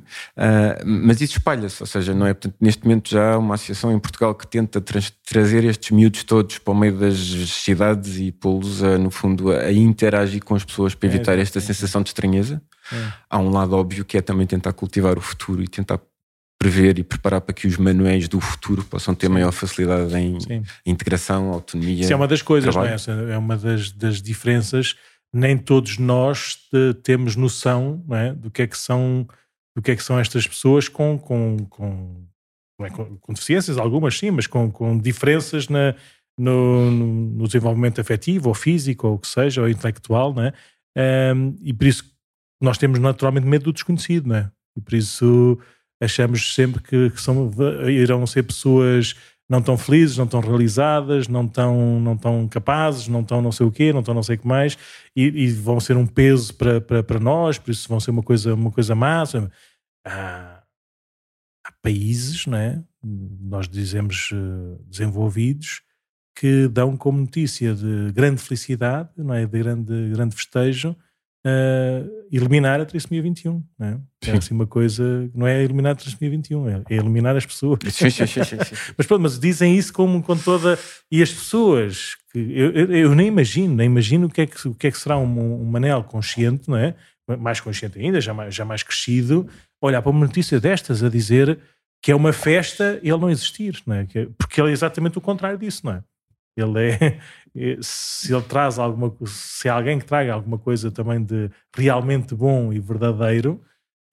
mas 0.85 1.21
isso 1.21 1.37
espalha-se, 1.37 1.81
ou 1.81 1.87
seja, 1.87 2.13
não 2.13 2.25
é? 2.25 2.33
Portanto, 2.33 2.55
neste 2.59 2.83
momento 2.83 3.09
já 3.09 3.35
há 3.35 3.37
uma 3.37 3.55
associação 3.55 3.93
em 3.93 3.99
Portugal 3.99 4.35
que 4.35 4.45
tenta 4.45 4.81
tra 4.81 4.99
trazer 5.25 5.63
estes 5.63 5.91
miúdos 5.91 6.23
todos 6.23 6.57
para 6.57 6.73
o 6.73 6.75
meio 6.75 6.97
das 6.97 7.17
cidades 7.49 8.16
e 8.17 8.31
pô-los, 8.31 8.81
no 8.81 9.09
fundo, 9.09 9.51
a 9.51 9.71
interagir 9.71 10.43
com 10.43 10.55
as 10.55 10.63
pessoas 10.63 10.93
para 10.93 11.09
é, 11.09 11.13
evitar 11.13 11.37
é, 11.37 11.41
esta 11.41 11.59
é, 11.59 11.61
sensação 11.61 12.01
de 12.01 12.09
estranheza. 12.09 12.61
É. 12.91 13.13
Há 13.29 13.39
um 13.39 13.49
lado 13.49 13.73
óbvio 13.75 14.03
que 14.03 14.17
é 14.17 14.21
também 14.21 14.45
tentar 14.45 14.73
cultivar 14.73 15.17
o 15.17 15.21
futuro 15.21 15.63
e 15.63 15.67
tentar 15.67 15.99
prever 16.59 16.97
e 16.97 17.03
preparar 17.03 17.41
para 17.41 17.53
que 17.53 17.67
os 17.67 17.77
manuais 17.77 18.27
do 18.27 18.41
futuro 18.41 18.83
possam 18.83 19.13
ter 19.13 19.27
Sim. 19.27 19.33
maior 19.33 19.51
facilidade 19.51 20.15
em 20.17 20.39
Sim. 20.39 20.63
integração, 20.85 21.51
autonomia. 21.51 22.01
Isso 22.01 22.13
é 22.13 22.15
uma 22.15 22.27
das 22.27 22.41
coisas, 22.41 22.75
não 22.75 22.83
é? 22.83 22.95
é 23.31 23.37
uma 23.37 23.55
das, 23.55 23.91
das 23.91 24.21
diferenças. 24.21 24.95
Nem 25.33 25.57
todos 25.57 25.97
nós 25.97 26.57
temos 27.03 27.35
noção 27.35 28.03
é? 28.11 28.33
do 28.33 28.49
que 28.49 28.63
é 28.63 28.67
que 28.67 28.77
são 28.77 29.27
do 29.75 29.81
que 29.81 29.91
é 29.91 29.95
que 29.95 30.01
são 30.01 30.19
estas 30.19 30.47
pessoas 30.47 30.89
com, 30.89 31.19
com, 31.19 31.57
com, 31.69 32.25
é, 32.81 32.89
com, 32.89 33.15
com 33.17 33.31
deficiências, 33.31 33.77
algumas 33.77 34.17
sim, 34.17 34.31
mas 34.31 34.47
com, 34.47 34.71
com 34.71 34.97
diferenças 34.97 35.69
na, 35.69 35.93
no, 36.37 36.91
no, 36.91 37.47
desenvolvimento 37.47 37.99
afetivo 37.99 38.49
ou 38.49 38.53
físico 38.53 39.07
ou 39.07 39.15
o 39.15 39.19
que 39.19 39.27
seja, 39.27 39.61
ou 39.61 39.69
intelectual, 39.69 40.33
né? 40.33 40.53
Um, 41.35 41.55
e 41.61 41.73
por 41.73 41.87
isso 41.87 42.03
nós 42.61 42.77
temos 42.77 42.99
naturalmente 42.99 43.47
medo 43.47 43.65
do 43.65 43.73
desconhecido, 43.73 44.29
né? 44.29 44.51
E 44.75 44.81
por 44.81 44.93
isso 44.93 45.57
achamos 46.01 46.53
sempre 46.53 46.81
que, 46.81 47.09
que 47.09 47.21
são, 47.21 47.51
irão 47.89 48.25
ser 48.27 48.43
pessoas 48.43 49.15
não 49.49 49.61
tão 49.61 49.77
felizes, 49.77 50.17
não 50.17 50.27
tão 50.27 50.41
realizadas, 50.41 51.27
não 51.27 51.47
tão, 51.47 51.99
não 52.01 52.17
tão 52.17 52.47
capazes, 52.47 53.07
não 53.07 53.23
tão 53.23 53.41
não 53.41 53.51
sei 53.51 53.65
o 53.65 53.71
quê, 53.71 53.93
não 53.93 54.03
tão 54.03 54.13
não 54.13 54.23
sei 54.23 54.35
o 54.35 54.39
que 54.39 54.47
mais, 54.47 54.77
e, 55.15 55.23
e, 55.23 55.51
vão 55.51 55.79
ser 55.79 55.95
um 55.95 56.05
peso 56.05 56.53
para, 56.53 56.81
para, 56.81 57.19
nós, 57.19 57.57
por 57.57 57.71
isso 57.71 57.87
vão 57.87 57.99
ser 57.99 58.11
uma 58.11 58.23
coisa, 58.23 58.53
uma 58.53 58.71
coisa 58.71 58.93
má. 58.93 59.23
Há, 60.05 60.63
há 61.65 61.71
países, 61.81 62.45
não 62.45 62.57
é? 62.57 62.83
nós 63.03 63.67
dizemos 63.69 64.31
uh, 64.31 64.83
desenvolvidos, 64.85 65.81
que 66.39 66.67
dão 66.67 66.95
como 66.95 67.19
notícia 67.19 67.73
de 67.73 68.11
grande 68.13 68.39
felicidade, 68.39 69.09
não 69.17 69.33
é? 69.33 69.45
de 69.45 69.57
grande, 69.57 70.09
grande 70.11 70.35
festejo, 70.35 70.91
uh, 70.91 72.27
eliminar 72.31 72.79
a 72.79 72.85
trissomia 72.85 73.23
21. 73.23 73.63
Não 73.79 73.87
é? 73.87 73.99
é 74.27 74.31
assim 74.37 74.53
uma 74.53 74.67
coisa, 74.67 75.27
não 75.33 75.47
é 75.47 75.63
eliminar 75.63 75.93
a 75.93 75.95
trissomia 75.95 76.29
21, 76.29 76.69
é, 76.69 76.83
é 76.91 76.95
eliminar 76.95 77.35
as 77.35 77.45
pessoas. 77.45 77.79
mas 78.95 79.07
pronto, 79.07 79.21
mas 79.21 79.39
dizem 79.39 79.75
isso 79.75 79.91
como 79.91 80.21
com 80.21 80.37
toda. 80.37 80.77
E 81.11 81.23
as 81.23 81.31
pessoas, 81.31 82.15
que 82.31 82.37
eu, 82.37 82.71
eu, 82.71 82.95
eu, 82.95 83.15
nem 83.15 83.27
imagino, 83.27 83.73
nem 83.73 83.87
imagino 83.87 84.27
o 84.27 84.29
que 84.29 84.41
é 84.41 84.45
que, 84.45 84.67
o 84.67 84.75
que, 84.75 84.87
é 84.87 84.91
que 84.91 84.97
será 84.97 85.17
um, 85.17 85.61
um 85.61 85.65
Manel 85.65 86.03
consciente, 86.03 86.69
não 86.69 86.77
é? 86.77 86.93
mais 87.39 87.59
consciente 87.59 87.99
ainda, 87.99 88.21
já 88.21 88.33
mais, 88.33 88.55
já 88.55 88.63
mais 88.63 88.83
crescido, 88.83 89.49
olhar 89.81 90.01
para 90.01 90.11
uma 90.11 90.25
notícia 90.25 90.61
destas 90.61 91.03
a 91.03 91.09
dizer 91.09 91.59
que 92.01 92.11
é 92.11 92.15
uma 92.15 92.31
festa 92.31 92.99
ele 93.01 93.17
não 93.17 93.29
existir, 93.29 93.81
não 93.85 93.95
é? 93.95 94.07
porque 94.37 94.61
ele 94.61 94.69
é 94.69 94.71
exatamente 94.71 95.17
o 95.17 95.21
contrário 95.21 95.57
disso, 95.57 95.81
não 95.83 95.93
é? 95.93 96.03
Ele 96.57 96.91
é, 96.91 97.77
se 97.81 98.33
ele 98.33 98.43
traz 98.43 98.79
alguma 98.79 99.15
se 99.25 99.69
alguém 99.69 99.99
que 99.99 100.05
traga 100.05 100.33
alguma 100.33 100.57
coisa 100.57 100.91
também 100.91 101.23
de 101.23 101.49
realmente 101.75 102.35
bom 102.35 102.73
e 102.73 102.79
verdadeiro, 102.79 103.61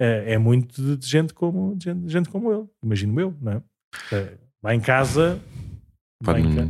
é, 0.01 0.35
é 0.35 0.39
muito 0.39 0.97
de 0.97 1.07
gente 1.07 1.33
como, 1.33 1.75
de 1.75 1.85
gente, 1.85 2.01
de 2.01 2.13
gente 2.13 2.29
como 2.29 2.53
ele, 2.53 2.65
imagino 2.83 3.21
eu, 3.21 3.35
não 3.41 3.53
é? 3.53 3.63
é 4.13 4.33
vai 4.63 4.77
em 4.77 4.81
casa, 4.81 5.41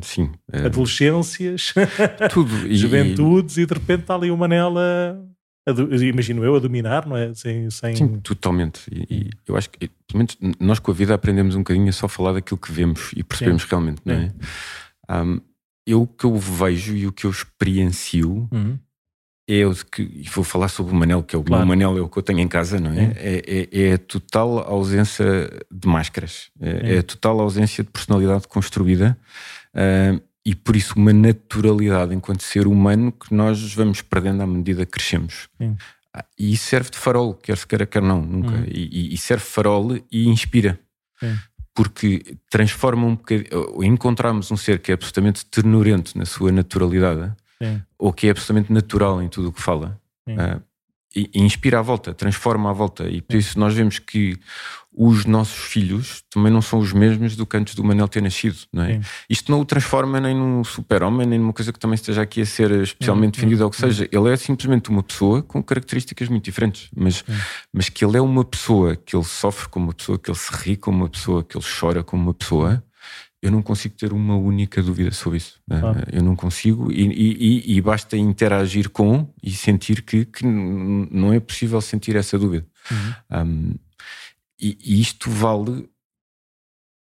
sim, 0.02 0.32
é... 0.52 0.66
adolescências, 0.66 1.72
tudo, 2.32 2.66
e, 2.66 2.74
juventudes, 2.76 3.56
e 3.56 3.66
de 3.66 3.74
repente 3.74 4.00
está 4.00 4.14
ali 4.14 4.30
uma 4.30 4.48
nela 4.48 5.24
imagino 6.02 6.44
eu, 6.44 6.56
a 6.56 6.58
dominar, 6.58 7.06
não 7.06 7.16
é? 7.16 7.32
Sem, 7.32 7.70
sem... 7.70 7.96
Sim, 7.96 8.20
totalmente. 8.20 8.82
E, 8.92 9.06
e, 9.08 9.30
eu 9.46 9.56
acho 9.56 9.70
que, 9.70 9.88
pelo 10.06 10.18
menos, 10.18 10.36
nós 10.60 10.78
com 10.78 10.90
a 10.90 10.94
vida 10.94 11.14
aprendemos 11.14 11.54
um 11.54 11.60
bocadinho 11.60 11.88
a 11.88 11.92
só 11.92 12.06
falar 12.06 12.34
daquilo 12.34 12.58
que 12.58 12.70
vemos 12.70 13.12
e 13.16 13.22
percebemos 13.22 13.62
Sim. 13.62 13.68
realmente, 13.70 14.02
não 14.04 14.14
é? 14.14 14.32
Um, 15.10 15.40
eu 15.86 16.02
o 16.02 16.06
que 16.06 16.24
eu 16.24 16.36
vejo 16.36 16.94
e 16.94 17.06
o 17.06 17.12
que 17.12 17.26
eu 17.26 17.30
experiencio 17.30 18.48
uhum. 18.52 18.78
é 19.48 19.66
o 19.66 19.74
que, 19.74 20.02
e 20.02 20.28
vou 20.28 20.44
falar 20.44 20.68
sobre 20.68 20.92
o 20.92 20.96
Manel, 20.96 21.22
que 21.22 21.36
é 21.36 21.38
o 21.38 21.42
claro. 21.42 21.66
meu 21.66 21.76
Manel, 21.76 21.98
é 21.98 22.00
o 22.00 22.08
que 22.08 22.18
eu 22.18 22.22
tenho 22.22 22.40
em 22.40 22.48
casa, 22.48 22.78
não 22.78 22.92
é? 22.92 23.12
É, 23.16 23.42
é, 23.46 23.88
é, 23.88 23.92
a 23.94 23.98
total 23.98 24.58
ausência 24.60 25.50
de 25.70 25.88
máscaras, 25.88 26.50
é, 26.60 26.94
é, 26.94 26.98
a 26.98 27.02
total 27.02 27.40
ausência 27.40 27.84
de 27.84 27.90
personalidade 27.90 28.48
construída. 28.48 29.18
Uh, 29.74 30.22
e 30.46 30.54
por 30.54 30.76
isso 30.76 30.94
uma 30.96 31.12
naturalidade 31.12 32.14
enquanto 32.14 32.42
ser 32.42 32.66
humano 32.66 33.10
que 33.10 33.32
nós 33.32 33.72
vamos 33.72 34.02
perdendo 34.02 34.42
à 34.42 34.46
medida 34.46 34.84
que 34.84 34.92
crescemos. 34.92 35.48
Sim. 35.56 35.76
Ah, 36.12 36.24
e 36.38 36.52
isso 36.52 36.66
serve 36.66 36.90
de 36.90 36.98
farol, 36.98 37.34
quer 37.34 37.56
se 37.56 37.66
queira, 37.66 37.86
quer 37.86 38.02
não, 38.02 38.20
nunca. 38.22 38.54
Hum. 38.54 38.64
E, 38.68 39.14
e, 39.14 39.16
serve 39.16 39.44
farol 39.44 39.96
e 40.12 40.28
inspira. 40.28 40.78
Sim. 41.18 41.36
Porque 41.74 42.36
transforma 42.48 43.06
um 43.06 43.16
bocadinho. 43.16 43.82
Encontramos 43.82 44.50
um 44.50 44.56
ser 44.56 44.78
que 44.78 44.92
é 44.92 44.94
absolutamente 44.94 45.44
ternurento 45.46 46.16
na 46.16 46.24
sua 46.24 46.52
naturalidade, 46.52 47.32
Sim. 47.60 47.82
ou 47.98 48.12
que 48.12 48.28
é 48.28 48.30
absolutamente 48.30 48.72
natural 48.72 49.20
em 49.20 49.28
tudo 49.28 49.48
o 49.48 49.52
que 49.52 49.60
fala. 49.60 50.00
Uh, 50.28 50.62
e, 51.14 51.30
e 51.34 51.42
inspira 51.42 51.78
à 51.78 51.82
volta, 51.82 52.12
transforma 52.12 52.70
à 52.70 52.72
volta. 52.72 53.08
E 53.08 53.20
por 53.20 53.36
isso 53.36 53.58
nós 53.58 53.74
vemos 53.74 53.98
que 53.98 54.38
os 54.96 55.26
nossos 55.26 55.56
filhos 55.56 56.22
também 56.30 56.52
não 56.52 56.62
são 56.62 56.78
os 56.78 56.92
mesmos 56.92 57.34
do 57.34 57.44
que 57.44 57.56
antes 57.56 57.74
do 57.74 57.82
Manel 57.82 58.06
ter 58.06 58.22
nascido, 58.22 58.56
não 58.72 58.84
é? 58.84 58.94
Sim. 58.94 59.00
Isto 59.28 59.50
não 59.50 59.60
o 59.60 59.64
transforma 59.64 60.20
nem 60.20 60.36
num 60.36 60.62
super-homem, 60.62 61.26
nem 61.26 61.38
numa 61.38 61.52
coisa 61.52 61.72
que 61.72 61.78
também 61.78 61.96
esteja 61.96 62.22
aqui 62.22 62.40
a 62.40 62.46
ser 62.46 62.70
especialmente 62.70 63.34
defendida, 63.34 63.64
ou 63.64 63.70
que 63.70 63.76
seja. 63.76 64.08
Ele 64.10 64.32
é 64.32 64.36
simplesmente 64.36 64.90
uma 64.90 65.02
pessoa 65.02 65.42
com 65.42 65.60
características 65.60 66.28
muito 66.28 66.44
diferentes, 66.44 66.88
mas, 66.96 67.24
mas 67.72 67.88
que 67.88 68.04
ele 68.04 68.16
é 68.16 68.20
uma 68.20 68.44
pessoa, 68.44 68.94
que 68.94 69.16
ele 69.16 69.24
sofre 69.24 69.68
como 69.68 69.86
uma 69.86 69.94
pessoa, 69.94 70.16
que 70.16 70.30
ele 70.30 70.38
se 70.38 70.52
ri 70.52 70.76
como 70.76 70.98
uma 70.98 71.08
pessoa, 71.08 71.42
que 71.42 71.56
ele 71.56 71.64
chora 71.80 72.04
como 72.04 72.22
uma 72.22 72.34
pessoa. 72.34 72.82
Eu 73.42 73.50
não 73.50 73.60
consigo 73.60 73.94
ter 73.96 74.12
uma 74.12 74.36
única 74.36 74.82
dúvida 74.82 75.10
sobre 75.10 75.38
isso. 75.38 75.60
Ah. 75.68 76.04
Eu 76.10 76.22
não 76.22 76.34
consigo, 76.34 76.90
e, 76.90 77.02
e, 77.02 77.76
e, 77.76 77.80
basta 77.80 78.16
interagir 78.16 78.88
com 78.88 79.28
e 79.42 79.50
sentir 79.50 80.00
que, 80.00 80.24
que 80.24 80.46
não 80.46 81.32
é 81.32 81.40
possível 81.40 81.78
sentir 81.80 82.16
essa 82.16 82.38
dúvida. 82.38 82.64
Uhum. 82.90 83.46
Um, 83.46 83.74
e, 84.60 84.78
e 84.84 85.00
isto 85.00 85.30
vale 85.30 85.88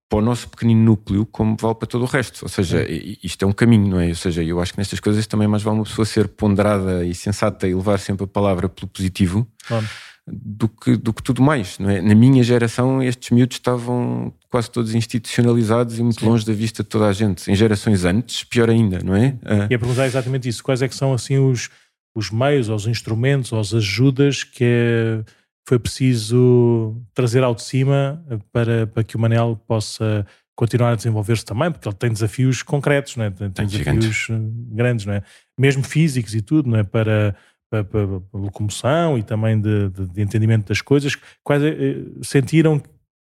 para 0.08 0.18
o 0.18 0.22
nosso 0.22 0.48
pequenino 0.48 0.80
núcleo 0.80 1.26
como 1.26 1.56
vale 1.58 1.74
para 1.74 1.88
todo 1.88 2.02
o 2.02 2.06
resto. 2.06 2.42
Ou 2.42 2.48
seja, 2.48 2.86
isto 2.88 3.44
é 3.44 3.48
um 3.48 3.52
caminho, 3.52 3.88
não 3.88 4.00
é? 4.00 4.08
Ou 4.08 4.14
seja, 4.14 4.42
eu 4.42 4.60
acho 4.60 4.72
que 4.72 4.78
nestas 4.78 5.00
coisas 5.00 5.26
também 5.26 5.48
mais 5.48 5.62
vale 5.62 5.78
uma 5.78 5.84
pessoa 5.84 6.04
ser 6.04 6.28
ponderada 6.28 7.04
e 7.04 7.14
sensata 7.14 7.66
e 7.66 7.74
levar 7.74 7.98
sempre 7.98 8.24
a 8.24 8.26
palavra 8.26 8.68
pelo 8.68 8.86
positivo 8.86 9.46
claro. 9.66 9.88
do, 10.26 10.68
que, 10.68 10.96
do 10.96 11.12
que 11.12 11.22
tudo 11.22 11.42
mais, 11.42 11.78
não 11.78 11.90
é? 11.90 12.00
Na 12.00 12.14
minha 12.14 12.42
geração, 12.42 13.02
estes 13.02 13.30
miúdos 13.30 13.56
estavam 13.56 14.32
quase 14.48 14.70
todos 14.70 14.94
institucionalizados 14.94 15.98
e 15.98 16.02
muito 16.02 16.20
Sim. 16.20 16.26
longe 16.26 16.46
da 16.46 16.52
vista 16.52 16.82
de 16.82 16.88
toda 16.88 17.06
a 17.06 17.12
gente. 17.12 17.50
Em 17.50 17.54
gerações 17.54 18.04
antes, 18.04 18.44
pior 18.44 18.70
ainda, 18.70 19.00
não 19.02 19.16
é? 19.16 19.36
Ah. 19.44 19.66
E 19.68 19.74
a 19.74 19.78
perguntar 19.78 20.06
exatamente 20.06 20.48
isso. 20.48 20.62
Quais 20.62 20.80
é 20.82 20.86
que 20.86 20.94
são, 20.94 21.12
assim, 21.12 21.38
os, 21.38 21.70
os 22.14 22.30
meios, 22.30 22.68
os 22.68 22.86
instrumentos, 22.86 23.52
as 23.52 23.74
ajudas 23.74 24.44
que 24.44 24.62
é 24.62 25.24
foi 25.66 25.78
preciso 25.78 27.00
trazer 27.14 27.42
ao 27.42 27.54
de 27.54 27.62
cima 27.62 28.22
eh, 28.30 28.38
para, 28.52 28.86
para 28.86 29.04
que 29.04 29.16
o 29.16 29.18
Manel 29.20 29.60
possa 29.66 30.26
continuar 30.54 30.92
a 30.92 30.94
desenvolver-se 30.94 31.44
também, 31.44 31.70
porque 31.70 31.88
ele 31.88 31.96
tem 31.96 32.12
desafios 32.12 32.62
concretos, 32.62 33.16
não 33.16 33.24
é? 33.24 33.30
tem, 33.30 33.50
tem 33.50 33.66
desafios. 33.66 34.28
Eh, 34.30 34.34
grandes, 34.72 35.06
não 35.06 35.14
é? 35.14 35.22
mesmo 35.58 35.82
físicos 35.82 36.34
e 36.34 36.42
tudo, 36.42 36.70
não 36.70 36.78
é? 36.78 36.84
para, 36.84 37.34
para, 37.70 37.84
para, 37.84 38.20
para 38.20 38.40
locomoção 38.40 39.18
e 39.18 39.22
também 39.22 39.60
de, 39.60 39.88
de, 39.88 40.06
de, 40.06 40.22
entendimento 40.22 40.68
das 40.68 40.80
coisas. 40.80 41.16
Quase 41.42 41.68
eh, 41.68 42.04
sentiram 42.22 42.80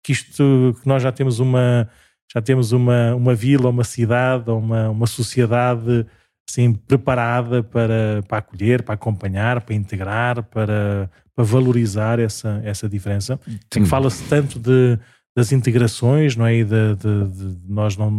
que 0.04 0.12
isto, 0.12 0.76
que 0.82 0.88
nós 0.88 1.02
já 1.02 1.12
temos 1.12 1.40
uma 1.40 1.90
já 2.34 2.42
temos 2.42 2.74
uma, 2.74 3.16
uma 3.16 3.34
vila, 3.34 3.70
uma 3.70 3.86
cidade, 3.86 4.52
uma, 4.52 4.90
uma 4.90 5.08
sociedade 5.08 6.06
assim, 6.50 6.74
preparada 6.74 7.64
para, 7.64 8.22
para 8.28 8.38
acolher, 8.40 8.84
para 8.84 8.96
acompanhar, 8.96 9.62
para 9.62 9.76
integrar, 9.76 10.44
para, 10.44 11.10
para 11.38 11.46
valorizar 11.46 12.20
essa, 12.20 12.60
essa 12.66 12.90
diferença. 12.90 13.40
Sim. 13.72 13.84
Que 13.84 13.86
fala-se 13.86 14.24
tanto 14.24 14.58
de, 14.58 14.98
das 15.36 15.52
integrações, 15.52 16.36
não 16.36 16.48
é? 16.48 16.56
E 16.56 16.64
de, 16.64 16.96
de, 16.96 17.30
de, 17.30 17.60
nós, 17.72 17.96
não, 17.96 18.10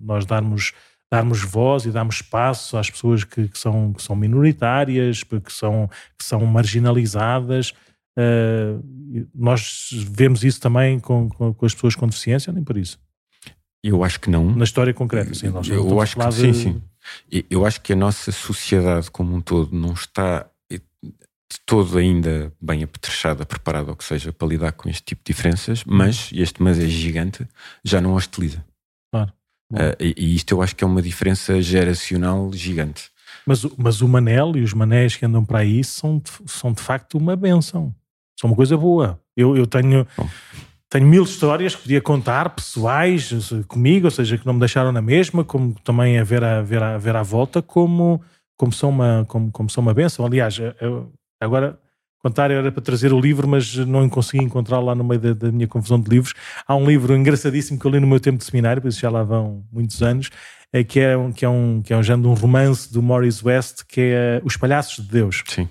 nós 0.00 0.24
darmos, 0.24 0.72
darmos 1.12 1.42
voz 1.42 1.84
e 1.84 1.90
darmos 1.90 2.16
espaço 2.16 2.78
às 2.78 2.90
pessoas 2.90 3.24
que, 3.24 3.46
que, 3.46 3.58
são, 3.58 3.92
que 3.92 4.02
são 4.02 4.16
minoritárias, 4.16 5.22
que 5.22 5.52
são, 5.52 5.90
que 6.18 6.24
são 6.24 6.40
marginalizadas. 6.46 7.74
Uh, 8.18 8.82
nós 9.34 9.90
vemos 9.92 10.42
isso 10.42 10.58
também 10.58 10.98
com, 10.98 11.28
com, 11.28 11.52
com, 11.52 11.66
as 11.66 11.74
pessoas 11.74 11.94
com 11.94 12.06
deficiência, 12.06 12.50
nem 12.54 12.64
por 12.64 12.78
isso? 12.78 12.98
Eu 13.84 14.02
acho 14.02 14.18
que 14.18 14.30
não. 14.30 14.50
Na 14.50 14.64
história 14.64 14.94
concreta, 14.94 15.34
sim. 15.34 15.48
Nós 15.48 15.68
eu 15.68 16.00
acho 16.00 16.16
que 16.16 16.32
sim, 16.32 16.54
sim. 16.54 16.82
Eu 17.50 17.66
acho 17.66 17.82
que 17.82 17.92
a 17.92 17.96
nossa 17.96 18.32
sociedade 18.32 19.10
como 19.10 19.34
um 19.34 19.42
todo 19.42 19.76
não 19.76 19.92
está 19.92 20.46
de 21.52 21.60
todo 21.66 21.98
ainda 21.98 22.52
bem 22.60 22.82
apetrechada, 22.82 23.44
preparada 23.44 23.90
ou 23.90 23.96
que 23.96 24.04
seja 24.04 24.32
para 24.32 24.48
lidar 24.48 24.72
com 24.72 24.88
este 24.88 25.02
tipo 25.02 25.22
de 25.24 25.32
diferenças, 25.32 25.84
mas, 25.84 26.30
e 26.32 26.40
este 26.40 26.62
mas 26.62 26.78
é 26.78 26.86
gigante, 26.86 27.46
já 27.84 28.00
não 28.00 28.14
hostiliza. 28.14 28.64
Claro. 29.12 29.32
Uh, 29.70 29.96
e, 30.00 30.14
e, 30.16 30.34
isto 30.34 30.54
eu 30.54 30.62
acho 30.62 30.74
que 30.74 30.82
é 30.82 30.86
uma 30.86 31.02
diferença 31.02 31.60
geracional 31.60 32.50
gigante. 32.52 33.10
Mas, 33.46 33.64
mas 33.76 34.00
o 34.00 34.08
Manel 34.08 34.56
e 34.56 34.62
os 34.62 34.72
manés 34.72 35.16
que 35.16 35.24
andam 35.24 35.44
para 35.44 35.60
aí 35.60 35.82
são 35.82 36.18
de, 36.18 36.30
são 36.46 36.72
de 36.72 36.80
facto 36.80 37.18
uma 37.18 37.34
benção. 37.34 37.94
São 38.38 38.50
uma 38.50 38.56
coisa 38.56 38.76
boa. 38.76 39.18
Eu, 39.36 39.56
eu 39.56 39.66
tenho, 39.66 40.06
tenho 40.88 41.06
mil 41.06 41.24
histórias 41.24 41.74
que 41.74 41.82
podia 41.82 42.00
contar, 42.00 42.50
pessoais, 42.50 43.30
comigo, 43.66 44.06
ou 44.06 44.10
seja, 44.10 44.38
que 44.38 44.46
não 44.46 44.54
me 44.54 44.60
deixaram 44.60 44.92
na 44.92 45.02
mesma, 45.02 45.44
como 45.44 45.74
também 45.82 46.18
a 46.18 46.24
ver 46.24 46.44
a, 46.44 46.62
ver 46.62 46.82
a, 46.82 46.98
ver 46.98 47.16
à 47.16 47.22
volta, 47.22 47.62
como, 47.62 48.20
como, 48.56 48.72
são 48.72 48.90
uma, 48.90 49.24
como, 49.26 49.50
como 49.50 49.70
são 49.70 49.82
uma 49.82 49.94
benção. 49.94 50.24
Aliás, 50.24 50.58
eu, 50.80 51.10
Agora, 51.42 51.78
contar 52.18 52.50
era 52.50 52.70
para 52.70 52.82
trazer 52.82 53.12
o 53.12 53.20
livro, 53.20 53.48
mas 53.48 53.74
não 53.76 54.08
consegui 54.08 54.44
encontrá-lo 54.44 54.86
lá 54.86 54.94
no 54.94 55.02
meio 55.02 55.20
da, 55.20 55.34
da, 55.34 55.52
minha 55.52 55.66
confusão 55.66 56.00
de 56.00 56.08
livros. 56.08 56.34
Há 56.66 56.76
um 56.76 56.86
livro 56.86 57.14
engraçadíssimo 57.16 57.78
que 57.78 57.84
eu 57.84 57.90
li 57.90 57.98
no 57.98 58.06
meu 58.06 58.20
tempo 58.20 58.38
de 58.38 58.44
seminário, 58.44 58.80
por 58.80 58.88
isso 58.88 59.00
já 59.00 59.10
lá 59.10 59.24
vão 59.24 59.64
muitos 59.72 60.00
anos, 60.02 60.30
é, 60.72 60.84
que, 60.84 61.00
é 61.00 61.16
um, 61.16 61.32
que, 61.32 61.44
é 61.44 61.48
um, 61.48 61.82
que 61.82 61.92
é 61.92 61.96
um 61.96 62.02
género 62.02 62.22
de 62.22 62.28
um 62.28 62.34
romance 62.34 62.92
do 62.92 63.02
Morris 63.02 63.42
West, 63.42 63.82
que 63.88 64.00
é 64.00 64.40
Os 64.44 64.56
Palhaços 64.56 65.04
de 65.04 65.10
Deus. 65.10 65.42
Sim. 65.46 65.68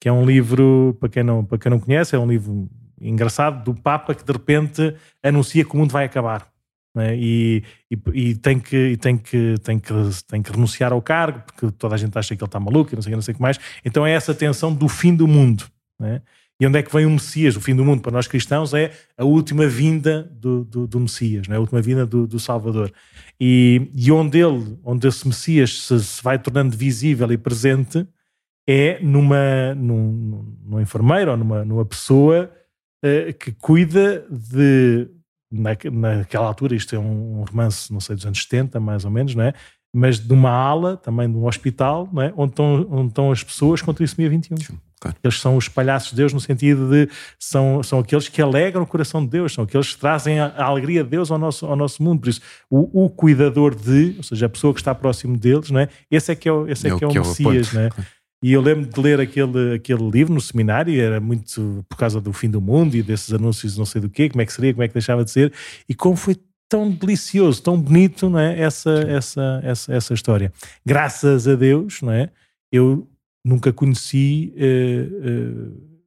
Que 0.00 0.08
é 0.08 0.12
um 0.12 0.24
livro, 0.24 0.96
para 0.98 1.08
quem 1.08 1.22
não, 1.22 1.44
para 1.44 1.58
quem 1.58 1.70
não 1.70 1.80
conhece, 1.80 2.14
é 2.14 2.18
um 2.18 2.26
livro 2.26 2.70
engraçado 3.00 3.64
do 3.64 3.74
Papa 3.74 4.14
que 4.14 4.24
de 4.24 4.32
repente 4.32 4.94
anuncia 5.22 5.64
que 5.64 5.74
o 5.74 5.76
mundo 5.76 5.90
vai 5.90 6.04
acabar. 6.04 6.49
Né? 6.94 7.16
E, 7.16 7.62
e, 7.90 7.98
e, 8.14 8.34
tem, 8.34 8.58
que, 8.58 8.76
e 8.76 8.96
tem, 8.96 9.16
que, 9.16 9.54
tem, 9.62 9.78
que, 9.78 9.92
tem 10.26 10.42
que 10.42 10.50
renunciar 10.50 10.92
ao 10.92 11.00
cargo, 11.00 11.40
porque 11.46 11.70
toda 11.72 11.94
a 11.94 11.98
gente 11.98 12.16
acha 12.18 12.34
que 12.34 12.42
ele 12.42 12.48
está 12.48 12.58
maluco 12.58 12.92
e 12.92 12.96
não 12.96 13.02
sei, 13.02 13.14
não 13.14 13.22
sei 13.22 13.32
o 13.32 13.36
que 13.36 13.42
mais. 13.42 13.58
Então 13.84 14.06
é 14.06 14.12
essa 14.12 14.34
tensão 14.34 14.74
do 14.74 14.88
fim 14.88 15.14
do 15.14 15.28
mundo. 15.28 15.64
Né? 15.98 16.20
E 16.60 16.66
onde 16.66 16.78
é 16.78 16.82
que 16.82 16.92
vem 16.92 17.06
o 17.06 17.10
Messias? 17.10 17.56
O 17.56 17.60
fim 17.60 17.74
do 17.74 17.84
mundo 17.84 18.02
para 18.02 18.12
nós 18.12 18.26
cristãos 18.26 18.74
é 18.74 18.92
a 19.16 19.24
última 19.24 19.66
vinda 19.66 20.30
do, 20.34 20.64
do, 20.64 20.86
do 20.86 21.00
Messias, 21.00 21.48
né? 21.48 21.56
a 21.56 21.60
última 21.60 21.80
vinda 21.80 22.04
do, 22.04 22.26
do 22.26 22.38
Salvador. 22.38 22.92
E, 23.40 23.90
e, 23.94 24.12
onde 24.12 24.38
ele, 24.38 24.78
onde 24.84 25.08
esse 25.08 25.26
Messias 25.26 25.84
se, 25.84 25.98
se, 26.00 26.22
vai 26.22 26.38
tornando 26.38 26.76
visível 26.76 27.30
e 27.32 27.38
presente 27.38 28.06
é 28.68 29.00
numa, 29.00 29.74
num, 29.74 30.54
num 30.62 30.80
enfermeiro 30.80 31.30
ou 31.30 31.36
numa, 31.36 31.64
numa 31.64 31.84
pessoa 31.84 32.50
uh, 33.02 33.32
que 33.32 33.52
cuida 33.52 34.26
de 34.30 35.08
na, 35.50 35.70
naquela 35.90 36.46
altura, 36.46 36.74
isto 36.74 36.94
é 36.94 36.98
um 36.98 37.44
romance, 37.48 37.92
não 37.92 38.00
sei, 38.00 38.14
dos 38.14 38.26
anos 38.26 38.42
70, 38.42 38.78
mais 38.78 39.04
ou 39.04 39.10
menos, 39.10 39.34
não 39.34 39.44
é? 39.44 39.52
Mas 39.92 40.20
de 40.20 40.32
uma 40.32 40.50
ala, 40.50 40.96
também 40.96 41.28
de 41.28 41.36
um 41.36 41.46
hospital, 41.46 42.08
não 42.12 42.22
é? 42.22 42.32
onde, 42.36 42.52
estão, 42.52 42.86
onde 42.90 43.08
estão 43.08 43.32
as 43.32 43.42
pessoas 43.42 43.82
com 43.82 43.92
trissomia 43.92 44.30
21. 44.30 44.56
Claro. 45.00 45.16
Eles 45.24 45.40
são 45.40 45.56
os 45.56 45.66
palhaços 45.66 46.10
de 46.10 46.16
Deus 46.16 46.32
no 46.32 46.40
sentido 46.40 46.90
de 46.90 47.08
são, 47.38 47.82
são 47.82 48.00
aqueles 48.00 48.28
que 48.28 48.40
alegram 48.42 48.82
o 48.82 48.86
coração 48.86 49.24
de 49.24 49.30
Deus, 49.30 49.54
são 49.54 49.64
aqueles 49.64 49.94
que 49.94 50.00
trazem 50.00 50.38
a, 50.38 50.48
a 50.48 50.64
alegria 50.66 51.02
de 51.02 51.08
Deus 51.08 51.30
ao 51.30 51.38
nosso, 51.38 51.64
ao 51.64 51.74
nosso 51.74 52.02
mundo. 52.02 52.20
Por 52.20 52.28
isso, 52.28 52.42
o, 52.68 53.06
o, 53.06 53.08
cuidador 53.08 53.74
de, 53.74 54.14
ou 54.18 54.22
seja, 54.22 54.44
a 54.44 54.48
pessoa 54.48 54.74
que 54.74 54.80
está 54.80 54.94
próximo 54.94 55.38
deles, 55.38 55.70
não 55.70 55.80
é? 55.80 55.88
esse 56.10 56.30
é 56.30 56.34
que 56.36 56.48
é 56.48 56.52
o, 56.52 56.68
esse 56.68 56.86
é, 56.86 56.92
é 56.92 56.98
que 56.98 57.02
é 57.02 57.06
o, 57.06 57.10
que 57.10 57.18
Messias, 57.18 57.74
é 57.74 57.78
o 57.78 57.80
não 57.80 57.86
é? 57.86 57.90
E 58.42 58.52
eu 58.52 58.60
lembro 58.62 58.86
de 58.86 59.00
ler 59.00 59.20
aquele, 59.20 59.74
aquele 59.74 60.10
livro 60.10 60.32
no 60.32 60.40
seminário, 60.40 60.98
era 60.98 61.20
muito 61.20 61.84
por 61.88 61.96
causa 61.96 62.20
do 62.20 62.32
fim 62.32 62.48
do 62.48 62.60
mundo 62.60 62.96
e 62.96 63.02
desses 63.02 63.32
anúncios 63.32 63.76
não 63.76 63.84
sei 63.84 64.00
do 64.00 64.08
quê, 64.08 64.30
como 64.30 64.40
é 64.40 64.46
que 64.46 64.52
seria, 64.52 64.72
como 64.72 64.82
é 64.82 64.88
que 64.88 64.94
deixava 64.94 65.24
de 65.24 65.30
ser, 65.30 65.52
e 65.86 65.94
como 65.94 66.16
foi 66.16 66.36
tão 66.66 66.90
delicioso, 66.90 67.62
tão 67.62 67.78
bonito, 67.78 68.30
não 68.30 68.38
é? 68.38 68.58
Essa, 68.58 68.92
essa, 69.08 69.60
essa, 69.62 69.92
essa 69.92 70.14
história. 70.14 70.52
Graças 70.86 71.46
a 71.46 71.54
Deus, 71.54 72.00
não 72.00 72.12
é? 72.12 72.30
Eu 72.72 73.06
nunca 73.44 73.72
conheci 73.72 74.54
uh, 74.56 75.70
uh, 75.70 75.99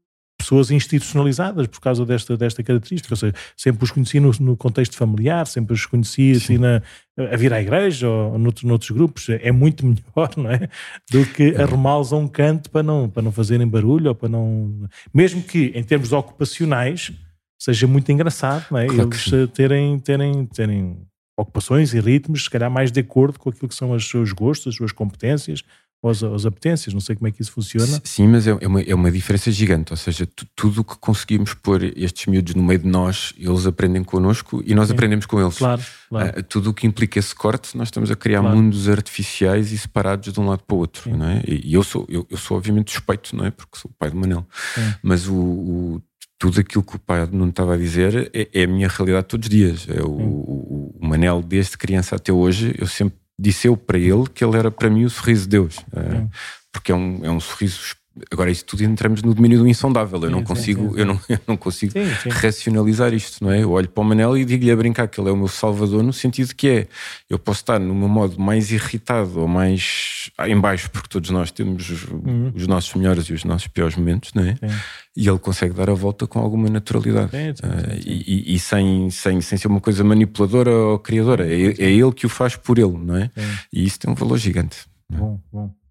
pessoas 0.43 0.69
institucionalizadas 0.71 1.67
por 1.67 1.79
causa 1.79 2.05
desta, 2.05 2.35
desta 2.37 2.61
característica. 2.61 3.13
Ou 3.13 3.17
seja, 3.17 3.33
sempre 3.55 3.83
os 3.83 3.91
conheci 3.91 4.19
no, 4.19 4.31
no 4.39 4.57
contexto 4.57 4.95
familiar, 4.95 5.47
sempre 5.47 5.73
os 5.73 5.85
conheci 5.85 6.33
assim, 6.33 6.57
na, 6.57 6.81
a 7.17 7.35
vir 7.37 7.53
à 7.53 7.61
igreja 7.61 8.07
ou 8.09 8.37
noutros, 8.37 8.63
noutros 8.63 8.91
grupos. 8.91 9.29
É 9.29 9.51
muito 9.51 9.85
melhor, 9.87 10.29
não 10.37 10.51
é? 10.51 10.69
Do 11.09 11.25
que 11.25 11.55
é. 11.55 11.63
arrumá-los 11.63 12.11
a 12.11 12.17
um 12.17 12.27
canto 12.27 12.69
para 12.69 12.83
não, 12.83 13.09
para 13.09 13.23
não 13.23 13.31
fazerem 13.31 13.67
barulho 13.67 14.09
ou 14.09 14.15
para 14.15 14.29
não. 14.29 14.87
Mesmo 15.13 15.41
que 15.41 15.71
em 15.73 15.83
termos 15.83 16.11
ocupacionais 16.11 17.11
seja 17.57 17.87
muito 17.87 18.11
engraçado, 18.11 18.65
não 18.69 18.77
é? 18.77 18.87
Claro 18.87 19.09
Eles 19.09 19.51
terem, 19.53 19.97
terem, 19.99 20.45
terem 20.47 20.97
ocupações 21.37 21.93
e 21.93 21.99
ritmos, 21.99 22.43
se 22.43 22.49
calhar 22.49 22.69
mais 22.69 22.91
de 22.91 22.99
acordo 22.99 23.39
com 23.39 23.49
aquilo 23.49 23.69
que 23.69 23.75
são 23.75 23.91
os 23.91 24.07
seus 24.07 24.31
gostos, 24.31 24.67
as 24.67 24.75
suas 24.75 24.91
competências, 24.91 25.63
aos, 26.03 26.21
aos 26.21 26.45
apetências, 26.45 26.93
não 26.93 26.99
sei 26.99 27.15
como 27.15 27.27
é 27.27 27.31
que 27.31 27.41
isso 27.41 27.51
funciona. 27.51 28.01
Sim, 28.03 28.27
mas 28.27 28.45
é, 28.45 28.57
é 28.59 28.67
uma, 28.67 28.81
é 28.81 28.93
uma 28.93 29.09
diferença 29.09 29.49
gigante, 29.51 29.93
ou 29.93 29.97
seja, 29.97 30.27
tudo 30.55 30.81
o 30.81 30.83
que 30.83 30.97
conseguimos 30.97 31.53
pôr 31.53 31.83
estes 31.97 32.25
miúdos 32.25 32.53
no 32.55 32.61
meio 32.61 32.79
de 32.79 32.87
nós, 32.87 33.33
eles 33.37 33.65
aprendem 33.65 34.03
connosco 34.03 34.61
e 34.65 34.75
nós 34.75 34.87
Sim. 34.87 34.93
aprendemos 34.93 35.25
com 35.25 35.39
eles. 35.39 35.57
Claro, 35.57 35.81
claro. 36.09 36.39
Uh, 36.39 36.43
tudo 36.43 36.71
o 36.71 36.73
que 36.73 36.85
implica 36.85 37.17
esse 37.17 37.33
corte, 37.33 37.77
nós 37.77 37.87
estamos 37.87 38.11
a 38.11 38.15
criar 38.15 38.41
claro. 38.41 38.57
mundos 38.57 38.89
artificiais 38.89 39.71
e 39.71 39.77
separados 39.77 40.33
de 40.33 40.39
um 40.39 40.47
lado 40.47 40.63
para 40.67 40.75
o 40.75 40.79
outro, 40.79 41.03
Sim. 41.03 41.17
não 41.17 41.25
é? 41.25 41.41
E, 41.47 41.69
e, 41.69 41.73
eu, 41.73 41.83
sou, 41.83 42.05
eu, 42.09 42.27
eu, 42.29 42.37
sou 42.37 42.57
obviamente 42.57 42.91
suspeito, 42.91 43.35
não 43.35 43.45
é? 43.45 43.51
Porque 43.51 43.77
sou 43.77 43.89
o 43.89 43.93
pai 43.97 44.09
do 44.09 44.17
Manel, 44.17 44.45
Sim. 44.75 44.93
mas 45.01 45.27
o, 45.27 45.33
o 45.33 46.01
tudo 46.37 46.59
aquilo 46.59 46.83
que 46.83 46.97
o 46.97 46.99
pai 46.99 47.25
não 47.31 47.47
estava 47.47 47.75
a 47.75 47.77
dizer 47.77 48.29
é, 48.33 48.49
é, 48.53 48.63
a 48.65 48.67
minha 48.67 48.89
realidade 48.89 49.27
todos 49.27 49.45
os 49.45 49.49
dias. 49.49 49.87
É 49.87 50.01
o, 50.01 50.09
o, 50.09 50.95
o, 50.99 51.07
Manel, 51.07 51.41
desde 51.41 51.77
criança 51.77 52.17
até 52.17 52.33
hoje, 52.33 52.75
eu 52.77 52.85
sempre 52.85 53.17
disse 53.39 53.67
eu 53.67 53.75
para 53.75 53.97
ele 53.97 54.27
que 54.34 54.43
ele 54.43 54.57
era 54.57 54.71
para 54.71 54.89
mim 54.89 55.05
o 55.05 55.09
sorriso 55.09 55.43
de 55.43 55.49
Deus. 55.49 55.77
É, 55.93 56.27
porque 56.71 56.91
é 56.91 56.95
um, 56.95 57.25
é 57.25 57.29
um 57.29 57.39
sorriso. 57.39 57.95
Agora, 58.32 58.51
isso 58.51 58.64
tudo 58.66 58.84
entramos 58.84 59.24
no 59.24 59.34
domínio 59.34 59.59
do 59.59 59.68
insondável. 59.68 60.20
Eu 60.20 60.28
sim, 60.28 60.32
não 60.32 60.43
consigo, 60.43 60.93
sim, 60.93 60.99
eu 60.99 61.05
não, 61.05 61.20
eu 61.28 61.39
não 61.47 61.57
consigo 61.57 61.93
racionalizar 62.30 63.14
isto, 63.14 63.43
não 63.43 63.51
é? 63.51 63.64
Eu 63.64 63.72
olho 63.72 63.89
para 63.89 64.01
o 64.01 64.05
Manel 64.05 64.38
e 64.38 64.45
digo-lhe 64.45 64.72
a 64.72 64.76
brincar 64.76 65.07
que 65.07 65.20
ele 65.20 65.30
é 65.30 65.32
o 65.32 65.38
meu 65.38 65.47
salvador, 65.47 66.03
no 66.03 66.14
sentido 66.14 66.53
que 66.53 66.68
é 66.68 66.88
eu 67.30 67.39
posso 67.39 67.61
estar 67.61 67.80
no 67.80 67.95
meu 67.95 68.07
modo 68.07 68.39
mais 68.39 68.72
irritado 68.72 69.39
ou 69.39 69.47
mais 69.47 70.30
em 70.45 70.59
baixo, 70.59 70.91
porque 70.91 71.09
todos 71.09 71.30
nós 71.32 71.49
temos 71.49 71.89
os, 71.89 72.03
uhum. 72.05 72.51
os 72.55 72.68
nossos 72.68 72.93
melhores 72.93 73.26
e 73.26 73.34
os 73.34 73.43
nossos 73.43 73.68
piores 73.68 73.95
momentos, 73.95 74.32
não 74.34 74.43
é? 74.43 74.57
e 75.16 75.28
ele 75.28 75.39
consegue 75.39 75.74
dar 75.74 75.89
a 75.89 75.93
volta 75.93 76.26
com 76.26 76.39
alguma 76.39 76.68
naturalidade 76.70 77.36
uh, 77.36 77.93
e, 78.03 78.55
e, 78.55 78.59
sem, 78.59 79.09
sem, 79.11 79.41
sem 79.41 79.57
ser 79.57 79.68
uma 79.68 79.80
coisa 79.80 80.03
manipuladora 80.03 80.72
ou 80.72 80.99
criadora. 80.99 81.47
É, 81.47 81.53
é 81.53 81.91
ele 81.91 82.11
que 82.11 82.26
o 82.26 82.30
faz 82.30 82.55
por 82.55 82.80
ele, 82.80 82.97
não 82.97 83.16
é? 83.16 83.30
E 83.72 83.86
isso 83.86 83.99
tem 83.99 84.11
um 84.11 84.16
valor 84.16 84.38
gigante. 84.38 84.88
É? 85.11 85.18
Bom, 85.18 85.39
bom. 85.51 85.82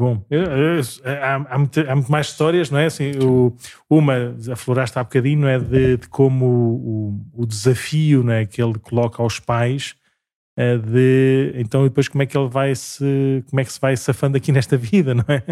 Bom, 0.00 0.24
eu, 0.30 0.44
eu, 0.44 0.80
há, 1.04 1.34
há, 1.34 1.58
muito, 1.58 1.78
há, 1.78 1.94
muito, 1.94 2.10
mais 2.10 2.28
histórias, 2.28 2.70
não 2.70 2.78
é? 2.78 2.86
Assim, 2.86 3.10
o, 3.22 3.54
uma, 3.86 4.34
afloraste 4.50 4.98
há 4.98 5.04
bocadinho, 5.04 5.40
não 5.40 5.48
é? 5.48 5.58
De, 5.58 5.98
de 5.98 6.08
como 6.08 6.46
o, 6.46 7.42
o, 7.42 7.44
desafio 7.44 8.22
não 8.22 8.32
é? 8.32 8.46
que 8.46 8.62
ele 8.62 8.78
coloca 8.78 9.22
aos 9.22 9.38
pais 9.38 9.94
é 10.56 10.78
de 10.78 11.52
então 11.54 11.84
depois 11.84 12.08
como 12.08 12.22
é 12.22 12.26
que 12.26 12.36
ele 12.36 12.48
vai 12.48 12.74
se 12.74 13.44
como 13.48 13.60
é 13.60 13.64
que 13.64 13.72
se 13.72 13.80
vai 13.80 13.96
safando 13.96 14.36
aqui 14.36 14.50
nesta 14.52 14.76
vida 14.76 15.14
não 15.14 15.24
é 15.28 15.44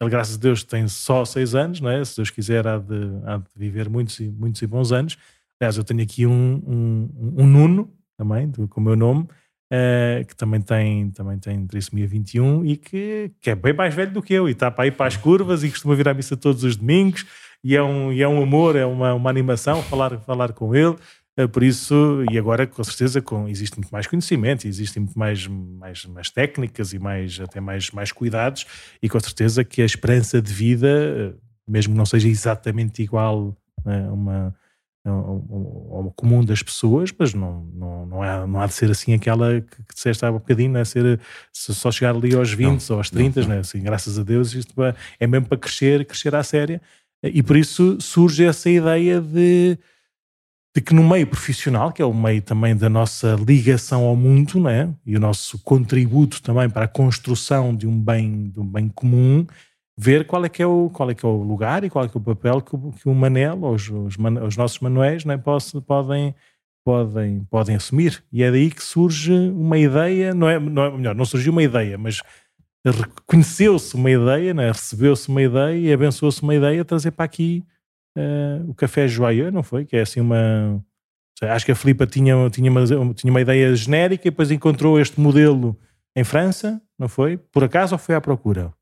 ele 0.00 0.10
graças 0.10 0.36
a 0.36 0.38
Deus 0.38 0.64
tem 0.64 0.88
só 0.88 1.24
seis 1.24 1.54
anos 1.54 1.80
não 1.80 1.90
é 1.90 2.02
se 2.04 2.16
Deus 2.16 2.30
quiser 2.30 2.66
há 2.66 2.78
de, 2.78 2.94
há 3.26 3.36
de 3.36 3.44
viver 3.54 3.88
muitos 3.88 4.18
e 4.18 4.30
muitos 4.30 4.62
e 4.62 4.66
bons 4.66 4.92
anos 4.92 5.18
aliás 5.60 5.76
eu 5.76 5.84
tenho 5.84 6.02
aqui 6.02 6.26
um, 6.26 6.62
um, 6.66 7.34
um 7.42 7.46
Nuno 7.46 7.92
também 8.16 8.50
com 8.50 8.80
o 8.80 8.84
meu 8.84 8.96
nome 8.96 9.28
uh, 9.72 10.26
que 10.26 10.36
também 10.36 10.60
tem 10.60 11.10
também 11.10 11.38
tem 11.38 11.66
trissomia 11.66 12.06
21 12.06 12.64
e 12.64 12.76
que, 12.76 13.30
que 13.40 13.50
é 13.50 13.54
bem 13.54 13.72
mais 13.72 13.94
velho 13.94 14.12
do 14.12 14.22
que 14.22 14.34
eu 14.34 14.48
e 14.48 14.52
está 14.52 14.70
para 14.70 14.86
ir 14.86 14.92
para 14.92 15.06
as 15.06 15.16
curvas 15.16 15.62
e 15.64 15.70
costuma 15.70 15.94
vir 15.94 16.08
à 16.08 16.14
missa 16.14 16.36
todos 16.36 16.64
os 16.64 16.76
domingos 16.76 17.26
e 17.62 17.74
é 17.74 17.82
um, 17.82 18.12
e 18.12 18.22
é 18.22 18.28
um 18.28 18.42
amor, 18.42 18.76
é 18.76 18.86
uma, 18.86 19.14
uma 19.14 19.30
animação 19.30 19.82
falar, 19.82 20.18
falar 20.20 20.52
com 20.52 20.74
ele. 20.74 20.96
Eh, 21.36 21.46
por 21.46 21.62
isso, 21.62 22.24
e 22.30 22.38
agora 22.38 22.66
com 22.66 22.82
certeza 22.82 23.20
com, 23.20 23.48
existe 23.48 23.76
muito 23.76 23.90
mais 23.90 24.06
conhecimento, 24.06 24.66
existem 24.66 25.02
muito 25.02 25.18
mais, 25.18 25.46
mais, 25.46 26.06
mais 26.06 26.30
técnicas 26.30 26.92
e 26.92 26.98
mais, 26.98 27.38
até 27.40 27.60
mais, 27.60 27.90
mais 27.90 28.10
cuidados, 28.10 28.66
e 29.02 29.08
com 29.08 29.20
certeza 29.20 29.62
que 29.64 29.82
a 29.82 29.84
esperança 29.84 30.40
de 30.40 30.52
vida, 30.52 30.88
eh, 30.88 31.34
mesmo 31.68 31.94
não 31.94 32.06
seja 32.06 32.28
exatamente 32.28 33.02
igual 33.02 33.56
a 33.84 34.12
uma, 34.12 34.54
ao 35.10 36.12
comum 36.16 36.44
das 36.44 36.62
pessoas, 36.62 37.12
mas 37.16 37.32
não, 37.32 37.64
não, 37.74 38.06
não, 38.06 38.22
há, 38.22 38.46
não 38.46 38.60
há 38.60 38.66
de 38.66 38.74
ser 38.74 38.90
assim 38.90 39.14
aquela 39.14 39.60
que, 39.60 39.82
que 39.82 39.94
disseste 39.94 40.24
há 40.24 40.30
um 40.30 40.34
bocadinho, 40.34 40.72
não 40.72 40.80
é 40.80 40.84
ser 40.84 41.20
só 41.52 41.90
chegar 41.90 42.14
ali 42.14 42.34
aos 42.34 42.52
20 42.52 42.68
não, 42.68 42.78
ou 42.90 42.96
aos 42.98 43.10
30, 43.10 43.40
não, 43.40 43.48
não. 43.48 43.54
Né? 43.54 43.60
Assim, 43.60 43.80
graças 43.80 44.18
a 44.18 44.22
Deus, 44.22 44.54
isto 44.54 44.74
é 45.18 45.26
mesmo 45.26 45.46
para 45.46 45.58
crescer, 45.58 46.04
crescer 46.04 46.34
à 46.34 46.42
séria, 46.42 46.80
e 47.22 47.42
por 47.42 47.56
isso 47.56 47.98
surge 48.00 48.44
essa 48.44 48.68
ideia 48.68 49.20
de 49.20 49.78
de 50.76 50.82
que 50.82 50.92
no 50.92 51.02
meio 51.02 51.26
profissional, 51.26 51.90
que 51.90 52.02
é 52.02 52.04
o 52.04 52.12
meio 52.12 52.42
também 52.42 52.76
da 52.76 52.90
nossa 52.90 53.34
ligação 53.48 54.04
ao 54.04 54.14
mundo, 54.14 54.60
né, 54.60 54.94
e 55.06 55.16
o 55.16 55.20
nosso 55.20 55.58
contributo 55.60 56.42
também 56.42 56.68
para 56.68 56.84
a 56.84 56.88
construção 56.88 57.74
de 57.74 57.86
um 57.86 57.98
bem, 57.98 58.50
de 58.50 58.60
um 58.60 58.66
bem 58.66 58.86
comum, 58.90 59.46
ver 59.98 60.26
qual 60.26 60.44
é 60.44 60.48
que 60.48 60.62
é 60.62 60.66
o, 60.66 60.90
qual 60.90 61.10
é 61.10 61.14
que 61.14 61.24
é 61.24 61.28
o 61.28 61.42
lugar 61.42 61.82
e 61.84 61.90
qual 61.90 62.04
é 62.04 62.08
que 62.08 62.16
é 62.16 62.20
o 62.20 62.24
papel 62.24 62.60
que 62.60 62.76
o, 62.76 62.92
que 62.92 63.08
o 63.08 63.14
Manel, 63.14 63.62
ou 63.62 63.74
os, 63.74 63.88
os, 63.88 64.16
os 64.44 64.56
nossos 64.56 64.78
manuéis, 64.80 65.24
né, 65.24 65.40
podem, 65.86 66.34
podem, 66.84 67.44
podem 67.50 67.76
assumir. 67.76 68.22
E 68.30 68.42
é 68.42 68.50
daí 68.50 68.70
que 68.70 68.82
surge 68.82 69.32
uma 69.32 69.78
ideia, 69.78 70.34
não 70.34 70.48
é, 70.48 70.60
não 70.60 70.84
é 70.84 70.90
melhor, 70.90 71.14
não 71.14 71.24
surgiu 71.24 71.52
uma 71.52 71.62
ideia, 71.62 71.96
mas 71.96 72.22
reconheceu-se 72.84 73.94
uma 73.94 74.10
ideia, 74.10 74.52
né, 74.52 74.70
recebeu-se 74.70 75.28
uma 75.28 75.42
ideia 75.42 75.76
e 75.76 75.92
abençoou-se 75.92 76.42
uma 76.42 76.54
ideia 76.54 76.82
a 76.82 76.84
trazer 76.84 77.12
para 77.12 77.24
aqui 77.24 77.64
uh, 78.16 78.70
o 78.70 78.74
Café 78.74 79.08
Joyeux, 79.08 79.52
não 79.52 79.62
foi? 79.62 79.84
Que 79.84 79.96
é 79.96 80.00
assim 80.02 80.20
uma. 80.20 80.82
Acho 81.42 81.66
que 81.66 81.72
a 81.72 81.76
Filipa 81.76 82.06
tinha, 82.06 82.34
tinha, 82.48 82.70
uma, 82.70 83.14
tinha 83.14 83.30
uma 83.30 83.40
ideia 83.40 83.74
genérica 83.74 84.26
e 84.26 84.30
depois 84.30 84.50
encontrou 84.50 84.98
este 84.98 85.20
modelo 85.20 85.76
em 86.16 86.24
França, 86.24 86.80
não 86.98 87.08
foi? 87.08 87.36
Por 87.36 87.62
acaso 87.62 87.94
ou 87.94 87.98
foi 87.98 88.14
à 88.14 88.20
procura? 88.20 88.72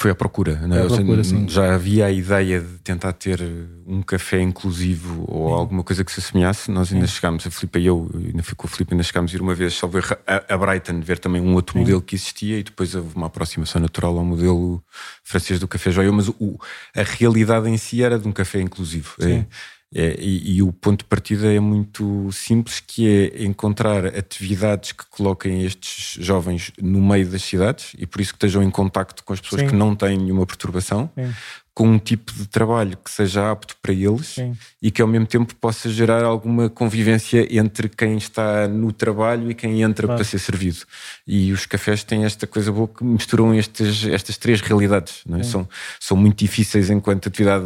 Foi 0.00 0.10
à 0.10 0.14
procura, 0.14 0.52
é? 0.52 0.82
à 0.82 0.86
procura 0.86 1.22
já 1.46 1.74
havia 1.74 2.06
a 2.06 2.10
ideia 2.10 2.58
de 2.58 2.78
tentar 2.78 3.12
ter 3.12 3.38
um 3.86 4.00
café 4.00 4.40
inclusivo 4.40 5.26
ou 5.28 5.48
sim. 5.48 5.54
alguma 5.54 5.84
coisa 5.84 6.02
que 6.02 6.10
se 6.10 6.20
assemelhasse. 6.20 6.70
Nós 6.70 6.90
ainda 6.90 7.06
sim. 7.06 7.16
chegámos, 7.16 7.46
a 7.46 7.50
Filipe 7.50 7.80
e 7.80 7.84
eu, 7.84 8.10
ainda 8.14 8.42
fui 8.42 8.54
com 8.54 8.66
a 8.66 8.70
Filipe, 8.70 8.94
ainda 8.94 9.02
chegámos 9.02 9.30
a 9.30 9.36
ir 9.36 9.42
uma 9.42 9.54
vez 9.54 9.74
só 9.74 9.86
ver 9.86 10.04
a, 10.26 10.54
a 10.54 10.56
Brighton, 10.56 11.00
ver 11.00 11.18
também 11.18 11.42
um 11.42 11.52
outro 11.52 11.74
sim. 11.74 11.80
modelo 11.80 12.00
que 12.00 12.14
existia 12.14 12.58
e 12.58 12.62
depois 12.62 12.94
houve 12.94 13.14
uma 13.14 13.26
aproximação 13.26 13.78
natural 13.78 14.16
ao 14.16 14.24
modelo 14.24 14.82
francês 15.22 15.60
do 15.60 15.68
Café 15.68 15.90
Joia. 15.90 16.10
Mas 16.10 16.28
o, 16.28 16.58
a 16.96 17.02
realidade 17.02 17.68
em 17.68 17.76
si 17.76 18.02
era 18.02 18.18
de 18.18 18.26
um 18.26 18.32
café 18.32 18.58
inclusivo. 18.58 19.16
É, 19.20 19.44
é, 19.92 20.14
e, 20.20 20.56
e, 20.56 20.62
o 20.62 20.72
ponto 20.72 21.00
de 21.00 21.04
partida 21.06 21.52
é 21.52 21.58
muito 21.58 22.30
simples, 22.30 22.78
que 22.78 23.08
é 23.34 23.44
encontrar 23.44 24.06
atividades 24.06 24.92
que 24.92 25.04
coloquem 25.06 25.64
estes 25.64 26.24
jovens 26.24 26.70
no 26.80 27.00
meio 27.02 27.28
das 27.28 27.42
cidades 27.42 27.92
e 27.98 28.06
por 28.06 28.20
isso 28.20 28.32
que 28.32 28.36
estejam 28.36 28.62
em 28.62 28.70
contacto 28.70 29.24
com 29.24 29.32
as 29.32 29.40
pessoas 29.40 29.62
Sim. 29.62 29.68
que 29.68 29.74
não 29.74 29.96
têm 29.96 30.16
nenhuma 30.16 30.46
perturbação. 30.46 31.10
Sim 31.16 31.32
com 31.74 31.88
um 31.88 31.98
tipo 31.98 32.32
de 32.32 32.46
trabalho 32.46 32.96
que 32.96 33.10
seja 33.10 33.50
apto 33.50 33.76
para 33.80 33.92
eles 33.92 34.26
Sim. 34.26 34.56
e 34.82 34.90
que 34.90 35.00
ao 35.00 35.08
mesmo 35.08 35.26
tempo 35.26 35.54
possa 35.54 35.88
gerar 35.88 36.22
alguma 36.22 36.68
convivência 36.68 37.46
entre 37.56 37.88
quem 37.88 38.16
está 38.16 38.68
no 38.68 38.92
trabalho 38.92 39.50
e 39.50 39.54
quem 39.54 39.82
entra 39.82 40.06
claro. 40.06 40.18
para 40.18 40.24
ser 40.24 40.38
servido. 40.38 40.80
E 41.26 41.52
os 41.52 41.66
cafés 41.66 42.04
têm 42.04 42.24
esta 42.24 42.46
coisa 42.46 42.70
boa 42.70 42.88
que 42.88 43.02
misturam 43.02 43.54
estes, 43.54 44.04
estas 44.06 44.36
três 44.36 44.60
realidades. 44.60 45.22
É? 45.32 45.42
São, 45.42 45.68
são 45.98 46.16
muito 46.16 46.38
difíceis 46.38 46.90
enquanto 46.90 47.28
atividade 47.28 47.64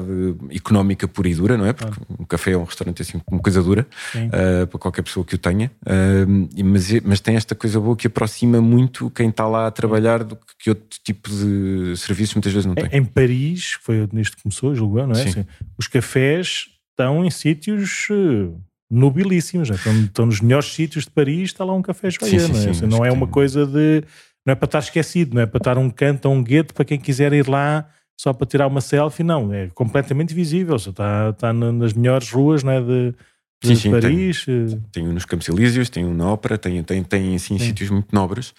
económica 0.50 1.08
pura 1.08 1.28
e 1.28 1.34
dura, 1.34 1.56
não 1.56 1.66
é? 1.66 1.72
Porque 1.72 1.94
claro. 1.94 2.16
um 2.18 2.24
café 2.24 2.52
é 2.52 2.56
um 2.56 2.64
restaurante 2.64 3.02
assim 3.02 3.20
uma 3.34 3.40
coisa 3.40 3.62
dura 3.62 3.86
uh, 4.14 4.66
para 4.66 4.78
qualquer 4.78 5.02
pessoa 5.02 5.24
que 5.24 5.34
o 5.34 5.38
tenha, 5.38 5.70
uh, 5.82 6.64
mas, 6.64 6.90
mas 7.02 7.20
tem 7.20 7.36
esta 7.36 7.54
coisa 7.54 7.80
boa 7.80 7.96
que 7.96 8.06
aproxima 8.06 8.60
muito 8.60 9.10
quem 9.10 9.28
está 9.28 9.46
lá 9.46 9.66
a 9.66 9.70
trabalhar 9.70 10.22
do 10.22 10.38
que 10.58 10.70
outro 10.70 10.98
tipo 11.02 11.28
de 11.28 11.96
serviços 11.96 12.34
muitas 12.34 12.52
vezes 12.52 12.66
não 12.66 12.74
tem. 12.74 12.88
Em 12.92 13.04
Paris, 13.04 13.76
foi 13.82 13.93
foi 13.94 14.08
nisto 14.12 14.36
que 14.36 14.42
começou, 14.42 14.74
julgo 14.74 14.98
eu, 14.98 15.06
não 15.06 15.14
é? 15.14 15.22
Assim, 15.22 15.44
os 15.78 15.86
cafés 15.86 16.66
estão 16.90 17.24
em 17.24 17.30
sítios 17.30 18.08
eh, 18.10 18.50
nobilíssimos, 18.90 19.70
né? 19.70 19.76
estão, 19.76 19.92
estão, 20.04 20.26
nos 20.26 20.40
melhores 20.40 20.72
sítios 20.72 21.04
de 21.04 21.10
Paris, 21.10 21.50
está 21.50 21.64
lá 21.64 21.74
um 21.74 21.82
café 21.82 22.10
joia, 22.10 22.48
não 22.48 22.60
é? 22.60 22.70
Assim, 22.70 22.86
não 22.86 23.04
é 23.04 23.10
uma 23.10 23.26
coisa 23.26 23.66
de. 23.66 24.02
Não 24.46 24.52
é 24.52 24.54
para 24.54 24.66
estar 24.66 24.78
esquecido, 24.80 25.34
não 25.34 25.42
é 25.42 25.46
para 25.46 25.58
estar 25.58 25.78
um 25.78 25.88
canto 25.88 26.26
ou 26.26 26.34
um 26.34 26.42
gueto 26.42 26.74
para 26.74 26.84
quem 26.84 26.98
quiser 26.98 27.32
ir 27.32 27.48
lá 27.48 27.88
só 28.16 28.32
para 28.32 28.46
tirar 28.46 28.66
uma 28.66 28.80
selfie, 28.80 29.24
não, 29.24 29.52
é 29.52 29.68
completamente 29.74 30.34
visível, 30.34 30.76
está, 30.76 31.30
está 31.30 31.52
nas 31.52 31.92
melhores 31.92 32.30
ruas 32.30 32.62
não 32.62 32.72
é? 32.72 32.80
de, 32.80 33.14
sim, 33.62 33.74
sim, 33.74 33.90
Paris. 33.90 34.44
Tenho, 34.44 34.84
tenho 34.92 35.12
nos 35.12 35.24
Campos 35.24 35.48
Elíseos, 35.48 35.90
tenho 35.90 36.12
na 36.14 36.26
Ópera, 36.26 36.56
tenho, 36.56 36.82
tenho, 36.82 37.04
tenho 37.04 37.34
assim, 37.36 37.58
sítios 37.58 37.90
muito 37.90 38.14
nobres, 38.14 38.54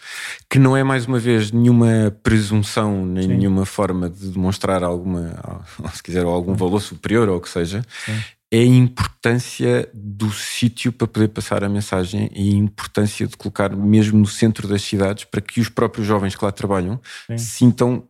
que 0.50 0.60
não 0.60 0.76
é 0.76 0.84
mais 0.84 1.06
uma 1.06 1.20
vez 1.20 1.52
nenhuma 1.52 2.16
presunção, 2.24 3.06
nem 3.06 3.24
sim. 3.24 3.38
nenhuma 3.38 3.66
forma 3.66 4.10
de 4.10 4.30
demonstrar 4.30 4.84
alguma, 4.84 5.64
se 5.94 6.04
quiser, 6.04 6.24
algum 6.26 6.54
valor 6.54 6.82
superior 6.82 7.30
ou 7.30 7.38
o 7.38 7.42
que 7.42 7.50
seja. 7.50 7.84
Sim 8.06 8.14
é 8.52 8.60
a 8.60 8.66
importância 8.66 9.90
do 9.94 10.32
sítio 10.32 10.92
para 10.92 11.08
poder 11.08 11.28
passar 11.30 11.64
a 11.64 11.70
mensagem 11.70 12.30
e 12.34 12.54
a 12.54 12.56
importância 12.56 13.28
de 13.28 13.36
colocar 13.36 13.76
mesmo 13.76 14.18
no 14.18 14.28
centro 14.28 14.68
das 14.68 14.82
cidades 14.82 15.26
para 15.26 15.42
que 15.42 15.60
os 15.60 15.68
próprios 15.68 16.08
jovens 16.08 16.36
que 16.36 16.46
lá 16.46 16.52
trabalham 16.52 17.02
sintam, 17.38 18.08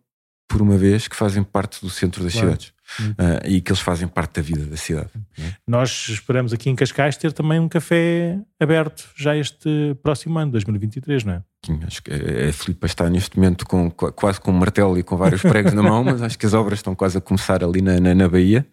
por 0.48 0.62
uma 0.62 0.78
vez, 0.78 1.08
que 1.08 1.16
fazem 1.16 1.42
parte 1.42 1.82
do 1.82 1.90
centro 1.90 2.24
das 2.24 2.34
claro. 2.34 2.50
cidades 2.50 2.75
uh, 3.00 3.48
e 3.48 3.62
que 3.62 3.72
eles 3.72 3.82
fazem 3.82 4.08
parte 4.08 4.36
da 4.36 4.42
vida 4.42 4.66
da 4.66 4.78
cidade. 4.78 5.10
É? 5.38 5.54
Nós 5.68 6.08
esperamos 6.10 6.54
aqui 6.54 6.70
em 6.70 6.76
Cascais 6.76 7.18
ter 7.18 7.32
também 7.34 7.60
um 7.60 7.68
café 7.68 8.40
aberto 8.60 9.10
já 9.16 9.36
este 9.36 9.96
próximo 10.02 10.38
ano, 10.40 10.52
2023, 10.52 11.24
não 11.24 11.34
é? 11.34 11.44
Sim, 11.66 11.80
acho 11.86 12.04
que 12.04 12.12
a 12.12 12.54
Filipa 12.54 12.86
está 12.86 13.10
neste 13.10 13.38
momento 13.38 13.66
com, 13.66 13.90
quase 13.90 14.40
com 14.40 14.52
um 14.52 14.54
martelo 14.54 15.00
e 15.00 15.04
com 15.04 15.18
vários 15.18 15.42
pregos 15.42 15.74
na 15.74 15.82
mão, 15.82 16.04
mas 16.04 16.22
acho 16.22 16.38
que 16.38 16.46
as 16.46 16.54
obras 16.54 16.78
estão 16.80 16.94
quase 16.94 17.18
a 17.18 17.22
começar 17.22 17.64
ali 17.64 17.82
na, 17.82 18.00
na, 18.00 18.14
na 18.14 18.30
Bahia. 18.30 18.66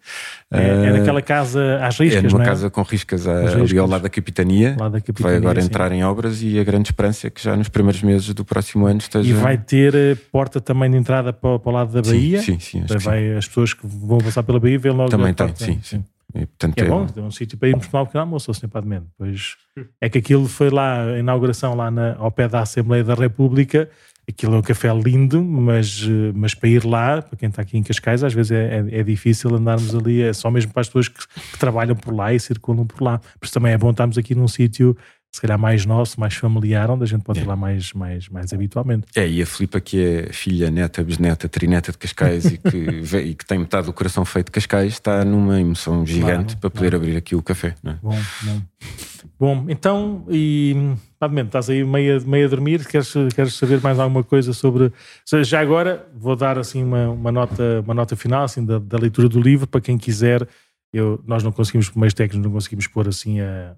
É, 0.51 0.67
é 0.67 0.91
naquela 0.91 1.21
casa 1.21 1.79
às 1.81 1.97
riscas, 1.97 2.23
É 2.23 2.27
numa 2.27 2.43
é? 2.43 2.45
casa 2.45 2.69
com 2.69 2.83
riscas, 2.83 3.27
a, 3.27 3.41
riscas, 3.41 3.61
ali 3.61 3.77
ao 3.79 3.87
lado 3.87 4.03
da 4.03 4.09
capitania, 4.09 4.75
da 4.75 5.01
capitania 5.01 5.13
vai 5.21 5.35
agora 5.37 5.59
sim. 5.59 5.67
entrar 5.67 5.91
em 5.91 6.03
obras 6.03 6.43
e 6.43 6.59
a 6.59 6.63
grande 6.63 6.89
esperança 6.89 7.25
é 7.25 7.29
que 7.31 7.43
já 7.43 7.55
nos 7.55 7.69
primeiros 7.69 8.03
meses 8.03 8.31
do 8.33 8.45
próximo 8.45 8.85
ano 8.85 8.99
esteja... 8.99 9.27
E 9.27 9.33
vai 9.33 9.57
ter 9.57 9.95
eh, 9.95 10.15
porta 10.31 10.61
também 10.61 10.91
de 10.91 10.97
entrada 10.97 11.33
para, 11.33 11.57
para 11.57 11.69
o 11.69 11.73
lado 11.73 11.91
da 11.93 12.01
Bahia? 12.01 12.41
Sim, 12.43 12.59
sim, 12.59 12.83
sim, 12.87 12.97
vai, 12.99 13.35
As 13.35 13.47
pessoas 13.47 13.73
que 13.73 13.87
vão 13.87 14.19
passar 14.19 14.43
pela 14.43 14.59
Bahia 14.59 14.77
vêm 14.77 14.91
logo... 14.91 15.09
Também 15.09 15.33
tem, 15.33 15.55
sim, 15.55 15.79
sim. 15.81 16.03
E, 16.35 16.45
portanto, 16.45 16.77
é, 16.77 16.81
é 16.81 16.85
bom, 16.85 17.07
é 17.15 17.21
um 17.21 17.31
sítio 17.31 17.57
para 17.57 17.69
irmos 17.69 17.87
tomar 17.87 18.03
um 18.03 18.05
pequeno 18.05 18.23
almoço, 18.23 18.49
ou 18.49 18.55
simplesmente. 18.55 19.05
Pois 19.17 19.55
é 20.01 20.09
que 20.09 20.17
aquilo 20.17 20.47
foi 20.47 20.69
lá, 20.69 21.03
a 21.03 21.19
inauguração 21.19 21.75
lá 21.75 21.91
na, 21.91 22.15
ao 22.15 22.31
pé 22.31 22.47
da 22.47 22.61
Assembleia 22.61 23.03
da 23.03 23.13
República, 23.13 23.89
aquilo 24.27 24.55
é 24.55 24.57
um 24.57 24.61
café 24.61 24.93
lindo, 24.93 25.43
mas, 25.43 26.07
mas 26.33 26.53
para 26.53 26.69
ir 26.69 26.85
lá, 26.85 27.21
para 27.21 27.37
quem 27.37 27.49
está 27.49 27.61
aqui 27.61 27.77
em 27.77 27.83
Cascais, 27.83 28.23
às 28.23 28.33
vezes 28.33 28.51
é, 28.51 28.79
é, 28.79 28.99
é 28.99 29.03
difícil 29.03 29.53
andarmos 29.55 29.93
ali, 29.93 30.21
é 30.21 30.33
só 30.33 30.49
mesmo 30.49 30.71
para 30.71 30.81
as 30.81 30.87
pessoas 30.87 31.07
que, 31.07 31.27
que, 31.27 31.57
trabalham 31.59 31.95
por 31.95 32.13
lá 32.13 32.33
e 32.33 32.39
circulam 32.39 32.85
por 32.85 33.01
lá. 33.01 33.19
Por 33.19 33.45
isso 33.45 33.53
também 33.53 33.73
é 33.73 33.77
bom 33.77 33.91
estarmos 33.91 34.17
aqui 34.17 34.33
num 34.33 34.47
sítio 34.47 34.97
se 35.33 35.41
calhar 35.41 35.57
mais 35.57 35.85
nosso, 35.85 36.19
mais 36.19 36.35
familiar, 36.35 36.91
onde 36.91 37.03
a 37.03 37.07
gente 37.07 37.23
pode 37.23 37.39
é. 37.39 37.43
lá 37.43 37.55
mais, 37.55 37.91
mais, 37.91 38.29
mais 38.29 38.53
habitualmente. 38.53 39.07
É, 39.15 39.27
e 39.27 39.41
a 39.41 39.45
Filipa, 39.45 39.81
que 39.81 39.99
é 39.99 40.31
filha, 40.31 40.69
neta, 40.69 41.03
bisneta, 41.03 41.49
trineta 41.49 41.91
de 41.91 41.97
Cascais 41.97 42.45
e 42.45 42.57
que, 42.57 42.77
e 43.17 43.33
que 43.33 43.45
tem 43.45 43.57
metade 43.57 43.87
do 43.87 43.93
coração 43.93 44.23
feito 44.23 44.45
de 44.45 44.51
Cascais, 44.51 44.93
está 44.93 45.25
numa 45.25 45.59
emoção 45.59 46.05
gigante 46.05 46.55
claro, 46.55 46.59
para 46.59 46.69
poder 46.69 46.89
claro. 46.91 46.95
abrir 46.97 47.17
aqui 47.17 47.35
o 47.35 47.41
café. 47.41 47.75
É? 47.83 47.93
Bom, 48.01 48.17
bom. 48.43 48.61
bom, 49.39 49.65
então, 49.67 50.23
e 50.29 50.95
Padmente, 51.23 51.47
estás 51.47 51.69
aí 51.69 51.85
meio, 51.85 52.21
meio 52.27 52.47
a 52.47 52.49
dormir, 52.49 52.85
queres, 52.85 53.13
queres 53.33 53.53
saber 53.53 53.79
mais 53.79 53.97
alguma 53.97 54.25
coisa 54.25 54.51
sobre. 54.51 54.91
Já 55.45 55.61
agora 55.61 56.05
vou 56.13 56.35
dar 56.35 56.59
assim 56.59 56.83
uma, 56.83 57.09
uma, 57.11 57.31
nota, 57.31 57.79
uma 57.81 57.93
nota 57.93 58.13
final 58.17 58.43
assim, 58.43 58.65
da, 58.65 58.77
da 58.77 58.97
leitura 58.97 59.29
do 59.29 59.39
livro 59.39 59.65
para 59.65 59.79
quem 59.79 59.97
quiser. 59.97 60.45
Eu, 60.91 61.23
nós 61.25 61.41
não 61.41 61.53
conseguimos, 61.53 61.89
por 61.89 61.97
meios 61.97 62.13
técnicos, 62.13 62.45
não 62.45 62.51
conseguimos 62.51 62.87
pôr 62.87 63.07
assim 63.07 63.39
a. 63.39 63.73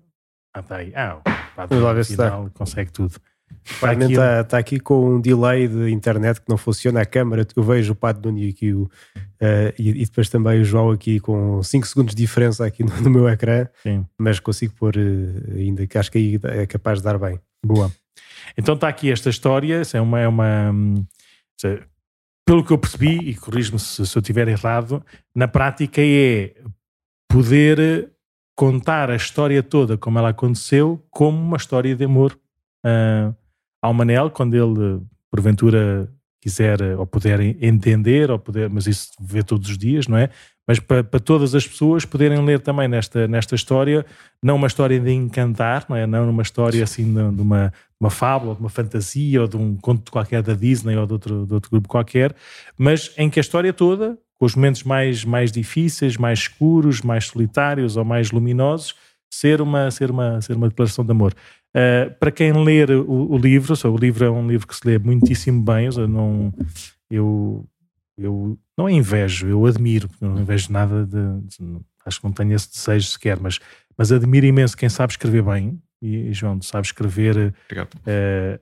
Ah, 0.55 0.63
tá 0.63 0.77
aí. 0.77 0.93
Ah, 0.95 1.19
Vamos 1.67 1.83
lá 1.83 1.91
ver 1.91 2.05
se 2.05 2.13
está. 2.13 2.31
consegue 2.53 2.89
tudo. 2.89 3.15
Está 3.63 3.91
aqui, 3.91 4.13
está, 4.13 4.57
aqui 4.57 4.79
com 4.79 5.15
um 5.15 5.21
delay 5.21 5.67
de 5.67 5.91
internet 5.91 6.39
que 6.39 6.49
não 6.49 6.57
funciona 6.57 7.01
a 7.01 7.05
câmara. 7.05 7.45
Eu 7.55 7.63
vejo 7.63 7.91
o 7.91 7.95
Pato 7.95 8.21
Nuno 8.21 8.47
aqui 8.47 8.73
o, 8.73 8.83
uh, 8.83 8.89
e, 9.77 9.89
e, 9.89 10.05
depois 10.05 10.29
também 10.29 10.61
o 10.61 10.63
João 10.63 10.91
aqui 10.91 11.19
com 11.19 11.61
5 11.61 11.85
segundos 11.87 12.15
de 12.15 12.21
diferença 12.21 12.65
aqui 12.65 12.83
no, 12.83 13.01
no 13.01 13.09
meu 13.09 13.27
ecrã, 13.27 13.67
Sim. 13.83 14.05
mas 14.17 14.39
consigo 14.39 14.73
pôr 14.75 14.95
uh, 14.95 15.57
ainda 15.57 15.85
que 15.85 15.97
acho 15.97 16.11
que 16.11 16.17
aí 16.17 16.39
é 16.61 16.65
capaz 16.65 16.99
de 16.99 17.03
dar 17.03 17.19
bem. 17.19 17.39
Boa. 17.65 17.91
Então 18.57 18.75
está 18.75 18.87
aqui 18.87 19.11
esta 19.11 19.29
história, 19.29 19.81
é 19.93 20.01
uma, 20.01 20.19
é 20.21 20.27
uma 20.27 20.73
pelo 22.47 22.63
que 22.63 22.71
eu 22.71 22.77
percebi, 22.77 23.17
e 23.29 23.35
corrijo-me 23.35 23.79
se, 23.79 24.05
se 24.05 24.17
eu 24.17 24.21
estiver 24.21 24.47
errado, 24.47 25.03
na 25.35 25.47
prática 25.47 25.99
é 26.01 26.53
poder 27.27 28.14
contar 28.55 29.09
a 29.09 29.15
história 29.15 29.61
toda 29.61 29.97
como 29.97 30.17
ela 30.17 30.29
aconteceu 30.29 31.03
como 31.11 31.37
uma 31.37 31.57
história 31.57 31.95
de 31.95 32.05
amor 32.05 32.37
uh, 32.85 33.35
ao 33.81 33.93
Manel, 33.93 34.31
quando 34.31 34.55
ele 34.55 35.01
porventura 35.29 36.09
quiser 36.41 36.81
ou 36.97 37.05
puder 37.05 37.39
entender, 37.41 38.29
ou 38.29 38.39
puder, 38.39 38.69
mas 38.69 38.85
isso 38.85 39.09
vê 39.19 39.43
todos 39.43 39.69
os 39.69 39.77
dias, 39.77 40.07
não 40.07 40.17
é? 40.17 40.29
Mas 40.67 40.79
para, 40.79 41.03
para, 41.03 41.19
todas 41.19 41.53
as 41.53 41.67
pessoas 41.67 42.05
poderem 42.05 42.43
ler 42.43 42.59
também 42.59 42.87
nesta, 42.87 43.27
nesta 43.27 43.55
história, 43.55 44.05
não 44.41 44.55
uma 44.55 44.67
história 44.67 44.99
de 44.99 45.11
encantar, 45.11 45.85
não 45.89 45.95
é? 45.95 46.07
Não 46.07 46.29
uma 46.29 46.41
história 46.41 46.83
assim 46.83 47.13
de, 47.13 47.35
de 47.35 47.41
uma, 47.41 47.73
uma 47.99 48.09
fábula, 48.09 48.55
de 48.55 48.59
uma 48.59 48.69
fantasia, 48.69 49.41
ou 49.41 49.47
de 49.47 49.57
um 49.57 49.75
conto 49.77 50.11
qualquer 50.11 50.41
da 50.41 50.53
Disney 50.53 50.95
ou 50.95 51.05
de 51.05 51.13
outro, 51.13 51.45
de 51.45 51.53
outro 51.53 51.71
grupo 51.71 51.87
qualquer, 51.87 52.35
mas 52.77 53.13
em 53.17 53.29
que 53.29 53.39
a 53.39 53.41
história 53.41 53.71
toda 53.71 54.17
com 54.37 54.45
os 54.45 54.55
momentos 54.55 54.83
mais, 54.83 55.23
mais 55.23 55.51
difíceis, 55.51 56.17
mais 56.17 56.39
escuros, 56.39 57.01
mais 57.01 57.25
solitários 57.25 57.95
ou 57.97 58.03
mais 58.03 58.31
luminosos, 58.31 58.95
ser 59.29 59.61
uma, 59.61 59.89
ser 59.91 60.11
uma, 60.11 60.41
ser 60.41 60.55
uma 60.55 60.69
declaração 60.69 61.05
de 61.05 61.11
amor. 61.11 61.33
Uh, 61.75 62.13
para 62.19 62.31
quem 62.31 62.51
ler 62.63 62.91
o, 62.91 63.31
o 63.31 63.37
livro, 63.37 63.73
o 63.89 63.97
livro 63.97 64.25
é 64.25 64.29
um 64.29 64.47
livro 64.47 64.67
que 64.67 64.75
se 64.75 64.85
lê 64.85 64.97
muitíssimo 64.97 65.61
bem, 65.61 65.89
eu 65.95 66.07
não, 66.07 66.53
eu, 67.09 67.65
eu 68.17 68.57
não 68.77 68.89
invejo, 68.89 69.47
eu 69.47 69.65
admiro, 69.65 70.09
não 70.21 70.39
invejo 70.39 70.71
nada 70.71 71.05
de, 71.05 71.41
de, 71.47 71.79
acho 72.05 72.19
que 72.19 72.25
não 72.25 72.31
tenho 72.31 72.53
esse 72.53 72.71
desejo 72.71 73.07
sequer, 73.07 73.39
mas, 73.39 73.59
mas 73.97 74.11
admiro 74.11 74.45
imenso 74.45 74.77
quem 74.77 74.87
sabe 74.87 75.13
escrever 75.13 75.43
bem, 75.43 75.79
e, 76.01 76.33
João, 76.33 76.61
sabe 76.61 76.85
escrever 76.85 77.53
uh, 77.71 78.59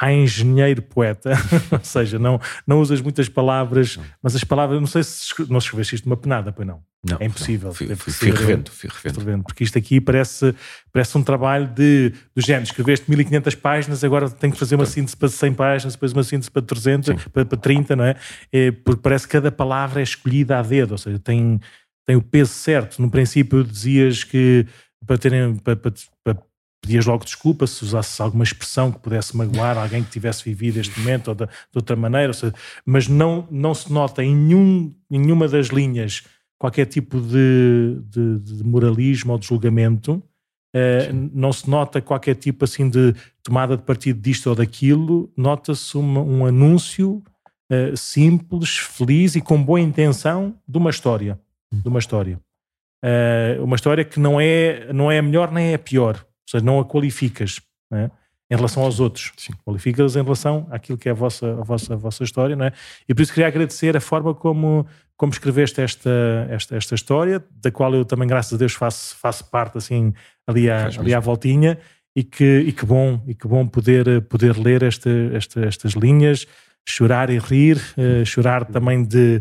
a 0.00 0.12
engenheiro 0.12 0.80
poeta, 0.80 1.32
ou 1.70 1.80
seja, 1.82 2.18
não, 2.18 2.40
não 2.66 2.80
usas 2.80 3.02
muitas 3.02 3.28
palavras, 3.28 3.96
não. 3.96 4.04
mas 4.22 4.34
as 4.34 4.42
palavras, 4.42 4.80
não 4.80 4.86
sei 4.86 5.02
se 5.02 5.34
não 5.50 5.58
escreveste 5.58 5.96
isto 5.96 6.08
numa 6.08 6.16
penada, 6.16 6.50
pois 6.52 6.66
não. 6.66 6.82
Não, 7.02 7.16
é 7.18 7.24
impossível. 7.24 7.68
Não. 7.68 7.74
Fui, 7.74 7.86
fui, 7.96 8.12
fui, 8.12 8.30
revendo, 8.30 8.70
fui 8.70 8.90
revendo. 8.90 9.42
Porque 9.44 9.64
isto 9.64 9.78
aqui 9.78 10.00
parece, 10.00 10.54
parece 10.92 11.16
um 11.16 11.22
trabalho 11.22 11.66
de, 11.66 12.12
do 12.34 12.42
género, 12.42 12.64
escreveste 12.64 13.08
1500 13.08 13.54
páginas, 13.54 14.04
agora 14.04 14.28
tenho 14.28 14.52
que 14.52 14.58
fazer 14.58 14.74
uma 14.74 14.84
síntese 14.84 15.16
para 15.16 15.28
100 15.28 15.54
páginas, 15.54 15.94
depois 15.94 16.12
uma 16.12 16.22
síntese 16.22 16.50
para 16.50 16.60
300, 16.60 17.24
para, 17.24 17.44
para 17.46 17.58
30, 17.58 17.96
não 17.96 18.04
é? 18.04 18.16
é? 18.52 18.70
Porque 18.70 19.00
parece 19.00 19.26
que 19.26 19.32
cada 19.32 19.50
palavra 19.50 20.00
é 20.00 20.02
escolhida 20.02 20.58
a 20.58 20.62
dedo, 20.62 20.92
ou 20.92 20.98
seja, 20.98 21.18
tem, 21.18 21.58
tem 22.06 22.16
o 22.16 22.22
peso 22.22 22.52
certo. 22.52 23.00
No 23.00 23.10
princípio 23.10 23.64
dizias 23.64 24.24
que 24.24 24.66
para 25.06 25.16
terem, 25.16 25.56
para, 25.56 25.76
para, 25.76 25.92
para 26.22 26.38
pedias 26.80 27.06
logo 27.06 27.24
desculpa 27.24 27.66
se 27.66 27.84
usasses 27.84 28.20
alguma 28.20 28.44
expressão 28.44 28.90
que 28.90 28.98
pudesse 28.98 29.36
magoar 29.36 29.76
alguém 29.76 30.02
que 30.02 30.10
tivesse 30.10 30.44
vivido 30.44 30.78
este 30.78 30.98
momento 30.98 31.28
ou 31.28 31.34
de, 31.34 31.46
de 31.46 31.52
outra 31.76 31.94
maneira, 31.94 32.32
seja, 32.32 32.54
mas 32.84 33.06
não, 33.06 33.46
não 33.50 33.74
se 33.74 33.92
nota 33.92 34.24
em 34.24 34.34
nenhum, 34.34 34.94
nenhuma 35.08 35.46
das 35.46 35.68
linhas 35.68 36.24
qualquer 36.60 36.84
tipo 36.84 37.18
de, 37.18 37.98
de, 38.04 38.38
de 38.38 38.64
moralismo 38.64 39.32
ou 39.32 39.38
de 39.38 39.46
julgamento, 39.46 40.22
uh, 40.76 41.30
não 41.32 41.52
se 41.52 41.68
nota 41.68 42.02
qualquer 42.02 42.34
tipo 42.34 42.66
assim 42.66 42.88
de 42.88 43.14
tomada 43.42 43.78
de 43.78 43.82
partido 43.82 44.20
disto 44.20 44.48
ou 44.48 44.54
daquilo, 44.54 45.32
nota-se 45.34 45.96
um 45.96 46.44
anúncio 46.44 47.22
uh, 47.72 47.96
simples, 47.96 48.76
feliz 48.76 49.34
e 49.36 49.40
com 49.40 49.62
boa 49.62 49.80
intenção 49.80 50.54
de 50.68 50.76
uma 50.76 50.90
história, 50.90 51.40
de 51.72 51.88
uma 51.88 51.98
história. 51.98 52.38
Uh, 53.02 53.64
uma 53.64 53.76
história 53.76 54.04
que 54.04 54.20
não 54.20 54.38
é, 54.38 54.92
não 54.92 55.10
é 55.10 55.18
a 55.18 55.22
melhor 55.22 55.50
nem 55.50 55.68
é 55.68 55.74
a 55.74 55.78
pior, 55.78 56.22
ou 56.22 56.29
seja, 56.50 56.64
não 56.64 56.80
a 56.80 56.84
qualificas 56.84 57.60
é? 57.92 58.10
em 58.50 58.56
relação 58.56 58.82
aos 58.82 58.98
outros. 58.98 59.32
Sim. 59.36 59.52
Qualificas 59.64 60.16
em 60.16 60.22
relação 60.22 60.66
àquilo 60.70 60.98
que 60.98 61.08
é 61.08 61.12
a 61.12 61.14
vossa, 61.14 61.52
a 61.52 61.62
vossa, 61.62 61.94
a 61.94 61.96
vossa 61.96 62.24
história. 62.24 62.56
Não 62.56 62.66
é? 62.66 62.72
E 63.08 63.14
por 63.14 63.22
isso 63.22 63.32
queria 63.32 63.46
agradecer 63.46 63.96
a 63.96 64.00
forma 64.00 64.34
como, 64.34 64.86
como 65.16 65.32
escreveste 65.32 65.80
esta, 65.80 66.10
esta, 66.50 66.76
esta 66.76 66.94
história, 66.94 67.44
da 67.62 67.70
qual 67.70 67.94
eu 67.94 68.04
também, 68.04 68.26
graças 68.26 68.52
a 68.52 68.56
Deus, 68.56 68.74
faço, 68.74 69.16
faço 69.16 69.48
parte 69.50 69.78
assim 69.78 70.12
ali 70.46 70.68
à, 70.68 70.86
ali 70.86 71.14
à 71.14 71.20
voltinha. 71.20 71.78
E 72.14 72.24
que, 72.24 72.64
e 72.66 72.72
que 72.72 72.84
bom, 72.84 73.22
e 73.28 73.36
que 73.36 73.46
bom 73.46 73.64
poder, 73.68 74.22
poder 74.22 74.56
ler 74.56 74.82
esta, 74.82 75.08
esta, 75.32 75.64
estas 75.64 75.92
linhas, 75.92 76.44
chorar 76.84 77.30
e 77.30 77.38
rir, 77.38 77.76
uh, 77.96 78.26
chorar 78.26 78.64
também 78.64 79.04
de, 79.04 79.40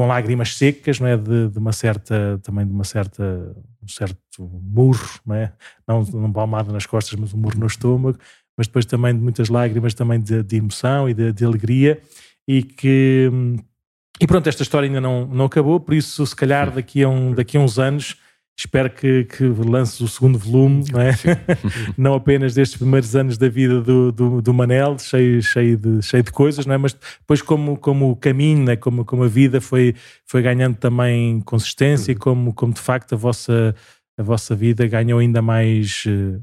com 0.00 0.06
lágrimas 0.06 0.56
secas, 0.56 0.98
não 0.98 1.06
é? 1.06 1.14
De, 1.14 1.50
de, 1.50 1.58
uma 1.58 1.74
certa, 1.74 2.40
também 2.42 2.66
de 2.66 2.72
uma 2.72 2.84
certa, 2.84 3.54
um 3.82 3.86
certo 3.86 4.16
murro, 4.40 5.20
não 5.26 5.34
é? 5.34 5.52
Não, 5.86 6.02
não 6.02 6.32
palmada 6.32 6.72
nas 6.72 6.86
costas, 6.86 7.20
mas 7.20 7.34
um 7.34 7.36
murro 7.36 7.60
no 7.60 7.66
estômago, 7.66 8.18
mas 8.56 8.66
depois 8.66 8.86
também 8.86 9.14
de 9.14 9.20
muitas 9.20 9.50
lágrimas 9.50 9.92
também 9.92 10.18
de, 10.18 10.42
de 10.42 10.56
emoção 10.56 11.06
e 11.06 11.12
de, 11.12 11.34
de, 11.34 11.44
alegria 11.44 12.00
e 12.48 12.62
que 12.62 13.30
e 14.18 14.26
pronto, 14.26 14.48
esta 14.48 14.62
história 14.62 14.86
ainda 14.86 15.02
não, 15.02 15.26
não 15.26 15.44
acabou, 15.44 15.78
por 15.78 15.92
isso 15.92 16.24
se 16.24 16.34
calhar 16.34 16.70
daqui 16.70 17.02
a, 17.02 17.08
um, 17.10 17.34
daqui 17.34 17.58
a 17.58 17.60
uns 17.60 17.78
anos 17.78 18.16
espero 18.58 18.90
que, 18.90 19.24
que 19.24 19.44
lances 19.44 20.00
o 20.00 20.08
segundo 20.08 20.38
volume, 20.38 20.84
não, 20.92 21.00
é? 21.00 21.12
não 21.96 22.14
apenas 22.14 22.54
destes 22.54 22.76
primeiros 22.76 23.16
anos 23.16 23.38
da 23.38 23.48
vida 23.48 23.80
do, 23.80 24.12
do, 24.12 24.42
do, 24.42 24.54
Manel, 24.54 24.98
cheio, 24.98 25.42
cheio, 25.42 25.76
de, 25.76 26.02
cheio 26.02 26.22
de 26.22 26.30
coisas, 26.30 26.66
não 26.66 26.74
é? 26.74 26.78
mas 26.78 26.92
depois 26.92 27.40
como, 27.40 27.76
como 27.76 28.10
o 28.10 28.16
caminho, 28.16 28.64
né? 28.64 28.76
como, 28.76 29.04
como 29.04 29.24
a 29.24 29.28
vida 29.28 29.60
foi, 29.60 29.94
foi 30.26 30.42
ganhando 30.42 30.76
também 30.76 31.40
consistência 31.40 32.12
e 32.12 32.14
como, 32.14 32.52
como 32.52 32.74
de 32.74 32.80
facto 32.80 33.14
a 33.14 33.16
vossa, 33.16 33.74
a 34.18 34.22
vossa 34.22 34.54
vida 34.54 34.86
ganhou 34.86 35.20
ainda 35.20 35.40
mais 35.40 36.04
uh, 36.06 36.42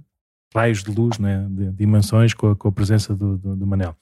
raios 0.55 0.83
de 0.83 0.91
luz, 0.91 1.19
né, 1.19 1.45
de 1.49 1.71
dimensões 1.71 2.33
com 2.33 2.51
a, 2.51 2.55
com 2.55 2.67
a 2.67 2.71
presença 2.71 3.15
do, 3.15 3.37
do, 3.37 3.55
do 3.55 3.67
Manel. 3.67 3.95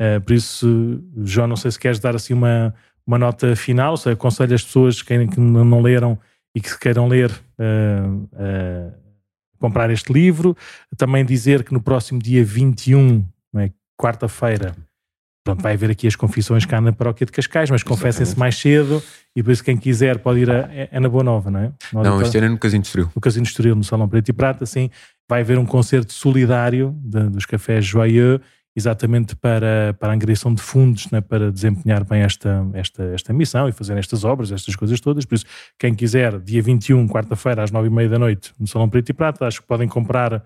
Uh, 0.00 0.20
por 0.22 0.32
isso, 0.32 1.02
João, 1.24 1.46
não 1.46 1.56
sei 1.56 1.70
se 1.70 1.78
queres 1.78 1.98
dar 1.98 2.16
assim 2.16 2.32
uma, 2.32 2.74
uma 3.06 3.18
nota 3.18 3.54
final, 3.54 3.98
se 3.98 4.08
aconselho 4.08 4.54
as 4.54 4.64
pessoas 4.64 5.02
que 5.02 5.14
não 5.38 5.82
leram 5.82 6.18
e 6.54 6.60
que 6.60 6.78
queiram 6.78 7.06
ler 7.06 7.30
uh, 7.30 8.14
uh, 8.14 8.92
comprar 9.58 9.90
este 9.90 10.12
livro. 10.12 10.56
Também 10.96 11.24
dizer 11.24 11.64
que 11.64 11.72
no 11.72 11.80
próximo 11.80 12.20
dia 12.20 12.44
21, 12.44 13.24
é, 13.56 13.70
quarta-feira, 14.00 14.74
pronto, 15.44 15.62
vai 15.62 15.74
haver 15.74 15.90
aqui 15.90 16.06
as 16.06 16.16
confissões 16.16 16.64
cá 16.64 16.80
na 16.80 16.92
paróquia 16.92 17.26
de 17.26 17.32
Cascais, 17.32 17.70
mas 17.70 17.82
confessem-se 17.82 18.38
mais 18.38 18.56
cedo 18.56 19.02
e 19.34 19.42
por 19.42 19.52
isso 19.52 19.62
quem 19.62 19.76
quiser 19.76 20.18
pode 20.18 20.40
ir 20.40 20.50
a, 20.50 20.68
é, 20.72 20.88
é 20.90 21.00
na 21.00 21.08
Boa 21.08 21.22
Nova, 21.22 21.50
não 21.50 21.60
é? 21.60 21.72
Nós 21.92 22.06
não, 22.06 22.22
este 22.22 22.38
ano 22.38 22.46
é 22.46 22.50
no 22.50 22.58
Casino 22.58 22.82
de 22.82 22.88
Estoril. 22.88 23.10
No 23.14 23.20
Casino 23.20 23.44
de 23.44 23.50
Estoril, 23.50 23.76
no 23.76 23.84
Salão 23.84 24.08
Preto 24.08 24.28
e 24.28 24.32
Prata, 24.32 24.66
sim. 24.66 24.90
Vai 25.28 25.42
haver 25.42 25.58
um 25.58 25.66
concerto 25.66 26.12
solidário 26.12 26.94
de, 27.04 27.28
dos 27.28 27.46
cafés 27.46 27.84
Joyeux 27.84 28.40
exatamente 28.74 29.34
para, 29.34 29.94
para 29.98 30.10
a 30.10 30.14
angariação 30.14 30.54
de 30.54 30.62
fundos, 30.62 31.10
né, 31.10 31.20
para 31.20 31.50
desempenhar 31.50 32.04
bem 32.04 32.22
esta, 32.22 32.66
esta, 32.72 33.02
esta 33.14 33.32
missão 33.32 33.68
e 33.68 33.72
fazer 33.72 33.96
estas 33.98 34.24
obras, 34.24 34.52
estas 34.52 34.76
coisas 34.76 35.00
todas. 35.00 35.24
Por 35.24 35.34
isso, 35.34 35.44
quem 35.78 35.94
quiser, 35.94 36.38
dia 36.38 36.62
21, 36.62 37.08
quarta-feira, 37.08 37.62
às 37.62 37.70
nove 37.70 37.88
e 37.88 37.90
meia 37.90 38.08
da 38.08 38.18
noite, 38.18 38.52
no 38.58 38.66
Salão 38.66 38.88
Preto 38.88 39.10
e 39.10 39.12
Prata, 39.12 39.46
acho 39.46 39.60
que 39.60 39.66
podem 39.66 39.88
comprar 39.88 40.44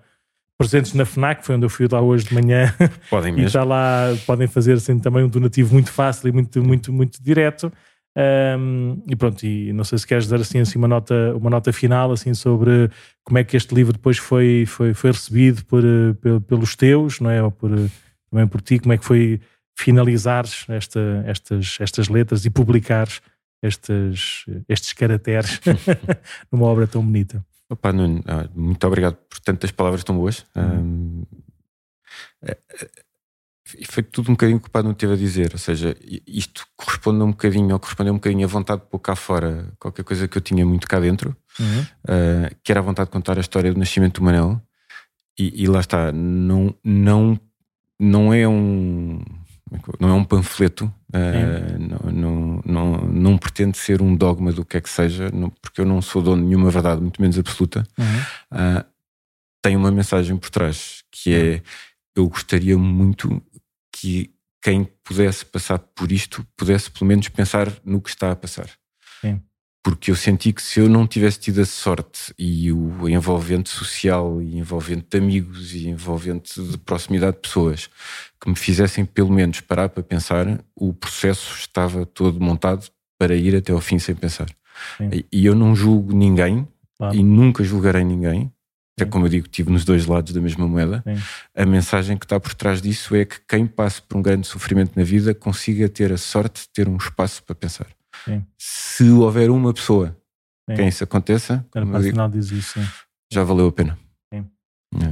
presentes 0.57 0.93
na 0.93 1.05
FNAC, 1.05 1.45
foi 1.45 1.55
onde 1.55 1.65
eu 1.65 1.69
fui 1.69 1.87
lá 1.91 2.01
hoje 2.01 2.25
de 2.25 2.33
manhã. 2.33 2.73
Podem 3.09 3.31
mesmo. 3.33 3.43
e 3.43 3.47
está 3.47 3.63
lá, 3.63 4.07
podem 4.25 4.47
fazer 4.47 4.73
assim, 4.73 4.97
também 4.99 5.23
um 5.23 5.29
donativo 5.29 5.73
muito 5.73 5.91
fácil 5.91 6.29
e 6.29 6.31
muito, 6.31 6.63
muito, 6.63 6.93
muito 6.93 7.21
direto. 7.21 7.71
Um, 8.17 9.03
e 9.09 9.15
pronto, 9.15 9.45
e 9.45 9.73
não 9.73 9.83
sei 9.83 9.97
se 9.97 10.07
queres 10.07 10.25
dar 10.27 10.39
assim, 10.39 10.59
assim 10.59 10.77
uma, 10.79 10.87
nota, 10.87 11.35
uma 11.35 11.49
nota 11.49 11.73
final 11.73 12.13
assim, 12.13 12.33
sobre 12.33 12.89
como 13.25 13.37
é 13.37 13.43
que 13.43 13.57
este 13.57 13.75
livro 13.75 13.91
depois 13.91 14.17
foi, 14.17 14.63
foi, 14.65 14.93
foi 14.93 15.11
recebido 15.11 15.65
por, 15.65 15.83
por 16.21 16.41
pelos 16.41 16.75
teus, 16.77 17.19
não 17.19 17.29
é? 17.29 17.43
Ou 17.43 17.51
por, 17.51 17.71
também 18.35 18.47
por 18.47 18.61
ti, 18.61 18.79
como 18.79 18.91
é 18.91 18.97
que 18.97 19.05
foi 19.05 19.39
finalizares 19.73 20.65
esta, 20.67 21.23
estas, 21.25 21.77
estas 21.79 22.09
letras 22.09 22.45
e 22.45 22.49
publicares 22.49 23.21
estes, 23.63 24.45
estes 24.67 24.91
caracteres 24.91 25.61
numa 26.51 26.65
obra 26.65 26.85
tão 26.85 27.01
bonita. 27.01 27.45
Opa, 27.69 27.93
Nuno, 27.93 28.21
ah, 28.27 28.47
muito 28.53 28.85
obrigado 28.85 29.15
por 29.15 29.39
tantas 29.39 29.71
palavras 29.71 30.03
tão 30.03 30.17
boas. 30.17 30.45
Uhum. 30.55 30.63
Um, 30.63 31.23
é, 32.43 32.51
é, 32.51 32.89
foi 33.89 34.03
tudo 34.03 34.29
um 34.29 34.33
bocadinho 34.33 34.59
que 34.59 34.69
o 34.71 34.83
não 34.83 34.93
teve 34.93 35.13
a 35.13 35.17
dizer, 35.17 35.51
ou 35.53 35.57
seja, 35.57 35.95
isto 36.27 36.67
corresponde 36.75 37.23
um 37.23 37.31
bocadinho, 37.31 37.73
ou 37.73 37.79
corresponde 37.79 38.11
um 38.11 38.15
bocadinho 38.15 38.45
à 38.45 38.47
vontade 38.47 38.81
de 38.81 38.87
pôr 38.87 38.99
cá 38.99 39.15
fora 39.15 39.73
qualquer 39.79 40.03
coisa 40.03 40.27
que 40.27 40.37
eu 40.37 40.41
tinha 40.41 40.63
muito 40.63 40.87
cá 40.87 40.99
dentro, 40.99 41.35
uhum. 41.59 41.81
uh, 41.81 42.55
que 42.61 42.71
era 42.71 42.81
a 42.81 42.83
vontade 42.83 43.07
de 43.07 43.13
contar 43.13 43.37
a 43.37 43.41
história 43.41 43.73
do 43.73 43.79
nascimento 43.79 44.19
do 44.19 44.25
Manel. 44.25 44.61
E, 45.37 45.63
e 45.63 45.67
lá 45.67 45.79
está, 45.79 46.11
não, 46.11 46.73
não 46.83 47.39
não 47.99 48.33
é 48.33 48.47
um 48.47 49.21
não 49.99 50.09
é 50.09 50.13
um 50.13 50.23
panfleto, 50.23 50.85
uh, 50.85 51.79
não, 51.79 52.11
não, 52.11 52.61
não, 52.63 52.97
não, 53.07 53.37
pretende 53.37 53.77
ser 53.77 54.01
um 54.01 54.15
dogma 54.15 54.51
do 54.51 54.63
que 54.63 54.77
é 54.77 54.81
que 54.81 54.89
seja, 54.89 55.29
não, 55.31 55.49
porque 55.49 55.81
eu 55.81 55.85
não 55.85 56.01
sou 56.01 56.21
dono 56.21 56.41
de 56.41 56.47
nenhuma 56.47 56.69
verdade, 56.69 57.01
muito 57.01 57.19
menos 57.19 57.37
absoluta. 57.37 57.83
Uhum. 57.97 58.05
Uh, 58.59 58.85
tem 59.63 59.75
uma 59.75 59.91
mensagem 59.91 60.37
por 60.37 60.49
trás 60.49 61.03
que 61.11 61.33
é: 61.33 61.53
uhum. 61.53 61.61
eu 62.17 62.29
gostaria 62.29 62.77
muito 62.77 63.41
que 63.91 64.31
quem 64.61 64.87
pudesse 65.03 65.45
passar 65.45 65.79
por 65.79 66.11
isto 66.11 66.45
pudesse 66.55 66.91
pelo 66.91 67.07
menos 67.07 67.27
pensar 67.29 67.71
no 67.83 67.99
que 67.99 68.09
está 68.09 68.31
a 68.31 68.35
passar. 68.35 68.69
Porque 69.85 70.09
eu 70.09 70.15
senti 70.15 70.51
que 70.51 70.63
se 70.63 70.79
eu 70.79 70.89
não 70.89 71.05
tivesse 71.05 71.39
tido 71.39 71.61
a 71.61 71.65
sorte 71.65 72.33
e 72.39 72.71
o 72.71 73.07
envolvente 73.07 73.69
social 73.69 74.41
e 74.41 74.57
envolvente 74.57 75.05
de 75.11 75.17
amigos 75.19 75.75
e 75.75 75.87
envolvente 75.87 76.59
de 76.59 76.75
proximidade 76.79 77.35
de 77.35 77.43
pessoas 77.43 77.87
que 78.41 78.49
me 78.49 78.55
fizessem 78.55 79.05
pelo 79.05 79.31
menos 79.31 79.61
parar 79.61 79.89
para 79.89 80.01
pensar, 80.01 80.59
o 80.75 80.91
processo 80.91 81.55
estava 81.59 82.03
todo 82.03 82.41
montado 82.41 82.89
para 83.19 83.35
ir 83.35 83.55
até 83.55 83.73
ao 83.73 83.79
fim 83.79 83.99
sem 83.99 84.15
pensar. 84.15 84.47
Sim. 84.97 85.23
E 85.31 85.45
eu 85.45 85.53
não 85.53 85.75
julgo 85.75 86.15
ninguém 86.15 86.67
claro. 86.97 87.15
e 87.15 87.23
nunca 87.23 87.63
julgarei 87.63 88.03
ninguém. 88.03 88.51
É 88.99 89.05
como 89.05 89.27
eu 89.27 89.29
digo, 89.29 89.45
estive 89.45 89.71
nos 89.71 89.85
dois 89.85 90.07
lados 90.07 90.33
da 90.33 90.41
mesma 90.41 90.67
moeda. 90.67 91.03
Sim. 91.07 91.21
A 91.53 91.63
mensagem 91.63 92.17
que 92.17 92.25
está 92.25 92.39
por 92.39 92.55
trás 92.55 92.81
disso 92.81 93.15
é 93.15 93.23
que 93.23 93.35
quem 93.47 93.67
passa 93.67 94.01
por 94.01 94.17
um 94.17 94.21
grande 94.23 94.47
sofrimento 94.47 94.97
na 94.97 95.03
vida 95.03 95.35
consiga 95.35 95.87
ter 95.87 96.11
a 96.11 96.17
sorte 96.17 96.63
de 96.63 96.69
ter 96.69 96.89
um 96.89 96.97
espaço 96.97 97.43
para 97.43 97.53
pensar. 97.53 97.85
Sim. 98.23 98.45
Se 98.57 99.09
houver 99.09 99.49
uma 99.49 99.73
pessoa 99.73 100.15
sim. 100.69 100.75
quem 100.75 100.87
isso 100.87 101.03
aconteça, 101.03 101.65
digo, 102.01 102.27
diz 102.29 102.51
isso, 102.51 102.79
já 103.31 103.43
valeu 103.43 103.67
a 103.67 103.71
pena. 103.71 103.97
É. 104.33 105.11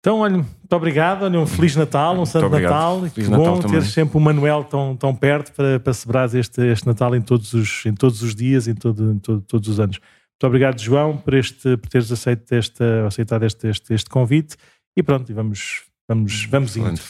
Então, 0.00 0.20
olha, 0.20 0.36
muito 0.36 0.72
obrigado, 0.72 1.24
olha, 1.24 1.40
um 1.40 1.46
Feliz 1.46 1.74
Natal, 1.74 2.18
um 2.18 2.24
Santo 2.24 2.48
Natal. 2.48 3.00
Feliz 3.00 3.12
que 3.12 3.22
Natal 3.22 3.60
bom 3.60 3.68
ter 3.68 3.82
sempre 3.82 4.16
o 4.16 4.20
Manuel 4.20 4.64
tão, 4.64 4.96
tão 4.96 5.14
perto 5.14 5.52
para, 5.52 5.80
para 5.80 5.92
celebrar 5.92 6.32
este, 6.34 6.62
este 6.62 6.86
Natal 6.86 7.14
em 7.16 7.20
todos 7.20 7.52
os, 7.52 7.84
em 7.84 7.92
todos 7.92 8.22
os 8.22 8.34
dias, 8.34 8.68
em, 8.68 8.74
todo, 8.74 9.12
em 9.12 9.18
todo, 9.18 9.40
todos 9.42 9.68
os 9.68 9.80
anos. 9.80 9.98
Muito 9.98 10.46
obrigado, 10.46 10.80
João, 10.80 11.16
por, 11.16 11.34
este, 11.34 11.76
por 11.76 11.88
teres 11.88 12.12
aceito 12.12 12.54
esta, 12.54 13.06
aceitado 13.06 13.44
este, 13.44 13.66
este, 13.66 13.92
este 13.92 14.08
convite. 14.08 14.56
E 14.96 15.02
pronto, 15.02 15.34
vamos, 15.34 15.82
Vamos, 16.08 16.46
vamos 16.46 16.74
indo. 16.74 16.86
Muito 16.86 17.02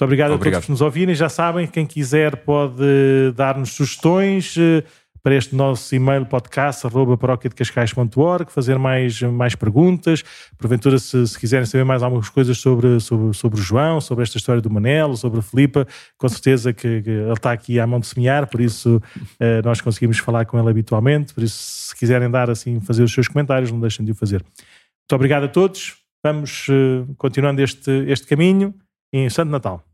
obrigado, 0.00 0.32
obrigado, 0.32 0.32
a 0.32 0.38
todos 0.38 0.64
que 0.64 0.70
nos 0.70 0.80
ouvirem. 0.80 1.14
Já 1.14 1.28
sabem, 1.28 1.66
quem 1.66 1.84
quiser 1.84 2.36
pode 2.36 2.82
dar-nos 3.36 3.72
sugestões 3.72 4.56
eh, 4.58 4.82
para 5.22 5.34
este 5.34 5.54
nosso 5.54 5.94
e-mail 5.94 6.24
podcast 6.24 6.86
arroba 6.86 7.18
paróquiadecascais.org, 7.18 8.50
fazer 8.50 8.78
mais, 8.78 9.20
mais 9.20 9.54
perguntas. 9.54 10.24
Porventura, 10.56 10.98
se, 10.98 11.26
se, 11.26 11.38
quiserem 11.38 11.66
saber 11.66 11.84
mais 11.84 12.02
algumas 12.02 12.30
coisas 12.30 12.56
sobre, 12.56 12.98
sobre, 12.98 13.36
sobre 13.36 13.60
o 13.60 13.62
João, 13.62 14.00
sobre 14.00 14.22
esta 14.22 14.38
história 14.38 14.62
do 14.62 14.70
Manelo, 14.70 15.18
sobre 15.18 15.40
a 15.40 15.42
Filipa, 15.42 15.86
com 16.16 16.26
certeza 16.26 16.72
que, 16.72 17.02
que, 17.02 17.10
ele 17.10 17.32
está 17.34 17.52
aqui 17.52 17.78
à 17.78 17.86
mão 17.86 18.00
de 18.00 18.06
semear, 18.06 18.46
por 18.46 18.62
isso 18.62 19.02
eh, 19.38 19.60
nós 19.62 19.82
conseguimos 19.82 20.16
falar 20.16 20.46
com 20.46 20.58
ele 20.58 20.70
habitualmente. 20.70 21.34
Por 21.34 21.42
isso, 21.42 21.88
se 21.88 21.94
quiserem 21.94 22.30
dar 22.30 22.48
assim, 22.48 22.80
fazer 22.80 23.02
os 23.02 23.12
seus 23.12 23.28
comentários, 23.28 23.70
não 23.70 23.80
deixem 23.80 24.02
de 24.02 24.12
o 24.12 24.14
fazer. 24.14 24.42
Muito 24.42 25.14
obrigado 25.14 25.44
a 25.44 25.48
todos 25.48 25.99
vamos 26.22 26.68
uh, 26.68 27.14
continuando 27.16 27.62
este, 27.62 28.10
este 28.10 28.26
caminho 28.26 28.74
em 29.12 29.28
Santo 29.30 29.50
Natal. 29.50 29.84